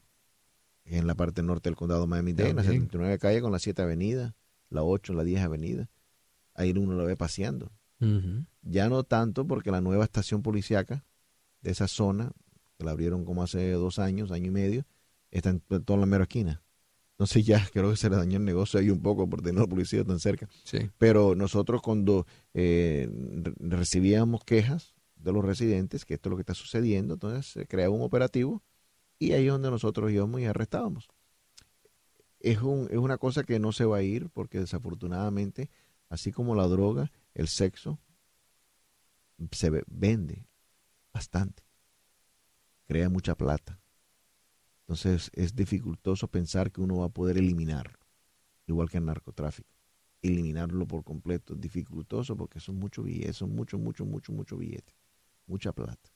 en 0.84 1.06
la 1.06 1.14
parte 1.14 1.42
norte 1.42 1.70
del 1.70 1.76
condado 1.76 2.02
de 2.02 2.08
Miami-Dade, 2.08 2.50
en 2.50 2.56
la 2.56 2.62
También. 2.62 2.82
79 2.82 3.18
calle 3.18 3.40
con 3.40 3.52
la 3.52 3.58
7 3.58 3.80
avenida, 3.80 4.36
la 4.68 4.82
8, 4.84 5.14
la 5.14 5.24
10 5.24 5.40
avenida. 5.40 5.88
Ahí 6.54 6.72
uno 6.72 6.92
lo 6.92 7.06
ve 7.06 7.16
paseando. 7.16 7.72
Ya 8.62 8.88
no 8.88 9.04
tanto 9.04 9.46
porque 9.46 9.70
la 9.70 9.80
nueva 9.80 10.04
estación 10.04 10.42
policiaca 10.42 11.06
de 11.62 11.70
esa 11.70 11.88
zona, 11.88 12.32
que 12.78 12.84
la 12.84 12.92
abrieron 12.92 13.24
como 13.24 13.42
hace 13.42 13.72
dos 13.72 13.98
años, 13.98 14.30
año 14.30 14.48
y 14.48 14.50
medio, 14.50 14.84
está 15.30 15.50
en 15.50 15.60
toda 15.60 15.98
la 16.00 16.06
mera 16.06 16.24
esquina. 16.24 16.62
Entonces 17.12 17.46
ya 17.46 17.66
creo 17.72 17.90
que 17.90 17.96
se 17.96 18.10
le 18.10 18.16
dañó 18.16 18.38
el 18.38 18.44
negocio 18.44 18.80
ahí 18.80 18.90
un 18.90 19.00
poco 19.02 19.28
por 19.28 19.42
tener 19.42 19.60
la 19.60 19.66
policía 19.66 20.04
tan 20.04 20.18
cerca. 20.20 20.48
Sí. 20.64 20.90
Pero 20.98 21.34
nosotros 21.34 21.82
cuando 21.82 22.26
eh, 22.54 23.08
re- 23.42 23.54
recibíamos 23.58 24.44
quejas 24.44 24.94
de 25.16 25.32
los 25.32 25.44
residentes 25.44 26.04
que 26.04 26.14
esto 26.14 26.28
es 26.28 26.30
lo 26.32 26.36
que 26.36 26.42
está 26.42 26.54
sucediendo, 26.54 27.14
entonces 27.14 27.46
se 27.46 27.66
creaba 27.66 27.94
un 27.94 28.02
operativo 28.02 28.62
y 29.18 29.32
ahí 29.32 29.46
es 29.46 29.52
donde 29.52 29.70
nosotros 29.70 30.10
íbamos 30.10 30.40
y 30.40 30.46
arrestábamos. 30.46 31.08
Es, 32.40 32.60
un, 32.60 32.88
es 32.90 32.98
una 32.98 33.18
cosa 33.18 33.44
que 33.44 33.58
no 33.60 33.72
se 33.72 33.84
va 33.84 33.98
a 33.98 34.02
ir 34.02 34.28
porque 34.30 34.58
desafortunadamente, 34.58 35.70
así 36.08 36.32
como 36.32 36.54
la 36.56 36.66
droga, 36.66 37.12
el 37.34 37.46
sexo 37.46 38.00
se 39.50 39.70
ve- 39.70 39.84
vende 39.86 40.46
bastante, 41.12 41.62
crea 42.86 43.08
mucha 43.08 43.34
plata. 43.34 43.80
Entonces 44.80 45.30
es 45.34 45.54
dificultoso 45.54 46.28
pensar 46.28 46.70
que 46.70 46.80
uno 46.80 46.98
va 46.98 47.06
a 47.06 47.10
poder 47.10 47.38
eliminarlo, 47.38 47.98
igual 48.66 48.90
que 48.90 48.98
el 48.98 49.04
narcotráfico 49.04 49.72
eliminarlo 50.22 50.86
por 50.86 51.04
completo 51.04 51.54
es 51.54 51.60
dificultoso 51.60 52.36
porque 52.36 52.60
son 52.60 52.76
muchos 52.76 53.04
billetes, 53.04 53.36
son 53.36 53.54
mucho, 53.54 53.78
mucho, 53.78 54.06
mucho, 54.06 54.32
mucho 54.32 54.56
billete, 54.56 54.94
mucha 55.46 55.72
plata. 55.72 56.10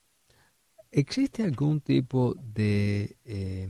¿Existe 0.92 1.42
algún 1.42 1.80
tipo 1.80 2.34
de, 2.36 3.16
eh, 3.24 3.68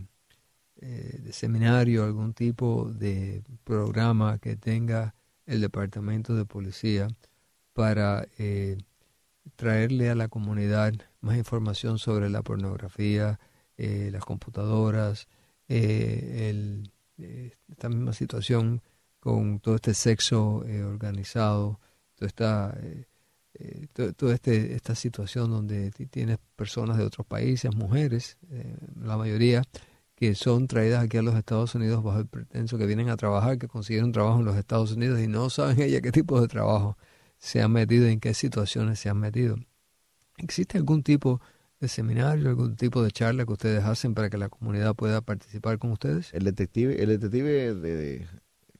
eh, 0.77 1.21
de 1.23 1.33
seminario, 1.33 2.05
algún 2.05 2.35
tipo 2.35 2.93
de 2.93 3.43
programa 3.65 4.39
que 4.39 4.57
tenga 4.57 5.15
el 5.47 5.63
departamento 5.63 6.37
de 6.37 6.45
policía 6.45 7.09
para 7.73 8.29
eh, 8.39 8.77
traerle 9.57 10.11
a 10.11 10.15
la 10.15 10.29
comunidad 10.29 10.93
más 11.27 11.37
información 11.37 11.99
sobre 11.99 12.31
la 12.31 12.43
pornografía, 12.43 13.39
eh, 13.77 14.09
las 14.13 14.25
computadoras, 14.25 15.29
eh, 15.69 16.49
el- 16.51 16.93
eh, 17.19 17.53
esta 17.69 17.89
misma 17.89 18.13
situación 18.13 18.83
con 19.21 19.61
todo 19.61 19.75
este 19.77 19.95
sexo 19.95 20.65
organizado, 20.87 21.81
toda 22.15 22.29
esta, 22.29 22.79
eh, 22.83 23.07
eh, 23.55 23.87
to- 23.93 24.13
toda 24.15 24.35
este, 24.35 24.75
esta 24.75 24.95
situación 24.95 25.51
donde 25.51 25.91
ti- 25.91 26.07
tienes 26.07 26.39
personas 26.57 26.97
de 26.99 27.05
otros 27.05 27.27
países, 27.27 27.75
mujeres, 27.75 28.39
la 29.03 29.17
mayoría, 29.17 29.63
que 30.15 30.35
son 30.35 30.67
traídas 30.67 31.05
aquí 31.05 31.17
a 31.19 31.23
los 31.23 31.35
Estados 31.35 31.75
Unidos 31.75 32.03
bajo 32.03 32.19
el 32.21 32.27
pretenso 32.27 32.79
que 32.79 32.87
vienen 32.87 33.11
a 33.11 33.17
trabajar, 33.17 33.59
que 33.59 33.69
consiguieron 33.69 34.13
trabajo 34.13 34.39
en 34.41 34.47
los 34.47 34.57
Estados 34.57 34.93
Unidos 34.93 35.21
y 35.21 35.27
no 35.29 35.51
saben 35.51 35.79
ella 35.83 36.01
qué 36.01 36.13
tipo 36.13 36.41
de 36.41 36.49
trabajo 36.49 36.97
se 37.39 37.61
han 37.63 37.73
metido, 37.73 38.07
en 38.07 38.21
qué 38.21 38.33
situaciones 38.35 38.99
se 39.01 39.09
han 39.11 39.19
metido. 39.19 39.57
¿Existe 40.39 40.79
algún 40.79 41.03
tipo 41.03 41.41
de 41.81 41.89
seminario, 41.89 42.49
algún 42.49 42.77
tipo 42.77 43.03
de 43.03 43.11
charla 43.11 43.45
que 43.45 43.53
ustedes 43.53 43.85
hacen 43.85 44.15
para 44.15 44.31
que 44.31 44.39
la 44.39 44.49
comunidad 44.49 44.95
pueda 44.95 45.21
participar 45.21 45.79
con 45.79 45.93
ustedes? 45.93 46.33
El 46.33 46.45
detective, 46.45 47.03
el 47.03 47.09
detective 47.09 47.75
de, 47.75 48.27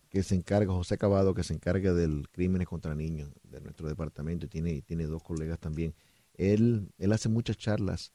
que 0.09 0.23
se 0.23 0.35
encarga, 0.35 0.73
José 0.73 0.99
Cabado, 0.99 1.35
que 1.35 1.43
se 1.43 1.55
encarga 1.55 1.93
del 1.93 2.29
crímenes 2.31 2.69
contra 2.69 2.95
niños 2.95 3.31
de 3.43 3.61
nuestro 3.61 3.89
departamento, 3.89 4.47
y 4.47 4.49
tiene, 4.49 4.83
tiene 4.83 5.07
dos 5.07 5.23
colegas 5.23 5.59
también. 5.59 5.95
Él, 6.35 6.91
él 6.99 7.13
hace 7.13 7.29
muchas 7.29 7.57
charlas 7.57 8.13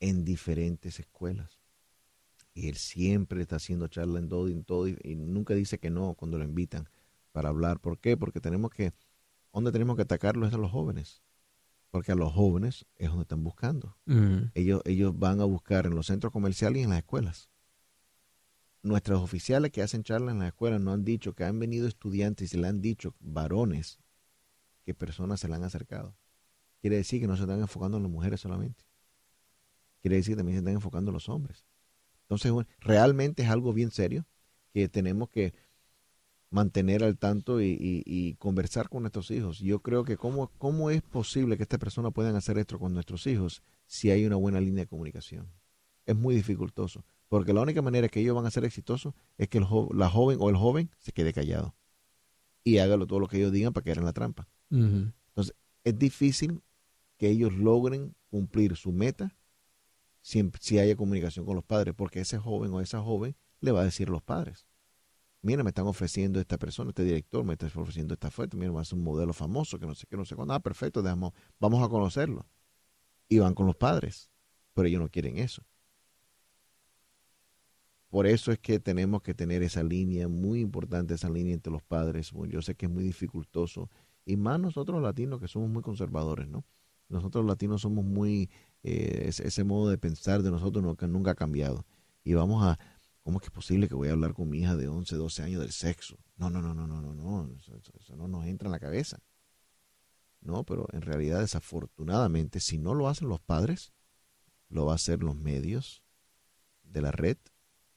en 0.00 0.24
diferentes 0.24 1.00
escuelas. 1.00 1.58
Y 2.54 2.68
él 2.68 2.76
siempre 2.76 3.40
está 3.40 3.56
haciendo 3.56 3.88
charlas 3.88 4.22
en 4.22 4.28
todo, 4.28 4.48
en 4.48 4.64
todo 4.64 4.88
y, 4.88 4.98
y 5.02 5.14
nunca 5.16 5.54
dice 5.54 5.78
que 5.78 5.88
no 5.88 6.14
cuando 6.14 6.38
lo 6.38 6.44
invitan 6.44 6.88
para 7.32 7.48
hablar. 7.48 7.80
¿Por 7.80 7.98
qué? 7.98 8.16
Porque 8.16 8.40
tenemos 8.40 8.70
que, 8.70 8.92
donde 9.54 9.72
tenemos 9.72 9.96
que 9.96 10.02
atacarlo 10.02 10.46
es 10.46 10.52
a 10.52 10.58
los 10.58 10.70
jóvenes. 10.70 11.22
Porque 11.92 12.10
a 12.10 12.14
los 12.14 12.32
jóvenes 12.32 12.86
es 12.96 13.08
donde 13.08 13.22
están 13.22 13.44
buscando. 13.44 13.98
Mm, 14.06 14.50
Ellos, 14.54 14.80
ellos 14.86 15.16
van 15.16 15.40
a 15.42 15.44
buscar 15.44 15.84
en 15.86 15.94
los 15.94 16.06
centros 16.06 16.32
comerciales 16.32 16.80
y 16.80 16.84
en 16.84 16.90
las 16.90 16.98
escuelas. 17.00 17.50
Nuestros 18.82 19.20
oficiales 19.20 19.70
que 19.70 19.82
hacen 19.82 20.02
charlas 20.02 20.32
en 20.32 20.38
las 20.40 20.48
escuelas 20.48 20.80
no 20.80 20.92
han 20.92 21.04
dicho 21.04 21.34
que 21.34 21.44
han 21.44 21.58
venido 21.58 21.86
estudiantes 21.86 22.54
y 22.54 22.56
le 22.56 22.66
han 22.66 22.80
dicho 22.80 23.14
varones 23.20 24.00
que 24.84 24.94
personas 24.94 25.38
se 25.38 25.48
le 25.48 25.54
han 25.54 25.64
acercado. 25.64 26.16
Quiere 26.80 26.96
decir 26.96 27.20
que 27.20 27.26
no 27.26 27.36
se 27.36 27.42
están 27.42 27.60
enfocando 27.60 27.98
en 27.98 28.04
las 28.04 28.10
mujeres 28.10 28.40
solamente. 28.40 28.84
Quiere 30.00 30.16
decir 30.16 30.32
que 30.32 30.38
también 30.38 30.56
se 30.56 30.60
están 30.60 30.74
enfocando 30.74 31.10
en 31.10 31.14
los 31.14 31.28
hombres. 31.28 31.64
Entonces, 32.22 32.50
realmente 32.80 33.42
es 33.42 33.50
algo 33.50 33.74
bien 33.74 33.90
serio 33.90 34.26
que 34.72 34.88
tenemos 34.88 35.28
que 35.28 35.52
mantener 36.52 37.02
al 37.02 37.18
tanto 37.18 37.60
y, 37.60 37.70
y- 37.80 38.02
y 38.06 38.34
conversar 38.34 38.88
con 38.88 39.02
nuestros 39.02 39.30
hijos. 39.30 39.58
Yo 39.58 39.80
creo 39.80 40.04
que 40.04 40.16
cómo, 40.16 40.48
cómo 40.58 40.90
es 40.90 41.02
posible 41.02 41.56
que 41.56 41.64
estas 41.64 41.80
personas 41.80 42.12
puedan 42.12 42.36
hacer 42.36 42.58
esto 42.58 42.78
con 42.78 42.94
nuestros 42.94 43.26
hijos 43.26 43.62
si 43.86 44.10
hay 44.10 44.24
una 44.26 44.36
buena 44.36 44.60
línea 44.60 44.84
de 44.84 44.88
comunicación. 44.88 45.48
Es 46.06 46.14
muy 46.16 46.34
dificultoso, 46.34 47.04
porque 47.28 47.52
la 47.52 47.62
única 47.62 47.82
manera 47.82 48.08
que 48.08 48.20
ellos 48.20 48.36
van 48.36 48.46
a 48.46 48.50
ser 48.50 48.64
exitosos 48.64 49.14
es 49.38 49.48
que 49.48 49.58
el 49.58 49.64
jo- 49.64 49.90
la 49.94 50.08
joven 50.08 50.38
o 50.40 50.50
el 50.50 50.56
joven 50.56 50.90
se 50.98 51.12
quede 51.12 51.32
callado 51.32 51.74
y 52.64 52.78
hágalo 52.78 53.06
todo 53.06 53.18
lo 53.20 53.28
que 53.28 53.38
ellos 53.38 53.52
digan 53.52 53.72
para 53.72 53.84
caer 53.84 53.98
en 53.98 54.04
la 54.04 54.12
trampa. 54.12 54.48
Ujú. 54.70 55.12
Es 55.84 55.98
difícil 55.98 56.62
que 57.18 57.28
ellos 57.28 57.52
logren 57.54 58.14
cumplir 58.30 58.76
su 58.76 58.92
meta 58.92 59.34
si, 60.20 60.48
si 60.60 60.78
haya 60.78 60.96
comunicación 60.96 61.44
con 61.44 61.56
los 61.56 61.64
padres, 61.64 61.94
porque 61.96 62.20
ese 62.20 62.38
joven 62.38 62.72
o 62.72 62.80
esa 62.80 63.00
joven 63.00 63.34
le 63.60 63.72
va 63.72 63.80
a 63.80 63.84
decir 63.84 64.08
a 64.08 64.12
los 64.12 64.22
padres, 64.22 64.66
mira, 65.42 65.62
me 65.64 65.70
están 65.70 65.86
ofreciendo 65.86 66.40
esta 66.40 66.56
persona, 66.56 66.90
este 66.90 67.04
director, 67.04 67.44
me 67.44 67.54
está 67.54 67.66
ofreciendo 67.66 68.14
esta 68.14 68.28
oferta, 68.28 68.56
mira, 68.56 68.84
ser 68.84 68.98
un 68.98 69.04
modelo 69.04 69.32
famoso, 69.32 69.78
que 69.78 69.86
no 69.86 69.94
sé 69.94 70.06
qué, 70.08 70.16
no 70.16 70.24
sé 70.24 70.36
cuándo, 70.36 70.54
ah, 70.54 70.60
perfecto, 70.60 71.02
dejamos, 71.02 71.32
vamos 71.60 71.84
a 71.84 71.88
conocerlo. 71.88 72.46
Y 73.28 73.38
van 73.38 73.54
con 73.54 73.66
los 73.66 73.76
padres, 73.76 74.30
pero 74.74 74.88
ellos 74.88 75.00
no 75.00 75.08
quieren 75.08 75.38
eso. 75.38 75.62
Por 78.08 78.26
eso 78.26 78.52
es 78.52 78.58
que 78.58 78.78
tenemos 78.78 79.22
que 79.22 79.34
tener 79.34 79.62
esa 79.62 79.82
línea, 79.82 80.28
muy 80.28 80.60
importante 80.60 81.14
esa 81.14 81.30
línea 81.30 81.54
entre 81.54 81.72
los 81.72 81.82
padres. 81.82 82.30
Yo 82.48 82.60
sé 82.60 82.74
que 82.74 82.86
es 82.86 82.92
muy 82.92 83.02
dificultoso, 83.04 83.90
y 84.24 84.36
más 84.36 84.60
nosotros 84.60 84.96
los 84.96 85.02
latinos 85.02 85.40
que 85.40 85.48
somos 85.48 85.70
muy 85.70 85.82
conservadores, 85.82 86.46
¿no? 86.46 86.64
Nosotros 87.08 87.44
los 87.44 87.52
latinos 87.52 87.82
somos 87.82 88.04
muy, 88.04 88.50
eh, 88.82 89.24
ese, 89.26 89.46
ese 89.48 89.64
modo 89.64 89.88
de 89.88 89.98
pensar 89.98 90.42
de 90.42 90.50
nosotros 90.50 90.84
nunca, 90.84 91.06
nunca 91.06 91.32
ha 91.32 91.34
cambiado. 91.34 91.86
Y 92.22 92.34
vamos 92.34 92.62
a, 92.64 92.78
¿cómo 93.22 93.38
es 93.38 93.42
que 93.42 93.46
es 93.48 93.52
posible 93.52 93.88
que 93.88 93.94
voy 93.94 94.08
a 94.08 94.12
hablar 94.12 94.34
con 94.34 94.48
mi 94.48 94.60
hija 94.60 94.76
de 94.76 94.88
11, 94.88 95.16
12 95.16 95.42
años 95.42 95.60
del 95.60 95.72
sexo? 95.72 96.18
No, 96.36 96.50
no, 96.50 96.60
no, 96.62 96.74
no, 96.74 96.86
no, 96.86 97.00
no, 97.00 97.14
no, 97.14 97.54
eso, 97.56 97.76
eso- 97.98 98.16
no 98.16 98.28
nos 98.28 98.46
entra 98.46 98.68
en 98.68 98.72
la 98.72 98.80
cabeza. 98.80 99.18
No, 100.40 100.64
pero 100.64 100.88
en 100.92 101.02
realidad, 101.02 101.40
desafortunadamente, 101.40 102.58
si 102.60 102.78
no 102.78 102.94
lo 102.94 103.08
hacen 103.08 103.28
los 103.28 103.40
padres, 103.40 103.92
lo 104.68 104.86
va 104.86 104.92
a 104.92 104.96
hacer 104.96 105.22
los 105.22 105.36
medios 105.36 106.02
de 106.82 107.02
la 107.02 107.12
red, 107.12 107.38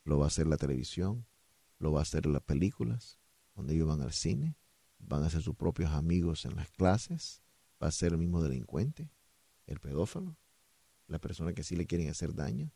lo 0.04 0.20
va 0.20 0.26
a 0.26 0.28
hacer 0.28 0.48
la 0.48 0.58
televisión, 0.58 1.26
lo 1.80 1.92
va 1.92 2.00
a 2.00 2.04
hacer 2.04 2.26
las 2.28 2.44
películas, 2.44 3.20
donde 3.56 3.76
ellos 3.76 3.88
van 3.88 4.02
al 4.02 4.14
cine, 4.14 4.58
van 5.00 5.24
a 5.24 5.30
ser 5.30 5.42
sus 5.42 5.56
propios 5.56 5.92
amigos 5.92 6.46
en 6.46 6.56
las 6.56 6.70
clases, 6.72 7.42
va 7.82 7.88
a 7.88 7.92
ser 7.92 8.14
el 8.14 8.20
mismo 8.20 8.42
delincuente, 8.44 9.10
el 9.68 9.80
pedófilo, 9.80 10.38
la 11.08 11.20
persona 11.20 11.54
que 11.54 11.64
sí 11.64 11.76
le 11.76 11.88
quieren 11.88 12.10
hacer 12.10 12.34
daño. 12.36 12.72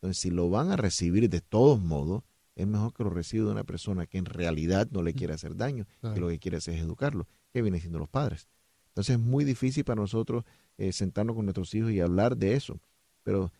Entonces, 0.00 0.20
si 0.22 0.30
lo 0.30 0.48
van 0.48 0.70
a 0.72 0.76
recibir 0.76 1.28
de 1.28 1.40
todos 1.40 1.80
modos, 1.80 2.22
es 2.56 2.66
mejor 2.66 2.92
que 2.94 3.04
lo 3.04 3.10
reciba 3.10 3.44
de 3.46 3.52
una 3.52 3.64
persona 3.64 4.06
que 4.06 4.18
en 4.18 4.24
realidad 4.24 4.88
no 4.90 5.02
le 5.02 5.12
quiere 5.14 5.34
hacer 5.34 5.56
daño, 5.56 5.84
que 5.84 5.92
Claro. 6.00 6.20
lo 6.20 6.28
que 6.28 6.38
quiere 6.38 6.56
hacer 6.56 6.74
es 6.74 6.80
educarlo, 6.82 7.26
que 7.52 7.62
viene 7.62 7.80
siendo 7.80 7.98
los 7.98 8.08
padres. 8.08 8.48
Entonces 8.88 9.16
es 9.16 9.20
muy 9.22 9.44
difícil 9.44 9.84
para 9.84 10.00
nosotros 10.00 10.44
eh, 10.78 10.92
sentarnos 10.92 11.36
con 11.36 11.44
nuestros 11.44 11.74
hijos 11.74 11.92
y 11.92 12.00
hablar 12.00 12.36
de 12.36 12.54
eso, 12.54 12.80
pero 13.22 13.52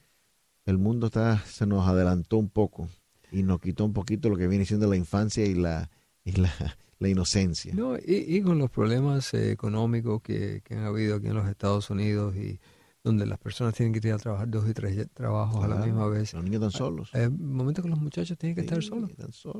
el 0.64 0.78
mundo 0.78 1.06
está 1.06 1.38
se 1.46 1.66
nos 1.66 1.86
adelantó 1.86 2.36
un 2.38 2.48
poco 2.48 2.88
y 3.30 3.42
nos 3.42 3.60
quitó 3.60 3.84
un 3.84 3.92
poquito 3.92 4.28
lo 4.28 4.36
que 4.36 4.48
viene 4.48 4.64
siendo 4.64 4.86
la 4.88 4.96
infancia 4.96 5.44
y 5.44 5.54
la 5.54 5.90
y 6.24 6.32
la, 6.32 6.50
la 6.98 7.08
inocencia. 7.08 7.72
No, 7.74 7.96
y, 7.96 8.24
y 8.28 8.42
con 8.42 8.58
los 8.58 8.70
problemas 8.70 9.32
eh, 9.34 9.52
económicos 9.52 10.20
que, 10.22 10.62
que 10.64 10.74
han 10.74 10.84
habido 10.84 11.16
aquí 11.16 11.28
en 11.28 11.34
los 11.34 11.48
Estados 11.48 11.88
Unidos 11.90 12.34
y 12.36 12.58
donde 13.02 13.26
las 13.26 13.38
personas 13.38 13.74
tienen 13.74 13.92
que 13.92 14.06
ir 14.06 14.14
a 14.14 14.18
trabajar 14.18 14.48
dos 14.48 14.68
y 14.68 14.74
tres 14.74 15.08
trabajos 15.14 15.64
a 15.64 15.68
la 15.68 15.76
misma 15.76 16.06
vez. 16.06 16.34
Los 16.34 16.44
niños 16.44 16.62
están 16.62 16.70
solos. 16.70 17.10
Hay 17.14 17.28
momentos 17.30 17.82
que 17.82 17.90
los 17.90 18.00
muchachos 18.00 18.36
tienen 18.36 18.54
que 18.54 18.62
estar 18.62 18.82
solos. 18.82 19.10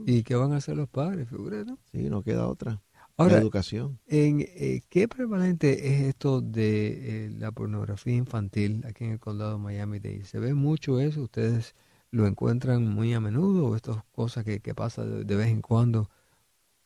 ¿Y 0.07 0.23
qué 0.23 0.35
van 0.35 0.53
a 0.53 0.57
hacer 0.57 0.77
los 0.77 0.89
padres? 0.89 1.29
Figura, 1.29 1.65
¿no? 1.65 1.79
Sí, 1.91 2.11
no 2.11 2.23
queda 2.23 2.47
otra. 2.47 2.83
Ahora, 3.17 3.35
la 3.35 3.41
educación. 3.43 3.99
En, 4.07 4.41
eh, 4.41 4.81
¿Qué 4.89 5.07
prevalente 5.07 5.95
es 5.95 6.09
esto 6.09 6.41
de 6.41 7.27
eh, 7.27 7.31
la 7.31 7.53
pornografía 7.53 8.15
infantil 8.15 8.83
aquí 8.87 9.05
en 9.05 9.11
el 9.11 9.19
condado 9.19 9.53
de 9.53 9.59
Miami-Dade? 9.59 10.25
¿Se 10.25 10.39
ve 10.39 10.55
mucho 10.55 11.01
eso? 11.01 11.23
¿Ustedes 11.23 11.75
lo 12.11 12.27
encuentran 12.27 12.87
muy 12.87 13.13
a 13.13 13.21
menudo 13.21 13.67
o 13.67 13.77
estas 13.77 14.03
cosas 14.13 14.45
que, 14.45 14.61
que 14.61 14.75
pasa 14.75 15.05
de, 15.05 15.25
de 15.25 15.37
vez 15.37 15.49
en 15.49 15.61
cuando? 15.61 16.09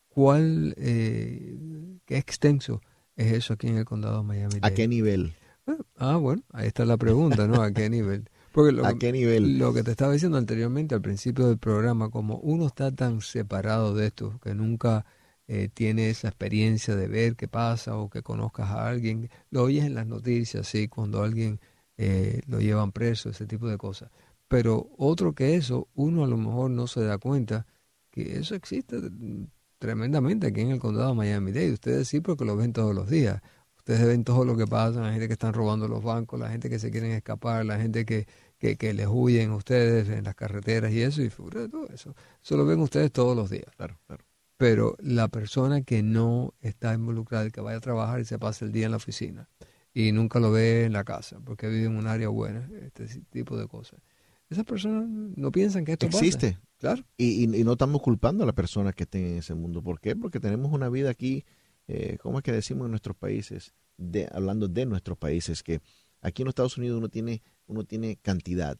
¿Cuál, 0.08 0.74
eh, 0.76 1.56
qué 2.04 2.18
extenso 2.18 2.80
es 3.14 3.32
eso 3.32 3.54
aquí 3.54 3.68
en 3.68 3.76
el 3.76 3.84
condado 3.84 4.18
de 4.18 4.24
Miami-Dade? 4.24 4.66
¿A 4.72 4.74
qué 4.74 4.88
nivel? 4.88 5.34
Bueno, 5.66 5.86
ah, 5.96 6.16
bueno, 6.16 6.42
ahí 6.52 6.66
está 6.66 6.84
la 6.84 6.96
pregunta, 6.96 7.46
¿no? 7.46 7.62
¿A 7.62 7.72
qué 7.72 7.88
nivel? 7.88 8.28
Porque 8.52 8.72
lo, 8.72 8.86
¿A 8.86 8.92
que- 8.94 9.00
qué 9.00 9.12
nivel? 9.12 9.42
lo 9.42 9.72
que 9.74 9.82
te 9.82 9.90
estaba 9.92 10.12
diciendo 10.12 10.38
anteriormente 10.38 10.94
al 10.94 11.02
principio 11.02 11.46
del 11.48 11.58
programa, 11.58 12.10
como 12.10 12.36
uno 12.38 12.66
está 12.66 12.92
tan 12.94 13.20
separado 13.20 13.94
de 13.94 14.06
esto, 14.08 14.38
que 14.42 14.54
nunca 14.54 15.06
eh, 15.46 15.68
tiene 15.72 16.10
esa 16.10 16.28
experiencia 16.28 16.96
de 16.96 17.08
ver 17.08 17.36
qué 17.36 17.48
pasa 17.48 17.96
o 17.96 18.08
que 18.10 18.22
conozcas 18.22 18.70
a 18.70 18.88
alguien, 18.88 19.30
lo 19.50 19.62
oyes 19.64 19.84
en 19.84 19.94
las 19.94 20.06
noticias, 20.06 20.66
sí, 20.68 20.88
cuando 20.88 21.22
alguien 21.22 21.60
eh, 21.96 22.40
lo 22.46 22.60
llevan 22.60 22.92
preso, 22.92 23.30
ese 23.30 23.46
tipo 23.46 23.68
de 23.68 23.78
cosas. 23.78 24.10
Pero 24.48 24.90
otro 24.98 25.34
que 25.34 25.54
eso, 25.56 25.88
uno 25.94 26.24
a 26.24 26.26
lo 26.28 26.36
mejor 26.36 26.70
no 26.70 26.86
se 26.86 27.02
da 27.02 27.18
cuenta 27.18 27.66
que 28.10 28.38
eso 28.38 28.54
existe 28.54 28.96
mm, 28.98 29.46
tremendamente 29.78 30.46
aquí 30.48 30.60
en 30.60 30.70
el 30.70 30.78
condado 30.78 31.10
de 31.10 31.14
Miami-Dade. 31.16 31.72
Ustedes 31.72 32.08
sí 32.08 32.20
porque 32.20 32.44
lo 32.44 32.56
ven 32.56 32.72
todos 32.72 32.94
los 32.94 33.08
días. 33.10 33.42
Ustedes 33.86 34.06
ven 34.06 34.24
todo 34.24 34.46
lo 34.46 34.56
que 34.56 34.66
pasa, 34.66 35.00
la 35.02 35.10
gente 35.12 35.26
que 35.26 35.34
están 35.34 35.52
robando 35.52 35.86
los 35.88 36.02
bancos, 36.02 36.40
la 36.40 36.48
gente 36.48 36.70
que 36.70 36.78
se 36.78 36.90
quieren 36.90 37.10
escapar, 37.12 37.66
la 37.66 37.78
gente 37.78 38.06
que, 38.06 38.26
que, 38.58 38.76
que 38.76 38.94
les 38.94 39.06
huyen 39.10 39.50
a 39.50 39.56
ustedes 39.56 40.08
en 40.08 40.24
las 40.24 40.34
carreteras 40.34 40.90
y 40.90 41.02
eso, 41.02 41.20
y 41.22 41.28
figura 41.28 41.68
todo 41.68 41.86
eso. 41.92 42.14
Eso 42.42 42.56
lo 42.56 42.64
ven 42.64 42.80
ustedes 42.80 43.12
todos 43.12 43.36
los 43.36 43.50
días. 43.50 43.66
Claro, 43.76 43.98
claro. 44.06 44.24
Pero 44.56 44.96
la 45.00 45.28
persona 45.28 45.82
que 45.82 46.02
no 46.02 46.54
está 46.62 46.94
involucrada, 46.94 47.50
que 47.50 47.60
vaya 47.60 47.76
a 47.76 47.80
trabajar 47.80 48.20
y 48.20 48.24
se 48.24 48.38
pasa 48.38 48.64
el 48.64 48.72
día 48.72 48.86
en 48.86 48.92
la 48.92 48.96
oficina 48.96 49.50
y 49.92 50.12
nunca 50.12 50.40
lo 50.40 50.50
ve 50.50 50.84
en 50.86 50.94
la 50.94 51.04
casa 51.04 51.38
porque 51.44 51.68
vive 51.68 51.84
en 51.84 51.96
un 51.96 52.06
área 52.06 52.28
buena, 52.28 52.66
este 52.80 53.06
tipo 53.30 53.58
de 53.58 53.66
cosas. 53.68 54.00
Esas 54.48 54.64
personas 54.64 55.06
no 55.08 55.52
piensan 55.52 55.84
que 55.84 55.92
esto 55.92 56.06
pasa. 56.06 56.18
Existe. 56.24 56.58
Claro. 56.78 57.02
Y, 57.18 57.44
y- 57.44 57.56
y 57.60 57.64
no 57.64 57.72
estamos 57.72 58.00
culpando 58.00 58.44
a 58.44 58.46
las 58.46 58.54
personas 58.54 58.94
que 58.94 59.02
estén 59.02 59.26
en 59.26 59.36
ese 59.38 59.54
mundo. 59.54 59.82
¿Por 59.82 60.00
qué? 60.00 60.16
Porque 60.16 60.40
tenemos 60.40 60.72
una 60.72 60.88
vida 60.88 61.10
aquí, 61.10 61.44
eh, 61.86 62.18
¿cómo 62.20 62.38
es 62.38 62.44
que 62.44 62.52
decimos 62.52 62.86
en 62.86 62.90
nuestros 62.92 63.16
países? 63.16 63.74
De, 63.96 64.28
hablando 64.32 64.68
de 64.68 64.86
nuestros 64.86 65.16
países, 65.18 65.62
que 65.62 65.80
aquí 66.20 66.42
en 66.42 66.46
los 66.46 66.52
Estados 66.52 66.76
Unidos 66.78 66.98
uno 66.98 67.08
tiene, 67.08 67.42
uno 67.66 67.84
tiene 67.84 68.16
cantidad, 68.16 68.78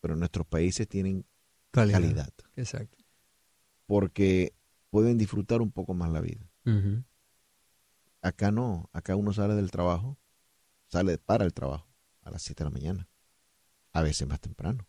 pero 0.00 0.14
en 0.14 0.20
nuestros 0.20 0.46
países 0.46 0.86
tienen 0.88 1.26
Calidad. 1.70 2.00
calidad. 2.00 2.32
Exacto. 2.56 2.98
Porque 3.86 4.54
pueden 4.90 5.18
disfrutar 5.18 5.60
un 5.60 5.70
poco 5.70 5.94
más 5.94 6.10
la 6.10 6.20
vida. 6.20 6.48
Acá 8.20 8.50
no, 8.50 8.90
acá 8.92 9.16
uno 9.16 9.32
sale 9.32 9.54
del 9.54 9.70
trabajo, 9.70 10.18
sale 10.88 11.18
para 11.18 11.44
el 11.44 11.54
trabajo 11.54 11.88
a 12.22 12.30
las 12.30 12.42
7 12.42 12.64
de 12.64 12.70
la 12.70 12.74
mañana, 12.74 13.08
a 13.92 14.02
veces 14.02 14.26
más 14.28 14.40
temprano. 14.40 14.86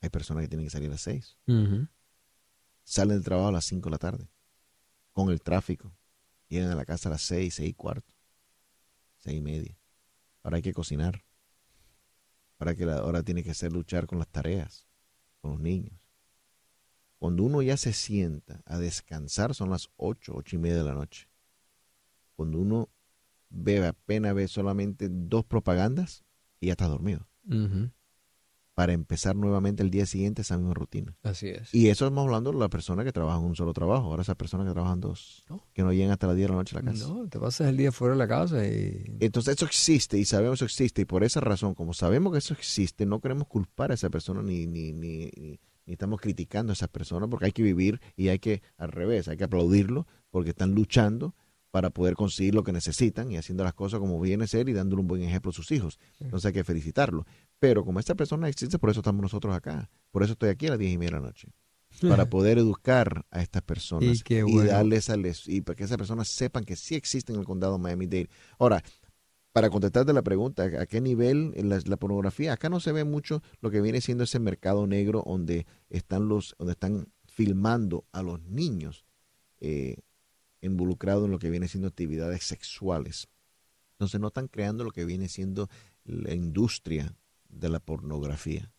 Hay 0.00 0.08
personas 0.10 0.42
que 0.42 0.48
tienen 0.48 0.66
que 0.66 0.70
salir 0.70 0.88
a 0.88 0.92
las 0.92 1.00
6. 1.02 1.36
Ujú. 1.46 1.88
salen 2.84 3.16
del 3.16 3.24
trabajo 3.24 3.48
a 3.48 3.52
las 3.52 3.64
5 3.64 3.88
de 3.88 3.90
la 3.90 3.98
tarde, 3.98 4.28
con 5.12 5.30
el 5.30 5.40
tráfico. 5.42 5.92
Llegan 6.50 6.70
a 6.72 6.74
la 6.74 6.84
casa 6.84 7.08
a 7.08 7.12
las 7.12 7.22
6, 7.22 7.54
6 7.54 7.70
y 7.70 7.74
cuarto, 7.74 8.12
6 9.18 9.38
y 9.38 9.40
media. 9.40 9.78
Ahora 10.42 10.56
hay 10.56 10.62
que 10.62 10.74
cocinar. 10.74 11.24
Ahora, 12.58 12.74
que 12.74 12.84
ahora 12.84 13.22
tiene 13.22 13.44
que 13.44 13.52
hacer 13.52 13.72
luchar 13.72 14.06
con 14.06 14.18
las 14.18 14.28
tareas, 14.28 14.86
con 15.40 15.52
los 15.52 15.60
niños. 15.60 15.98
Cuando 17.18 17.44
uno 17.44 17.62
ya 17.62 17.76
se 17.76 17.92
sienta 17.92 18.62
a 18.66 18.78
descansar 18.78 19.54
son 19.54 19.70
las 19.70 19.90
8, 19.96 20.32
8 20.34 20.56
y 20.56 20.58
media 20.58 20.78
de 20.78 20.84
la 20.84 20.94
noche. 20.94 21.28
Cuando 22.34 22.58
uno 22.58 22.90
ve 23.48 23.86
apenas 23.86 24.34
ve 24.34 24.48
solamente 24.48 25.08
dos 25.08 25.44
propagandas 25.44 26.24
y 26.58 26.66
ya 26.66 26.72
está 26.72 26.88
dormido. 26.88 27.28
Ujú. 27.46 27.90
Para 28.80 28.94
empezar 28.94 29.36
nuevamente 29.36 29.82
el 29.82 29.90
día 29.90 30.06
siguiente 30.06 30.40
esa 30.40 30.56
misma 30.56 30.72
rutina. 30.72 31.14
Así 31.22 31.48
es. 31.48 31.74
Y 31.74 31.88
eso 31.90 32.06
estamos 32.06 32.24
hablando 32.24 32.50
de 32.50 32.58
las 32.58 32.70
personas 32.70 33.04
que 33.04 33.12
trabajan 33.12 33.42
un 33.44 33.54
solo 33.54 33.74
trabajo. 33.74 34.06
Ahora 34.06 34.22
esas 34.22 34.36
personas 34.36 34.66
que 34.66 34.72
trabajan 34.72 35.00
dos, 35.00 35.44
No. 35.50 35.62
que 35.74 35.82
no 35.82 35.92
llegan 35.92 36.12
hasta 36.12 36.26
las 36.26 36.36
10 36.36 36.46
de 36.48 36.52
la 36.52 36.56
noche 36.56 36.74
a 36.78 36.80
la 36.82 36.90
casa. 36.90 37.06
No, 37.06 37.28
te 37.28 37.38
pasas 37.38 37.68
el 37.68 37.76
día 37.76 37.92
fuera 37.92 38.14
de 38.14 38.18
la 38.18 38.26
casa 38.26 38.66
y... 38.66 39.04
Entonces 39.20 39.56
eso 39.56 39.66
existe 39.66 40.16
y 40.16 40.24
sabemos 40.24 40.52
que 40.60 40.64
eso 40.64 40.64
existe. 40.64 41.02
Y 41.02 41.04
por 41.04 41.24
esa 41.24 41.40
razón, 41.40 41.74
como 41.74 41.92
sabemos 41.92 42.32
que 42.32 42.38
eso 42.38 42.54
existe, 42.54 43.04
no 43.04 43.20
queremos 43.20 43.46
culpar 43.48 43.90
a 43.90 43.94
esa 43.94 44.08
persona 44.08 44.40
ni, 44.40 44.66
ni, 44.66 44.92
ni, 44.94 45.26
ni, 45.36 45.60
ni 45.84 45.92
estamos 45.92 46.18
criticando 46.18 46.72
a 46.72 46.74
esa 46.74 46.88
persona 46.88 47.28
porque 47.28 47.44
hay 47.44 47.52
que 47.52 47.62
vivir 47.62 48.00
y 48.16 48.28
hay 48.28 48.38
que, 48.38 48.62
al 48.78 48.92
revés, 48.92 49.28
hay 49.28 49.36
que 49.36 49.44
aplaudirlo 49.44 50.06
porque 50.30 50.50
están 50.50 50.74
luchando 50.74 51.34
para 51.70 51.90
poder 51.90 52.14
conseguir 52.14 52.54
lo 52.54 52.64
que 52.64 52.72
necesitan 52.72 53.30
y 53.30 53.36
haciendo 53.36 53.62
las 53.62 53.74
cosas 53.74 54.00
como 54.00 54.18
viene 54.20 54.42
a 54.44 54.46
ser 54.48 54.68
y 54.68 54.72
dándole 54.72 55.02
un 55.02 55.06
buen 55.06 55.22
ejemplo 55.22 55.50
a 55.50 55.54
sus 55.54 55.70
hijos. 55.70 56.00
Entonces 56.18 56.46
hay 56.46 56.52
que 56.52 56.64
felicitarlo. 56.64 57.26
Pero 57.60 57.84
como 57.84 58.00
esta 58.00 58.14
persona 58.14 58.48
existe, 58.48 58.78
por 58.78 58.90
eso 58.90 59.00
estamos 59.00 59.22
nosotros 59.22 59.54
acá. 59.54 59.88
Por 60.10 60.22
eso 60.22 60.32
estoy 60.32 60.48
aquí 60.48 60.66
a 60.66 60.70
las 60.70 60.78
10 60.78 60.92
y 60.92 60.98
media 60.98 61.10
de 61.16 61.20
la 61.20 61.26
noche. 61.26 61.48
Para 62.08 62.24
poder 62.30 62.58
educar 62.58 63.26
a 63.30 63.42
estas 63.42 63.62
personas 63.62 64.22
Y 64.64 64.66
darles 64.66 65.10
y 65.46 65.60
para 65.60 65.76
que 65.76 65.84
esas 65.84 65.98
personas 65.98 66.28
sepan 66.28 66.64
que 66.64 66.74
sí 66.74 66.94
existen 66.94 67.36
en 67.36 67.40
el 67.40 67.46
condado 67.46 67.74
de 67.74 67.80
Miami-Dade. 67.80 68.30
Ahora, 68.58 68.82
para 69.52 69.68
contestarte 69.68 70.12
la 70.12 70.22
pregunta, 70.22 70.64
¿a 70.64 70.86
qué 70.86 71.00
nivel 71.00 71.52
la 71.56 71.96
pornografía? 71.96 72.54
Acá 72.54 72.68
no 72.68 72.80
se 72.80 72.92
ve 72.92 73.04
mucho 73.04 73.42
lo 73.60 73.70
que 73.70 73.80
viene 73.80 74.00
siendo 74.00 74.24
ese 74.24 74.38
mercado 74.38 74.86
negro 74.86 75.22
donde 75.26 75.66
están 75.90 76.28
los, 76.28 76.54
donde 76.58 76.72
están 76.72 77.08
filmando 77.26 78.04
a 78.12 78.22
los 78.22 78.40
niños. 78.42 79.04
eh, 79.60 79.96
involucrados 80.62 81.24
en 81.24 81.30
lo 81.30 81.38
que 81.38 81.50
viene 81.50 81.68
siendo 81.68 81.88
actividades 81.88 82.44
sexuales. 82.44 83.28
Entonces 83.92 84.20
no 84.20 84.28
están 84.28 84.48
creando 84.48 84.84
lo 84.84 84.90
que 84.90 85.04
viene 85.04 85.28
siendo 85.28 85.68
la 86.04 86.34
industria 86.34 87.14
de 87.50 87.68
la 87.68 87.80
pornografía 87.80 88.72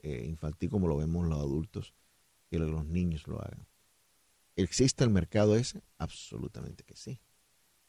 eh, 0.00 0.24
infantil 0.26 0.70
como 0.70 0.88
lo 0.88 0.96
vemos 0.96 1.26
los 1.26 1.38
adultos 1.38 1.94
que 2.50 2.58
los 2.58 2.84
niños 2.86 3.26
lo 3.26 3.40
hagan. 3.40 3.66
¿Existe 4.54 5.04
el 5.04 5.10
mercado 5.10 5.56
ese? 5.56 5.82
Absolutamente 5.98 6.84
que 6.84 6.96
sí. 6.96 7.20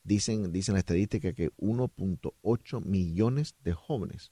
Dicen, 0.03 0.51
dicen 0.51 0.73
la 0.73 0.79
estadística 0.79 1.33
que 1.33 1.51
1.8 1.57 2.83
millones 2.83 3.55
de 3.63 3.73
jóvenes 3.73 4.31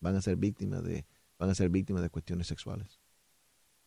van 0.00 0.16
a 0.16 0.22
ser 0.22 0.36
víctimas 0.36 0.84
de, 0.84 1.06
van 1.38 1.50
a 1.50 1.54
ser 1.54 1.68
víctimas 1.68 2.02
de 2.02 2.10
cuestiones 2.10 2.46
sexuales. 2.46 3.00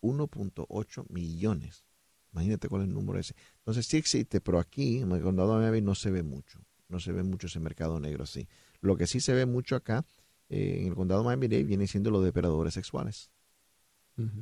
1.8 0.01 1.05
millones. 1.09 1.85
Imagínate 2.33 2.69
cuál 2.69 2.83
es 2.83 2.87
el 2.89 2.93
número 2.93 3.19
ese. 3.19 3.35
Entonces 3.57 3.87
sí 3.87 3.97
existe, 3.97 4.41
pero 4.41 4.59
aquí 4.59 4.99
en 4.99 5.11
el 5.11 5.21
condado 5.21 5.53
de 5.53 5.59
Miami 5.61 5.81
no 5.81 5.95
se 5.95 6.11
ve 6.11 6.23
mucho. 6.23 6.59
No 6.87 6.99
se 6.99 7.11
ve 7.11 7.23
mucho 7.23 7.47
ese 7.47 7.59
mercado 7.59 7.99
negro 7.99 8.23
así. 8.23 8.47
Lo 8.81 8.97
que 8.97 9.07
sí 9.07 9.19
se 9.19 9.33
ve 9.33 9.45
mucho 9.45 9.75
acá 9.75 10.05
eh, 10.49 10.79
en 10.81 10.87
el 10.87 10.95
condado 10.95 11.21
de 11.21 11.27
Miami-Dade 11.27 11.63
viene 11.63 11.87
siendo 11.87 12.09
los 12.11 12.23
depredadores 12.23 12.73
sexuales. 12.73 13.31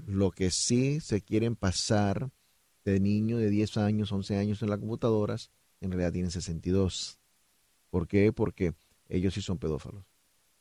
Lo 0.07 0.31
que 0.31 0.49
sí 0.49 0.99
se 1.01 1.21
quieren 1.21 1.55
pasar 1.55 2.31
de 2.83 2.99
niños 2.99 3.39
de 3.39 3.51
10 3.51 3.77
años, 3.77 4.11
11 4.11 4.35
años 4.37 4.63
en 4.63 4.71
las 4.71 4.79
computadoras, 4.79 5.51
en 5.81 5.91
realidad 5.91 6.13
tienen 6.13 6.31
62. 6.31 7.19
¿Por 7.91 8.07
qué? 8.07 8.33
Porque 8.33 8.73
ellos 9.07 9.35
sí 9.35 9.41
son 9.43 9.59
pedófilos. 9.59 10.03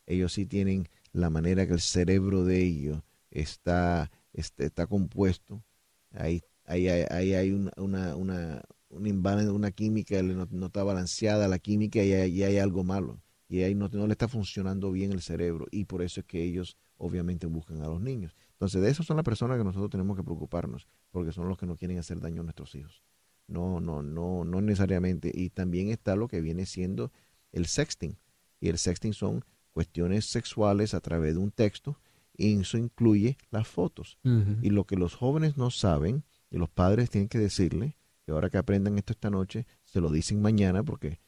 Ellos 0.05 0.33
sí 0.33 0.45
tienen 0.45 0.87
la 1.13 1.31
manera 1.31 1.65
que 1.65 1.73
el 1.73 1.81
cerebro 1.81 2.45
de 2.45 2.63
ellos 2.63 3.01
está, 3.31 4.11
este, 4.33 4.65
está, 4.65 4.85
compuesto. 4.85 5.63
Ahí, 6.11 6.43
ahí, 6.65 6.87
ahí 6.87 7.33
hay 7.33 7.51
una, 7.53 7.71
una, 7.77 8.15
una, 8.15 8.61
una 8.89 9.71
química, 9.71 10.21
no, 10.21 10.67
está 10.67 10.83
balanceada 10.83 11.47
la 11.47 11.57
química 11.57 12.03
y 12.03 12.13
ahí 12.13 12.43
hay 12.43 12.59
algo 12.59 12.83
malo 12.83 13.19
y 13.49 13.61
ahí 13.61 13.75
no, 13.75 13.87
no, 13.87 14.07
le 14.07 14.13
está 14.13 14.27
funcionando 14.27 14.91
bien 14.91 15.11
el 15.11 15.21
cerebro 15.21 15.67
y 15.71 15.85
por 15.85 16.01
eso 16.01 16.19
es 16.19 16.25
que 16.25 16.43
ellos 16.43 16.77
obviamente 16.97 17.47
buscan 17.47 17.81
a 17.81 17.87
los 17.87 18.01
niños. 18.01 18.35
Entonces, 18.51 18.81
de 18.81 18.89
esas 18.89 19.05
son 19.05 19.17
las 19.17 19.23
personas 19.23 19.57
que 19.57 19.63
nosotros 19.63 19.89
tenemos 19.89 20.17
que 20.17 20.23
preocuparnos, 20.23 20.87
porque 21.11 21.31
son 21.31 21.47
los 21.47 21.57
que 21.57 21.65
no 21.65 21.75
quieren 21.75 21.99
hacer 21.99 22.19
daño 22.19 22.41
a 22.41 22.43
nuestros 22.43 22.75
hijos. 22.75 23.03
No, 23.47 23.79
no, 23.79 24.01
no, 24.01 24.43
no 24.43 24.61
necesariamente. 24.61 25.31
Y 25.33 25.49
también 25.51 25.89
está 25.89 26.15
lo 26.15 26.27
que 26.27 26.41
viene 26.41 26.65
siendo 26.65 27.11
el 27.51 27.67
sexting. 27.67 28.17
Y 28.59 28.69
el 28.69 28.77
sexting 28.77 29.13
son 29.13 29.45
cuestiones 29.71 30.25
sexuales 30.25 30.93
a 30.93 30.99
través 30.99 31.35
de 31.35 31.39
un 31.39 31.51
texto 31.51 31.99
y 32.35 32.59
eso 32.59 32.77
incluye 32.77 33.37
las 33.51 33.67
fotos. 33.67 34.19
Y 34.61 34.69
lo 34.69 34.85
que 34.85 34.95
los 34.95 35.15
jóvenes 35.15 35.57
no 35.57 35.71
saben, 35.71 36.23
y 36.51 36.57
los 36.57 36.69
padres 36.69 37.09
tienen 37.09 37.29
que 37.29 37.39
decirle, 37.39 37.97
que 38.25 38.31
ahora 38.31 38.49
que 38.49 38.57
aprendan 38.57 38.97
esto 38.97 39.13
esta 39.13 39.29
noche, 39.29 39.65
se 39.83 40.01
lo 40.01 40.11
dicen 40.11 40.41
mañana, 40.41 40.83
porque 40.83 41.19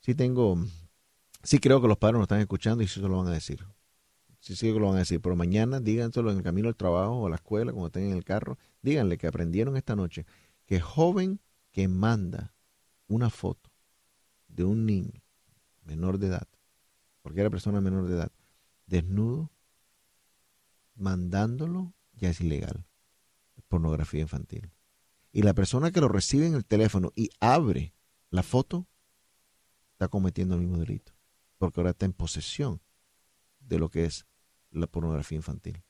si 0.00 0.14
tengo 0.14 0.58
Sí 1.44 1.58
creo 1.58 1.82
que 1.82 1.88
los 1.88 1.98
padres 1.98 2.14
nos 2.14 2.24
están 2.24 2.40
escuchando 2.40 2.82
y 2.82 2.88
sí 2.88 3.00
se 3.00 3.06
lo 3.06 3.18
van 3.18 3.28
a 3.28 3.32
decir. 3.32 3.66
Sí, 4.40 4.56
sí 4.56 4.72
que 4.72 4.80
lo 4.80 4.86
van 4.86 4.96
a 4.96 5.00
decir. 5.00 5.20
Pero 5.20 5.36
mañana 5.36 5.78
díganselo 5.78 6.30
en 6.30 6.38
el 6.38 6.42
camino 6.42 6.68
al 6.68 6.76
trabajo 6.76 7.12
o 7.12 7.26
a 7.26 7.30
la 7.30 7.36
escuela, 7.36 7.70
cuando 7.70 7.88
estén 7.88 8.10
en 8.10 8.16
el 8.16 8.24
carro. 8.24 8.58
Díganle 8.80 9.18
que 9.18 9.26
aprendieron 9.26 9.76
esta 9.76 9.94
noche 9.94 10.24
que 10.64 10.80
joven 10.80 11.40
que 11.70 11.86
manda 11.86 12.54
una 13.08 13.28
foto 13.28 13.70
de 14.48 14.64
un 14.64 14.86
niño 14.86 15.22
menor 15.82 16.18
de 16.18 16.28
edad, 16.28 16.48
era 17.34 17.50
persona 17.50 17.80
menor 17.80 18.06
de 18.06 18.14
edad, 18.14 18.32
desnudo, 18.86 19.50
mandándolo, 20.94 21.94
ya 22.14 22.30
es 22.30 22.40
ilegal. 22.40 22.86
pornografía 23.68 24.20
infantil. 24.20 24.70
Y 25.32 25.42
la 25.42 25.52
persona 25.52 25.90
que 25.90 26.00
lo 26.00 26.08
recibe 26.08 26.46
en 26.46 26.54
el 26.54 26.64
teléfono 26.64 27.12
y 27.16 27.30
abre 27.40 27.92
la 28.30 28.42
foto, 28.42 28.86
está 29.92 30.08
cometiendo 30.08 30.54
el 30.54 30.60
mismo 30.60 30.78
delito 30.78 31.13
porque 31.64 31.80
ahora 31.80 31.92
está 31.92 32.04
en 32.04 32.12
posesión 32.12 32.82
de 33.58 33.78
lo 33.78 33.88
que 33.88 34.04
es 34.04 34.26
la 34.70 34.86
pornografía 34.86 35.36
infantil. 35.36 35.82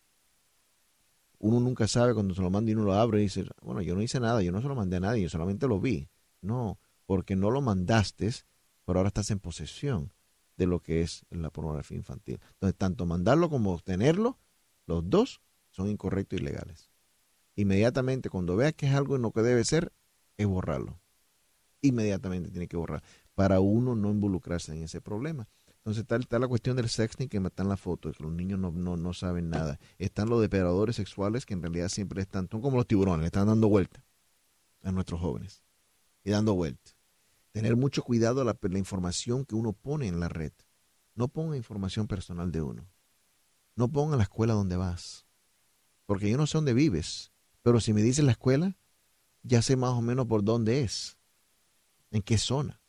Uno 1.39 1.59
nunca 1.59 1.89
sabe 1.89 2.15
cuando 2.15 2.33
se 2.33 2.43
lo 2.43 2.49
manda 2.49 2.71
y 2.71 2.75
uno 2.75 2.85
lo 2.85 2.95
abre 2.95 3.19
y 3.19 3.23
dice, 3.25 3.45
bueno, 3.61 3.83
yo 3.83 3.97
no 3.97 4.01
hice 4.01 4.21
nada, 4.21 4.41
yo 4.41 4.53
no 4.53 4.63
se 4.63 4.69
lo 4.69 4.77
mandé 4.77 4.99
a 4.99 5.01
nadie, 5.01 5.25
yo 5.25 5.29
solamente 5.29 5.67
lo 5.67 5.81
vi. 5.81 6.09
No, 6.41 6.79
porque 7.07 7.35
no 7.35 7.51
lo 7.51 7.61
mandaste, 7.61 8.31
pero 8.85 9.01
ahora 9.01 9.09
estás 9.09 9.33
en 9.33 9.41
posesión 9.41 10.13
de 10.57 10.67
lo 10.67 10.79
que 10.79 11.03
es 11.03 11.27
la 11.31 11.51
pornografía 11.51 11.97
infantil. 11.97 12.39
Entonces, 12.53 12.79
tanto 12.79 13.05
mandarlo 13.05 13.51
como 13.51 13.73
obtenerlo, 13.73 14.39
los 14.87 15.11
dos 15.11 15.41
son 15.73 15.89
incorrectos 15.89 16.39
y 16.39 16.43
ilegales. 16.43 16.93
Inmediatamente, 17.57 18.31
cuando 18.31 18.55
veas 18.55 18.75
que 18.75 18.87
es 18.87 18.95
algo 18.95 19.17
en 19.17 19.23
lo 19.23 19.33
que 19.33 19.43
debe 19.43 19.65
ser, 19.65 19.93
es 20.37 20.47
borrarlo. 20.47 21.01
Inmediatamente 21.81 22.53
tiene 22.53 22.69
que 22.69 22.77
borrar 22.77 23.03
para 23.35 23.61
uno 23.61 23.97
no 23.97 24.11
involucrarse 24.11 24.73
en 24.73 24.83
ese 24.83 25.01
problema. 25.01 25.49
Entonces 25.85 26.07
está, 26.19 26.39
la 26.39 26.49
cuestión 26.49 26.77
del 26.77 26.89
sexting 26.89 27.29
que 27.29 27.37
están 27.37 27.69
las 27.69 27.79
fotos, 27.79 28.17
que 28.17 28.23
los 28.23 28.33
niños 28.33 28.59
no, 28.59 28.71
no, 28.73 28.97
no, 28.97 29.13
saben 29.13 29.51
nada. 29.51 29.79
Están 29.99 30.31
los 30.31 30.41
depredadores 30.41 30.97
sexuales 30.97 31.45
que 31.45 31.53
en 31.53 31.61
realidad 31.61 31.89
siempre 31.89 32.23
están, 32.23 32.49
son 32.51 32.63
como 32.63 32.79
los 32.79 32.87
tiburones, 32.87 33.21
le 33.21 33.27
están 33.27 33.49
dando 33.49 33.69
vuelta 33.69 34.03
a 34.83 34.93
nuestros 34.93 35.21
jóvenes. 35.21 35.63
Y 36.23 36.31
dando 36.31 36.55
vuelta. 36.55 36.93
Tener 37.53 37.77
mucho 37.77 38.03
cuidado 38.03 38.41
a 38.41 38.45
la, 38.45 38.57
la 38.59 38.79
información 38.79 39.45
que 39.45 39.57
uno 39.57 39.75
pone 39.75 40.09
en 40.09 40.21
la 40.21 40.31
red. 40.31 40.53
No 41.15 41.29
ponga 41.29 41.55
información 41.55 42.07
personal 42.07 42.51
de 42.51 42.63
uno. 42.63 42.89
No 43.77 43.89
ponga 43.89 44.17
la 44.17 44.23
escuela 44.23 44.55
donde 44.55 44.77
vas. 44.77 45.27
Porque 46.07 46.31
yo 46.31 46.39
no 46.39 46.47
sé 46.47 46.57
dónde 46.57 46.73
vives. 46.73 47.31
Pero 47.61 47.79
si 47.79 47.93
me 47.93 48.01
dices 48.01 48.25
la 48.25 48.33
escuela, 48.33 48.79
ya 49.43 49.61
sé 49.61 49.77
más 49.77 49.91
o 49.91 50.01
menos 50.01 50.25
por 50.27 50.43
dónde 50.45 50.81
es. 50.81 51.19
En 52.11 52.23
qué 52.23 52.39
zona 52.39 52.81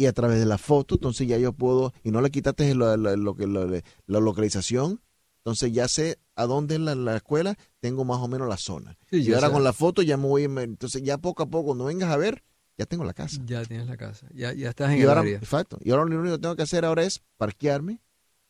y 0.00 0.06
a 0.06 0.14
través 0.14 0.38
de 0.38 0.46
la 0.46 0.56
foto, 0.56 0.94
entonces 0.94 1.28
ya 1.28 1.36
yo 1.36 1.52
puedo, 1.52 1.92
y 2.02 2.10
no 2.10 2.22
le 2.22 2.30
quitaste 2.30 2.74
lo, 2.74 2.96
lo, 2.96 3.34
que 3.34 3.46
la 3.46 4.20
localización, 4.20 5.02
entonces 5.40 5.72
ya 5.72 5.88
sé 5.88 6.18
a 6.36 6.46
dónde 6.46 6.76
es 6.76 6.80
la, 6.80 7.16
escuela, 7.16 7.58
tengo 7.80 8.06
más 8.06 8.16
o 8.20 8.26
menos 8.26 8.48
la 8.48 8.56
zona. 8.56 8.96
y 9.10 9.30
ahora 9.34 9.50
con 9.50 9.62
la 9.62 9.74
foto 9.74 10.00
ya 10.00 10.16
me 10.16 10.26
voy, 10.26 10.44
entonces 10.44 11.02
ya 11.02 11.18
poco 11.18 11.42
a 11.42 11.50
poco, 11.50 11.66
cuando 11.66 11.84
vengas 11.84 12.10
a 12.10 12.16
ver, 12.16 12.42
ya 12.78 12.86
tengo 12.86 13.04
la 13.04 13.12
casa. 13.12 13.42
Ya 13.44 13.62
tienes 13.66 13.88
la 13.88 13.98
casa, 13.98 14.26
ya, 14.32 14.54
ya 14.54 14.70
estás 14.70 14.90
en 14.90 15.00
y 15.00 15.02
el 15.02 15.10
ahora, 15.10 15.28
Exacto. 15.28 15.76
Y 15.82 15.90
ahora 15.90 16.06
lo 16.06 16.18
único 16.18 16.36
que 16.36 16.40
tengo 16.40 16.56
que 16.56 16.62
hacer 16.62 16.86
ahora 16.86 17.02
es 17.02 17.20
parquearme 17.36 18.00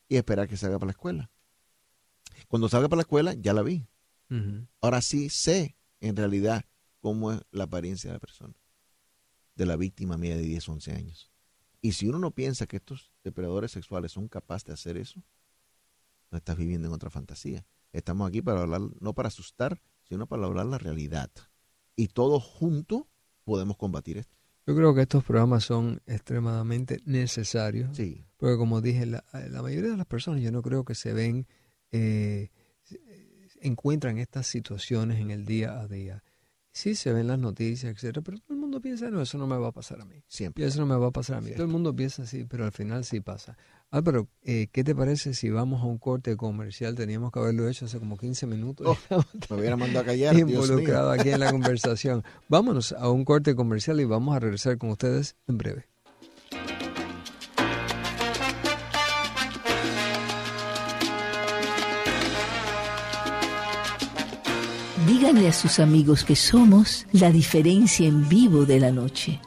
y 0.09 0.18
esperar 0.18 0.46
que 0.46 0.57
salga 0.57 0.78
para 0.78 0.90
la 0.90 0.92
escuela. 0.92 1.32
Cuando 2.46 2.68
salga 2.68 2.88
para 2.88 2.98
la 2.98 3.03
escuela, 3.03 3.34
ya 3.34 3.53
la 3.55 3.62
vi. 3.62 3.88
Ahora 4.80 5.03
sí 5.03 5.30
sé, 5.30 5.74
en 5.98 6.14
realidad, 6.14 6.64
cómo 7.01 7.32
es 7.32 7.40
la 7.51 7.64
apariencia 7.64 8.11
de 8.11 8.14
la 8.14 8.20
persona, 8.20 8.55
de 9.57 9.66
la 9.66 9.74
víctima 9.74 10.16
mía 10.16 10.36
de 10.36 10.42
10, 10.42 10.68
11 10.68 10.92
años. 10.92 11.30
Y 11.83 11.93
si 11.93 12.09
uno 12.09 12.18
no 12.18 12.31
piensa 12.33 12.66
que 12.66 12.76
estos 12.76 13.12
depredadores 13.24 13.72
sexuales 13.72 14.12
son 14.12 14.28
capaces 14.28 14.66
de 14.66 14.72
hacer 14.74 14.97
eso, 14.97 15.22
no 16.31 16.39
estás 16.39 16.57
viviendo 16.57 16.89
en 16.89 16.95
otra 16.95 17.11
fantasía. 17.11 17.64
Estamos 17.93 18.28
aquí 18.28 18.43
para 18.43 18.62
hablar, 18.62 18.83
no 19.01 19.14
para 19.14 19.28
asustar, 19.28 19.81
sino 20.03 20.26
para 20.26 20.45
hablar 20.45 20.66
la 20.66 20.78
realidad. 20.78 21.31
Y 21.97 22.09
todos 22.09 22.43
juntos 22.43 23.05
podemos 23.45 23.76
combatir 23.76 24.18
esto. 24.18 24.37
Yo 24.66 24.76
creo 24.76 24.95
que 24.95 25.03
estos 25.03 25.24
programas 25.24 25.64
son 25.64 26.01
extremadamente 26.07 27.01
necesarios. 27.05 27.97
Sí. 27.97 28.24
Porque 28.37 28.57
como 28.57 28.81
dije, 28.81 29.07
la, 29.07 29.24
mayoría 29.62 29.91
de 29.91 29.97
las 29.97 30.07
personas 30.07 30.43
yo 30.43 30.53
no 30.53 30.62
creo 30.62 30.85
que 30.85 30.95
se 30.95 31.12
ven, 31.12 31.47
eh, 31.91 32.51
encuentran 33.61 34.18
estas 34.18 34.47
situaciones 34.47 35.18
en 35.18 35.31
el 35.31 35.45
día 35.45 35.81
a 35.81 35.89
día. 35.89 36.22
Sí 36.73 36.95
se 36.95 37.12
ven 37.12 37.27
las 37.27 37.39
noticias, 37.39 37.93
etcétera, 37.93 38.23
pero 38.23 38.39
todo 38.39 38.55
el 38.55 38.61
mundo 38.61 38.81
piensa, 38.81 39.11
no, 39.11 39.21
eso 39.21 39.39
no 39.39 39.47
me 39.47 39.57
va 39.57 39.68
a 39.68 39.73
pasar 39.73 40.01
a 40.01 40.05
mí. 40.05 40.23
Siempre. 40.29 40.64
eso 40.64 40.81
no 40.81 40.87
me 40.87 40.97
va 40.97 41.09
a 41.09 41.11
pasar 41.11 41.39
a 41.39 41.41
mí. 41.41 41.51
Todo 41.51 41.64
el 41.64 41.68
mundo 41.68 41.95
piensa 41.95 42.23
así, 42.23 42.45
pero 42.45 42.64
al 42.64 42.73
final 42.73 43.05
sí 43.05 43.21
pasa. 43.21 43.57
Ah, 43.91 44.03
pero 44.03 44.29
eh, 44.43 44.68
¿qué 44.71 44.85
te 44.85 44.95
parece 44.95 45.35
si 45.35 45.51
vamos 45.51 45.83
a 45.83 45.87
un 45.87 45.99
corte 45.99 46.37
comercial? 46.37 46.95
Teníamos 46.95 47.33
que 47.33 47.41
haberlo 47.41 47.68
hecho 47.68 47.87
hace 47.87 47.99
como 47.99 48.16
15 48.16 48.47
minutos. 48.47 48.87
Oh, 48.87 49.25
me 49.51 49.57
hubiera 49.57 49.77
mandado 49.77 50.03
a 50.03 50.07
callar. 50.07 50.39
Involucrado 50.39 51.11
aquí 51.11 51.31
en 51.31 51.41
la 51.41 51.51
conversación. 51.51 52.23
Vámonos 52.49 52.93
a 52.93 53.11
un 53.11 53.25
corte 53.25 53.57
comercial 53.57 54.01
y 54.01 54.05
vamos 54.05 54.37
a 54.37 54.39
regresar 54.39 54.79
con 54.79 54.91
ustedes 54.91 55.35
en 55.49 55.59
breve. 55.59 55.87
Díganle 65.21 65.49
a 65.49 65.53
sus 65.53 65.81
amigos 65.81 66.25
que 66.25 66.35
somos 66.35 67.05
la 67.12 67.31
diferencia 67.31 68.09
en 68.09 68.27
vivo 68.27 68.64
de 68.64 68.81
la 68.81 68.91
noche. 68.91 69.39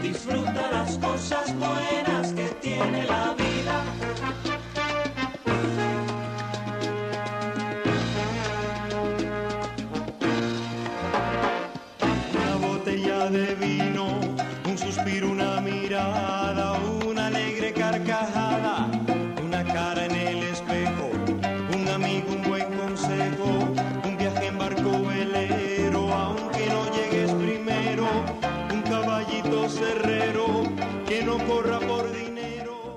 disfruta 0.00 0.70
las 0.72 0.96
cosas 0.96 1.54
buenas 1.58 2.32
que 2.32 2.51
tiene 2.62 3.04
la 3.04 3.34
vida. 3.34 4.61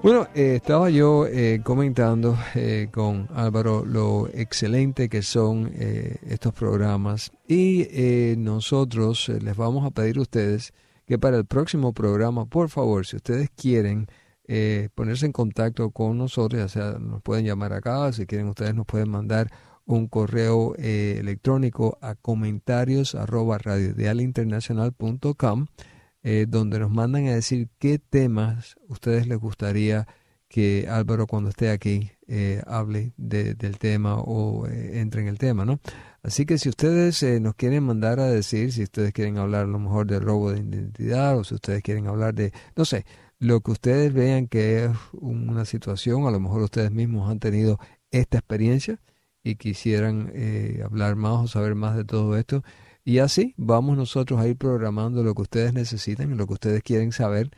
Bueno, 0.05 0.29
eh, 0.35 0.57
estaba 0.57 0.91
yo 0.91 1.25
eh, 1.25 1.61
comentando 1.63 2.37
eh, 2.53 2.89
con 2.91 3.27
Álvaro 3.33 3.83
lo 3.83 4.29
excelente 4.31 5.09
que 5.09 5.23
son 5.23 5.71
eh, 5.73 6.17
estos 6.27 6.53
programas. 6.53 7.31
Y 7.47 7.87
eh, 7.89 8.35
nosotros 8.37 9.29
les 9.29 9.57
vamos 9.57 9.83
a 9.83 9.89
pedir 9.89 10.19
a 10.19 10.21
ustedes 10.21 10.75
que 11.07 11.17
para 11.17 11.37
el 11.37 11.45
próximo 11.45 11.91
programa, 11.91 12.45
por 12.45 12.69
favor, 12.69 13.07
si 13.07 13.15
ustedes 13.15 13.49
quieren 13.49 14.05
ponerse 14.93 15.25
en 15.25 15.31
contacto 15.31 15.89
con 15.89 16.19
nosotros, 16.19 16.61
ya 16.61 16.69
sea 16.69 16.99
nos 16.99 17.23
pueden 17.23 17.43
llamar 17.43 17.73
acá, 17.73 18.13
si 18.13 18.27
quieren 18.27 18.47
ustedes 18.47 18.75
nos 18.75 18.85
pueden 18.85 19.09
mandar 19.09 19.49
un 19.87 20.07
correo 20.07 20.75
electrónico 20.75 21.97
a 21.99 22.13
comentarios 22.13 23.15
arroba 23.15 23.57
radiodialinternacional.com 23.57 25.65
eh, 26.25 26.45
donde 26.49 26.79
nos 26.79 26.89
mandan 26.91 27.27
a 27.27 27.35
decir 27.35 27.69
qué 27.79 27.99
temas 27.99 28.75
ustedes 28.89 29.27
les 29.27 29.37
gustaría 29.39 30.07
que 30.47 30.87
Álvaro 30.89 31.27
cuando 31.27 31.49
esté 31.51 31.69
aquí 31.69 32.11
eh, 32.27 32.61
hable 32.67 33.13
de- 33.17 33.53
del 33.55 33.77
tema 33.77 34.15
o 34.19 34.65
eh, 34.67 34.99
entre 35.01 35.21
en 35.21 35.27
el 35.27 35.37
tema, 35.37 35.65
¿no? 35.65 35.79
Así 36.23 36.45
que 36.45 36.57
si 36.57 36.69
ustedes 36.69 37.21
eh, 37.23 37.39
nos 37.39 37.55
quieren 37.55 37.83
mandar 37.83 38.19
a 38.19 38.25
decir, 38.27 38.71
si 38.71 38.83
ustedes 38.83 39.13
quieren 39.13 39.37
hablar 39.37 39.65
a 39.65 39.67
lo 39.67 39.79
mejor 39.79 40.07
de 40.07 40.19
robo 40.19 40.51
de 40.51 40.59
identidad 40.61 41.37
o 41.37 41.43
si 41.43 41.53
ustedes 41.55 41.83
quieren 41.83 42.07
hablar 42.07 42.33
de, 42.33 42.51
no 42.75 42.85
sé, 42.85 43.05
lo 43.39 43.61
que 43.61 43.71
ustedes 43.71 44.13
vean 44.13 44.47
que 44.47 44.85
es 44.85 44.91
una 45.13 45.65
situación, 45.65 46.25
a 46.27 46.31
lo 46.31 46.39
mejor 46.39 46.61
ustedes 46.63 46.91
mismos 46.91 47.29
han 47.29 47.39
tenido 47.39 47.79
esta 48.11 48.37
experiencia 48.39 48.99
y 49.43 49.55
quisieran 49.57 50.31
eh, 50.33 50.81
hablar 50.83 51.15
más 51.15 51.33
o 51.43 51.47
saber 51.47 51.75
más 51.75 51.95
de 51.95 52.05
todo 52.05 52.37
esto. 52.37 52.63
Y 53.05 53.19
así 53.19 53.53
vamos 53.55 53.97
nosotros 53.97 54.39
a 54.39 54.47
ir 54.47 54.57
programando 54.57 55.23
lo 55.23 55.35
que 55.35 55.43
ustedes 55.43 55.73
necesitan 55.73 56.31
y 56.31 56.35
lo 56.35 56.47
que 56.47 56.53
ustedes 56.53 56.81
quieren 56.81 57.11
saber 57.11 57.51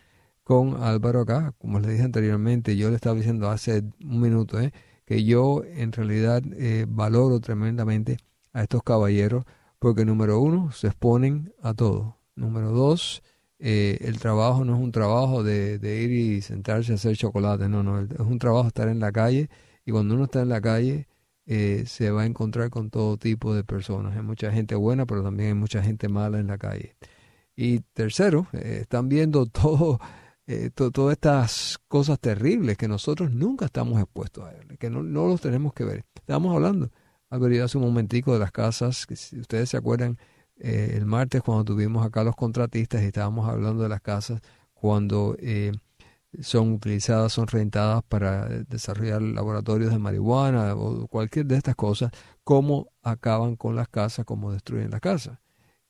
con 0.44 0.84
Álvaro 0.84 1.22
acá. 1.22 1.54
Como 1.58 1.80
les 1.80 1.92
dije 1.92 2.04
anteriormente, 2.04 2.76
yo 2.76 2.90
le 2.90 2.96
estaba 2.98 3.16
diciendo 3.16 3.50
hace 3.50 3.84
un 4.04 4.20
minuto 4.22 4.60
eh, 4.60 4.74
que 5.06 5.24
yo 5.24 5.64
en 5.64 5.94
realidad 5.94 6.44
eh, 6.58 6.86
valoro 6.88 7.40
tremendamente 7.40 8.18
a 8.52 8.64
estos 8.64 8.84
caballeros 8.84 9.46
porque 9.80 10.04
número 10.04 10.42
uno, 10.42 10.72
se 10.74 10.88
exponen 10.88 11.54
a 11.62 11.74
todo. 11.74 12.18
Número 12.36 12.72
dos, 12.72 13.24
eh, 13.60 14.00
el 14.02 14.20
trabajo 14.20 14.66
no 14.66 14.76
es 14.76 14.82
un 14.82 14.92
trabajo 14.92 15.44
de, 15.44 15.80
de 15.80 16.04
ir 16.04 16.12
y 16.12 16.42
sentarse 16.42 16.92
a 16.92 16.96
hacer 16.96 17.16
chocolate, 17.16 17.70
no, 17.70 17.84
no, 17.84 18.02
es 18.02 18.20
un 18.20 18.40
trabajo 18.40 18.68
estar 18.68 18.90
en 18.90 19.00
la 19.00 19.14
calle 19.14 19.50
y 19.86 19.92
cuando 19.92 20.16
uno 20.16 20.26
está 20.26 20.42
en 20.42 20.50
la 20.50 20.60
calle 20.60 21.08
eh, 21.48 21.86
se 21.88 22.12
va 22.12 22.24
a 22.24 22.26
encontrar 22.28 22.70
con 22.70 22.90
todo 22.92 23.18
tipo 23.18 23.56
de 23.56 23.64
personas. 23.64 24.16
Hay 24.16 24.22
mucha 24.24 24.52
gente 24.52 24.76
buena, 24.76 25.06
pero 25.08 25.24
también 25.24 25.50
hay 25.50 25.56
mucha 25.56 25.82
gente 25.82 26.10
mala 26.10 26.40
en 26.40 26.48
la 26.48 26.58
calle. 26.60 26.96
Y 27.56 27.80
tercero, 27.94 28.48
eh, 28.54 28.80
están 28.82 29.10
viendo 29.10 29.46
todo, 29.48 30.00
eh, 30.46 30.70
to- 30.76 30.92
todas 30.92 31.14
estas 31.14 31.80
cosas 31.88 32.20
terribles 32.20 32.78
que 32.78 32.88
nosotros 32.88 33.32
nunca 33.32 33.66
estamos 33.66 34.00
expuestos 34.02 34.46
a 34.46 34.52
ver, 34.52 34.78
que 34.78 34.90
no, 34.90 35.02
no 35.04 35.28
los 35.28 35.42
tenemos 35.42 35.74
que 35.74 35.84
ver. 35.86 36.06
Estábamos 36.16 36.54
hablando, 36.56 36.92
Álvaro, 37.30 37.64
hace 37.64 37.78
un 37.78 37.86
momentico 37.86 38.34
de 38.34 38.40
las 38.40 38.52
casas, 38.52 39.06
que 39.08 39.16
si 39.16 39.40
ustedes 39.40 39.70
se 39.70 39.78
acuerdan, 39.78 40.18
eh, 40.60 40.94
el 40.98 41.06
martes 41.06 41.42
cuando 41.42 41.64
tuvimos 41.66 42.06
acá 42.06 42.24
los 42.24 42.36
contratistas 42.36 43.02
y 43.04 43.06
estábamos 43.08 43.48
hablando 43.50 43.84
de 43.84 43.90
las 43.90 44.02
casas 44.02 44.42
cuando 44.74 45.36
eh, 45.40 45.72
son 46.42 46.74
utilizadas, 46.74 47.34
son 47.34 47.48
rentadas 47.48 48.04
para 48.04 48.48
eh, 48.48 48.64
desarrollar 48.68 49.22
laboratorios 49.22 49.92
de 49.92 50.00
marihuana 50.00 50.76
o 50.76 51.08
cualquier 51.08 51.46
de 51.46 51.58
estas 51.58 51.76
cosas, 51.76 52.12
cómo 52.44 52.92
acaban 53.02 53.56
con 53.56 53.76
las 53.76 53.88
casas, 53.88 54.26
cómo 54.26 54.52
destruyen 54.52 54.92
las 54.92 55.02
casas. 55.02 55.40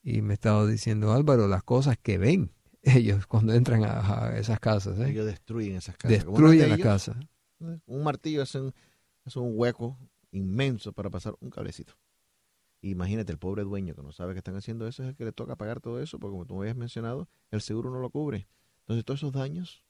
Y 0.01 0.21
me 0.21 0.33
estaba 0.33 0.65
diciendo 0.65 1.11
Álvaro, 1.11 1.47
las 1.47 1.63
cosas 1.63 1.97
que 2.01 2.17
ven 2.17 2.51
ellos 2.81 3.27
cuando 3.27 3.53
entran 3.53 3.83
a, 3.83 4.25
a 4.25 4.37
esas 4.37 4.59
casas. 4.59 4.99
¿eh? 4.99 5.09
Ellos 5.09 5.25
destruyen 5.25 5.75
esas 5.75 5.97
casas. 5.97 6.23
Destruyen 6.23 6.69
las 6.69 6.79
casas. 6.79 7.17
ellos, 7.59 7.81
Un 7.85 8.03
martillo 8.03 8.41
es 8.41 8.55
un, 8.55 8.73
es 9.25 9.35
un 9.35 9.51
hueco 9.55 9.97
inmenso 10.31 10.93
para 10.93 11.09
pasar 11.09 11.35
un 11.39 11.49
cablecito. 11.49 11.93
Imagínate, 12.81 13.31
el 13.31 13.39
pobre 13.39 13.63
dueño 13.63 13.95
que 13.95 14.03
no 14.03 14.11
sabe 14.11 14.33
que 14.33 14.37
están 14.37 14.55
haciendo 14.55 14.87
eso 14.87 15.03
es 15.03 15.09
el 15.09 15.15
que 15.15 15.25
le 15.25 15.31
toca 15.31 15.55
pagar 15.55 15.81
todo 15.81 15.99
eso, 15.99 16.19
porque 16.19 16.33
como 16.33 16.45
tú 16.45 16.61
habías 16.61 16.75
mencionado, 16.75 17.27
el 17.49 17.61
seguro 17.61 17.89
no 17.89 17.99
lo 17.99 18.11
cubre. 18.11 18.47
Entonces, 18.81 19.03
todos 19.03 19.19
esos 19.19 19.33
daños 19.33 19.83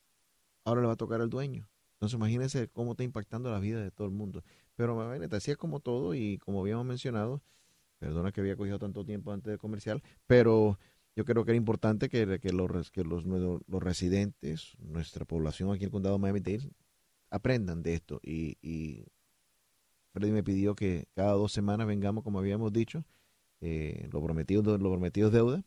ahora 0.67 0.81
le 0.81 0.87
va 0.87 0.93
a 0.93 0.97
tocar 0.97 1.21
al 1.21 1.29
dueño. 1.29 1.69
Entonces, 1.93 2.17
imagínense 2.17 2.67
cómo 2.69 2.91
está 2.91 3.03
impactando 3.03 3.49
la 3.51 3.59
vida 3.59 3.81
de 3.81 3.89
todo 3.91 4.07
el 4.07 4.13
mundo. 4.13 4.43
Pero 4.75 4.93
imagínate, 5.01 5.37
así 5.37 5.51
es 5.51 5.57
como 5.57 5.79
todo, 5.79 6.13
y 6.13 6.37
como 6.39 6.61
habíamos 6.61 6.85
mencionado, 6.85 7.41
perdona 7.99 8.31
que 8.31 8.41
había 8.41 8.55
cogido 8.55 8.77
tanto 8.77 9.05
tiempo 9.05 9.31
antes 9.31 9.51
de 9.51 9.57
comercial, 9.57 10.03
pero 10.27 10.77
yo 11.15 11.25
creo 11.25 11.45
que 11.45 11.51
era 11.51 11.57
importante 11.57 12.09
que, 12.09 12.39
que, 12.39 12.51
los, 12.51 12.91
que 12.91 13.03
los, 13.03 13.25
los 13.25 13.83
residentes, 13.83 14.75
nuestra 14.79 15.25
población 15.25 15.69
aquí 15.71 15.83
en 15.83 15.87
el 15.87 15.91
condado 15.91 16.15
de 16.15 16.21
Miami-Dade, 16.21 16.69
aprendan 17.29 17.81
de 17.81 17.93
esto. 17.95 18.19
Y, 18.21 18.57
y 18.61 19.05
Freddy 20.13 20.31
me 20.31 20.43
pidió 20.43 20.75
que 20.75 21.07
cada 21.15 21.31
dos 21.31 21.53
semanas 21.53 21.87
vengamos, 21.87 22.23
como 22.23 22.39
habíamos 22.39 22.73
dicho, 22.73 23.05
eh, 23.61 24.07
lo, 24.11 24.21
prometido, 24.23 24.77
lo 24.77 24.91
prometido 24.91 25.27
es 25.27 25.33
deuda. 25.33 25.63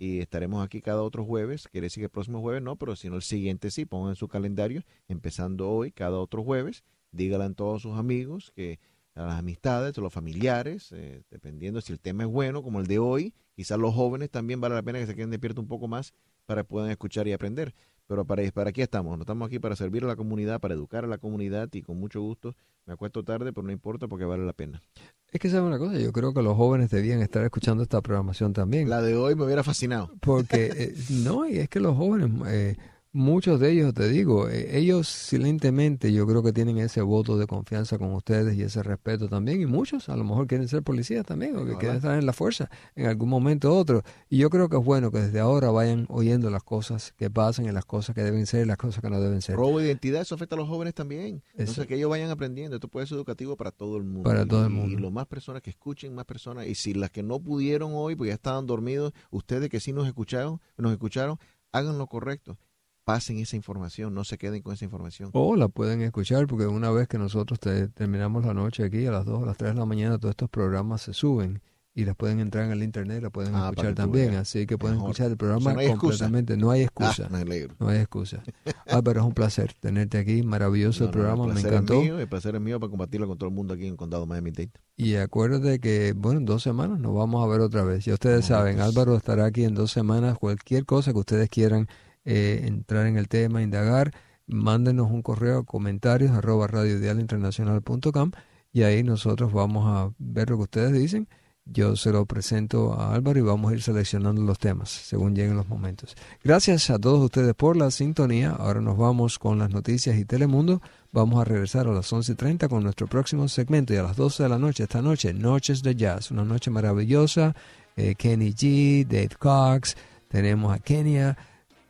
Y 0.00 0.20
estaremos 0.20 0.64
aquí 0.64 0.80
cada 0.80 1.02
otro 1.02 1.26
jueves. 1.26 1.68
Quiere 1.68 1.84
decir 1.84 2.00
que 2.00 2.06
el 2.06 2.10
próximo 2.10 2.40
jueves 2.40 2.62
no, 2.62 2.76
pero 2.76 2.96
si 2.96 3.10
no 3.10 3.16
el 3.16 3.22
siguiente 3.22 3.70
sí. 3.70 3.84
Pongan 3.84 4.12
en 4.12 4.16
su 4.16 4.28
calendario, 4.28 4.82
empezando 5.08 5.68
hoy, 5.70 5.92
cada 5.92 6.18
otro 6.18 6.42
jueves. 6.42 6.84
Díganle 7.12 7.44
a 7.44 7.52
todos 7.52 7.82
sus 7.82 7.98
amigos, 7.98 8.50
que 8.56 8.80
a 9.14 9.24
las 9.24 9.38
amistades, 9.38 9.98
a 9.98 10.00
los 10.00 10.10
familiares, 10.10 10.90
eh, 10.92 11.20
dependiendo 11.30 11.82
si 11.82 11.92
el 11.92 12.00
tema 12.00 12.22
es 12.22 12.30
bueno, 12.30 12.62
como 12.62 12.80
el 12.80 12.86
de 12.86 12.98
hoy. 12.98 13.34
Quizás 13.54 13.78
los 13.78 13.94
jóvenes 13.94 14.30
también 14.30 14.58
vale 14.58 14.74
la 14.74 14.82
pena 14.82 15.00
que 15.00 15.06
se 15.06 15.14
queden 15.14 15.28
despiertos 15.28 15.60
un 15.60 15.68
poco 15.68 15.86
más 15.86 16.14
para 16.46 16.62
que 16.62 16.68
puedan 16.68 16.90
escuchar 16.90 17.28
y 17.28 17.34
aprender. 17.34 17.74
Pero 18.10 18.24
para, 18.24 18.42
para 18.50 18.70
aquí 18.70 18.82
estamos, 18.82 19.16
no 19.16 19.22
estamos 19.22 19.46
aquí 19.46 19.60
para 19.60 19.76
servir 19.76 20.02
a 20.02 20.08
la 20.08 20.16
comunidad, 20.16 20.58
para 20.58 20.74
educar 20.74 21.04
a 21.04 21.06
la 21.06 21.18
comunidad 21.18 21.68
y 21.74 21.82
con 21.82 21.96
mucho 21.96 22.20
gusto 22.20 22.56
me 22.84 22.94
acuesto 22.94 23.22
tarde, 23.22 23.52
pero 23.52 23.64
no 23.64 23.72
importa 23.72 24.08
porque 24.08 24.24
vale 24.24 24.44
la 24.44 24.52
pena. 24.52 24.82
Es 25.30 25.38
que 25.38 25.48
sabe 25.48 25.68
una 25.68 25.78
cosa, 25.78 25.96
yo 25.96 26.12
creo 26.12 26.34
que 26.34 26.42
los 26.42 26.56
jóvenes 26.56 26.90
debían 26.90 27.22
estar 27.22 27.44
escuchando 27.44 27.84
esta 27.84 28.00
programación 28.00 28.52
también. 28.52 28.90
La 28.90 29.00
de 29.00 29.14
hoy 29.14 29.36
me 29.36 29.44
hubiera 29.44 29.62
fascinado. 29.62 30.10
Porque, 30.22 30.72
eh, 30.74 30.94
no, 31.22 31.48
y 31.48 31.58
es 31.58 31.68
que 31.68 31.78
los 31.78 31.96
jóvenes, 31.96 32.32
eh, 32.48 32.78
muchos 33.12 33.58
de 33.58 33.72
ellos, 33.72 33.92
te 33.94 34.08
digo, 34.08 34.48
eh, 34.48 34.78
ellos 34.78 35.08
silentemente 35.08 36.12
yo 36.12 36.26
creo 36.26 36.42
que 36.42 36.52
tienen 36.52 36.78
ese 36.78 37.02
voto 37.02 37.36
de 37.38 37.46
confianza 37.46 37.98
con 37.98 38.12
ustedes 38.14 38.56
y 38.56 38.62
ese 38.62 38.82
respeto 38.82 39.28
también. 39.28 39.60
Y 39.60 39.66
muchos 39.66 40.08
a 40.08 40.16
lo 40.16 40.24
mejor 40.24 40.46
quieren 40.46 40.68
ser 40.68 40.82
policías 40.82 41.24
también 41.26 41.56
o 41.56 41.64
que 41.64 41.76
quieren 41.76 41.96
estar 41.96 42.18
en 42.18 42.26
la 42.26 42.32
fuerza 42.32 42.70
en 42.94 43.06
algún 43.06 43.28
momento 43.28 43.70
u 43.70 43.74
otro. 43.74 44.02
Y 44.28 44.38
yo 44.38 44.50
creo 44.50 44.68
que 44.68 44.76
es 44.76 44.84
bueno 44.84 45.10
que 45.10 45.18
desde 45.18 45.40
ahora 45.40 45.70
vayan 45.70 46.06
oyendo 46.08 46.50
las 46.50 46.62
cosas 46.62 47.12
que 47.16 47.30
pasan 47.30 47.64
y 47.66 47.72
las 47.72 47.84
cosas 47.84 48.14
que 48.14 48.22
deben 48.22 48.46
ser 48.46 48.64
y 48.64 48.68
las 48.68 48.76
cosas 48.76 49.02
que 49.02 49.10
no 49.10 49.20
deben 49.20 49.42
ser. 49.42 49.56
Robo 49.56 49.78
de 49.80 49.86
identidad, 49.86 50.22
eso 50.22 50.34
afecta 50.36 50.54
a 50.54 50.58
los 50.58 50.68
jóvenes 50.68 50.94
también. 50.94 51.42
Entonces 51.52 51.78
Eso. 51.78 51.86
que 51.88 51.96
ellos 51.96 52.10
vayan 52.10 52.30
aprendiendo. 52.30 52.76
Esto 52.76 52.88
puede 52.88 53.06
ser 53.06 53.16
educativo 53.16 53.56
para 53.56 53.70
todo 53.72 53.96
el 53.96 54.04
mundo. 54.04 54.22
Para 54.28 54.46
todo 54.46 54.66
el 54.66 54.72
Y- 54.72 54.74
mundo. 54.74 54.98
Y 54.98 55.00
lo 55.00 55.10
más 55.10 55.26
personas 55.26 55.62
que 55.62 55.70
escuchen, 55.70 56.14
más 56.14 56.26
personas. 56.26 56.66
Y 56.66 56.74
si 56.74 56.94
las 56.94 57.10
que 57.10 57.22
no 57.22 57.40
pudieron 57.40 57.92
hoy, 57.94 58.14
porque 58.14 58.28
ya 58.28 58.34
estaban 58.34 58.66
dormidos, 58.66 59.12
ustedes 59.30 59.68
que 59.68 59.80
sí 59.80 59.92
nos 59.92 60.06
escucharon, 60.06 60.60
nos 60.76 60.92
escucharon, 60.92 61.38
hagan 61.72 61.98
lo 61.98 62.06
correcto. 62.06 62.56
Pasen 63.04 63.38
esa 63.38 63.56
información, 63.56 64.14
no 64.14 64.24
se 64.24 64.38
queden 64.38 64.62
con 64.62 64.74
esa 64.74 64.84
información. 64.84 65.30
O 65.32 65.56
la 65.56 65.68
pueden 65.68 66.02
escuchar 66.02 66.46
porque 66.46 66.66
una 66.66 66.90
vez 66.90 67.08
que 67.08 67.18
nosotros 67.18 67.58
te- 67.58 67.88
terminamos 67.88 68.44
la 68.44 68.54
noche 68.54 68.84
aquí 68.84 69.06
a 69.06 69.10
las 69.10 69.24
2 69.24 69.42
a 69.42 69.46
las 69.46 69.56
3 69.56 69.72
de 69.74 69.80
la 69.80 69.86
mañana, 69.86 70.18
todos 70.18 70.32
estos 70.32 70.50
programas 70.50 71.02
se 71.02 71.12
suben 71.14 71.60
y 71.92 72.04
las 72.04 72.14
pueden 72.14 72.38
entrar 72.38 72.66
en 72.66 72.70
el 72.70 72.84
internet, 72.84 73.20
la 73.20 73.30
pueden 73.30 73.52
Ah, 73.54 73.70
escuchar 73.70 73.94
también. 73.96 74.30
veas. 74.30 74.42
Así 74.42 74.64
que 74.64 74.78
pueden 74.78 74.98
Mejor. 74.98 75.10
escuchar 75.10 75.26
el 75.26 75.32
O 75.32 75.36
programa 75.38 75.64
sea, 75.64 75.74
no 75.74 75.80
excusa. 75.80 75.98
completamente. 76.00 76.56
No 76.56 76.70
hay 76.70 76.82
excusa. 76.82 77.24
Ah, 77.26 77.28
me 77.32 77.38
alegro. 77.38 77.74
No 77.80 77.88
hay 77.88 77.98
excusa. 77.98 78.42
Ah, 78.88 79.02
pero 79.02 79.20
es 79.20 79.26
un 79.26 79.34
placer 79.34 79.72
tenerte 79.80 80.16
aquí. 80.18 80.42
Maravilloso 80.44 81.00
No, 81.04 81.04
el 81.06 81.10
no, 81.10 81.12
programa, 81.12 81.46
el 81.46 81.54
me 81.54 81.60
encantó. 81.68 81.94
Es 81.94 82.02
mío, 82.04 82.20
el 82.20 82.28
placer 82.28 82.54
es 82.54 82.60
mío 82.60 82.78
para 82.78 82.90
compartirlo 82.90 83.26
con 83.26 83.38
todo 83.38 83.48
el 83.48 83.54
mundo 83.56 83.74
aquí 83.74 83.86
en 83.86 83.92
el 83.92 83.96
condado 83.96 84.22
de 84.22 84.28
Miami-Dade. 84.28 84.70
Y 84.96 85.16
acuérdate 85.16 85.80
que, 85.80 86.12
bueno, 86.16 86.38
en 86.38 86.46
dos 86.46 86.62
semanas 86.62 87.00
nos 87.00 87.12
vamos 87.14 87.42
a 87.44 87.48
ver 87.50 87.60
otra 87.60 87.82
vez. 87.82 88.04
Ya 88.04 88.14
ustedes 88.14 88.44
saben. 88.44 88.78
Álvaro 88.80 89.16
estará 89.16 89.46
aquí 89.46 89.64
en 89.64 89.74
dos 89.74 89.90
semanas. 89.90 90.38
Cualquier 90.38 90.84
cosa 90.86 91.12
que 91.12 91.18
ustedes 91.18 91.48
quieran 91.48 91.88
eh, 92.24 92.62
entrar 92.64 93.06
en 93.06 93.16
el 93.16 93.28
tema, 93.28 93.62
indagar, 93.62 94.12
mándenos 94.46 95.10
un 95.10 95.22
correo 95.22 95.60
a 95.60 95.64
comentarios 95.64 96.32
arroba 96.32 96.66
radiodialinternacional.com 96.66 98.32
y 98.72 98.82
ahí 98.82 99.02
nosotros 99.02 99.52
vamos 99.52 99.84
a 99.86 100.12
ver 100.18 100.50
lo 100.50 100.56
que 100.56 100.62
ustedes 100.62 100.92
dicen. 100.92 101.28
Yo 101.66 101.94
se 101.94 102.10
lo 102.10 102.26
presento 102.26 102.94
a 102.94 103.14
Álvaro 103.14 103.38
y 103.38 103.42
vamos 103.42 103.70
a 103.70 103.74
ir 103.74 103.82
seleccionando 103.82 104.42
los 104.42 104.58
temas 104.58 104.90
según 104.90 105.36
lleguen 105.36 105.56
los 105.56 105.68
momentos. 105.68 106.16
Gracias 106.42 106.90
a 106.90 106.98
todos 106.98 107.20
ustedes 107.20 107.54
por 107.54 107.76
la 107.76 107.90
sintonía. 107.90 108.50
Ahora 108.50 108.80
nos 108.80 108.96
vamos 108.96 109.38
con 109.38 109.58
las 109.58 109.70
noticias 109.70 110.16
y 110.16 110.24
Telemundo. 110.24 110.82
Vamos 111.12 111.40
a 111.40 111.44
regresar 111.44 111.86
a 111.86 111.92
las 111.92 112.12
11.30 112.12 112.68
con 112.68 112.82
nuestro 112.82 113.06
próximo 113.06 113.46
segmento 113.46 113.94
y 113.94 113.98
a 113.98 114.02
las 114.02 114.16
12 114.16 114.42
de 114.44 114.48
la 114.48 114.58
noche, 114.58 114.84
esta 114.84 115.02
noche, 115.02 115.32
Noches 115.32 115.82
de 115.82 115.94
Jazz. 115.94 116.30
Una 116.30 116.44
noche 116.44 116.70
maravillosa. 116.70 117.54
Eh, 117.96 118.14
Kenny 118.16 118.52
G, 118.52 119.06
Dave 119.06 119.36
Cox, 119.38 119.96
tenemos 120.28 120.74
a 120.74 120.78
Kenia. 120.78 121.36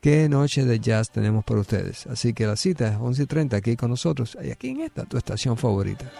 ¿Qué 0.00 0.30
noche 0.30 0.64
de 0.64 0.80
jazz 0.80 1.10
tenemos 1.10 1.44
para 1.44 1.60
ustedes? 1.60 2.06
Así 2.06 2.32
que 2.32 2.46
la 2.46 2.56
cita 2.56 2.88
es 2.88 2.96
11.30 2.96 3.52
aquí 3.52 3.76
con 3.76 3.90
nosotros 3.90 4.36
y 4.42 4.50
aquí 4.50 4.70
en 4.70 4.80
esta, 4.80 5.04
tu 5.04 5.18
estación 5.18 5.58
favorita. 5.58 6.10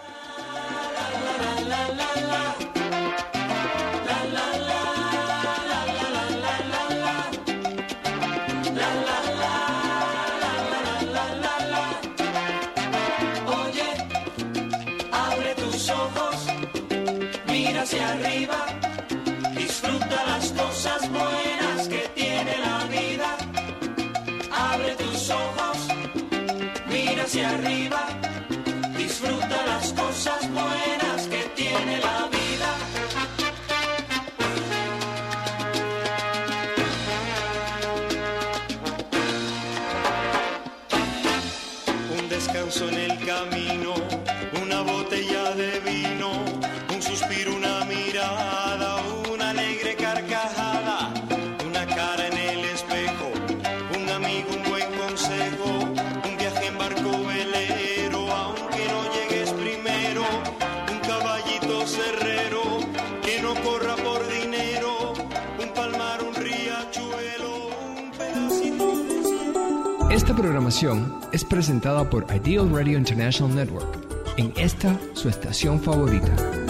Esta 70.31 70.43
programación 70.43 71.19
es 71.33 71.43
presentada 71.43 72.09
por 72.09 72.25
Ideal 72.33 72.71
Radio 72.71 72.97
International 72.97 73.53
Network 73.53 73.97
en 74.37 74.53
esta 74.55 74.97
su 75.13 75.27
estación 75.27 75.77
favorita. 75.77 76.60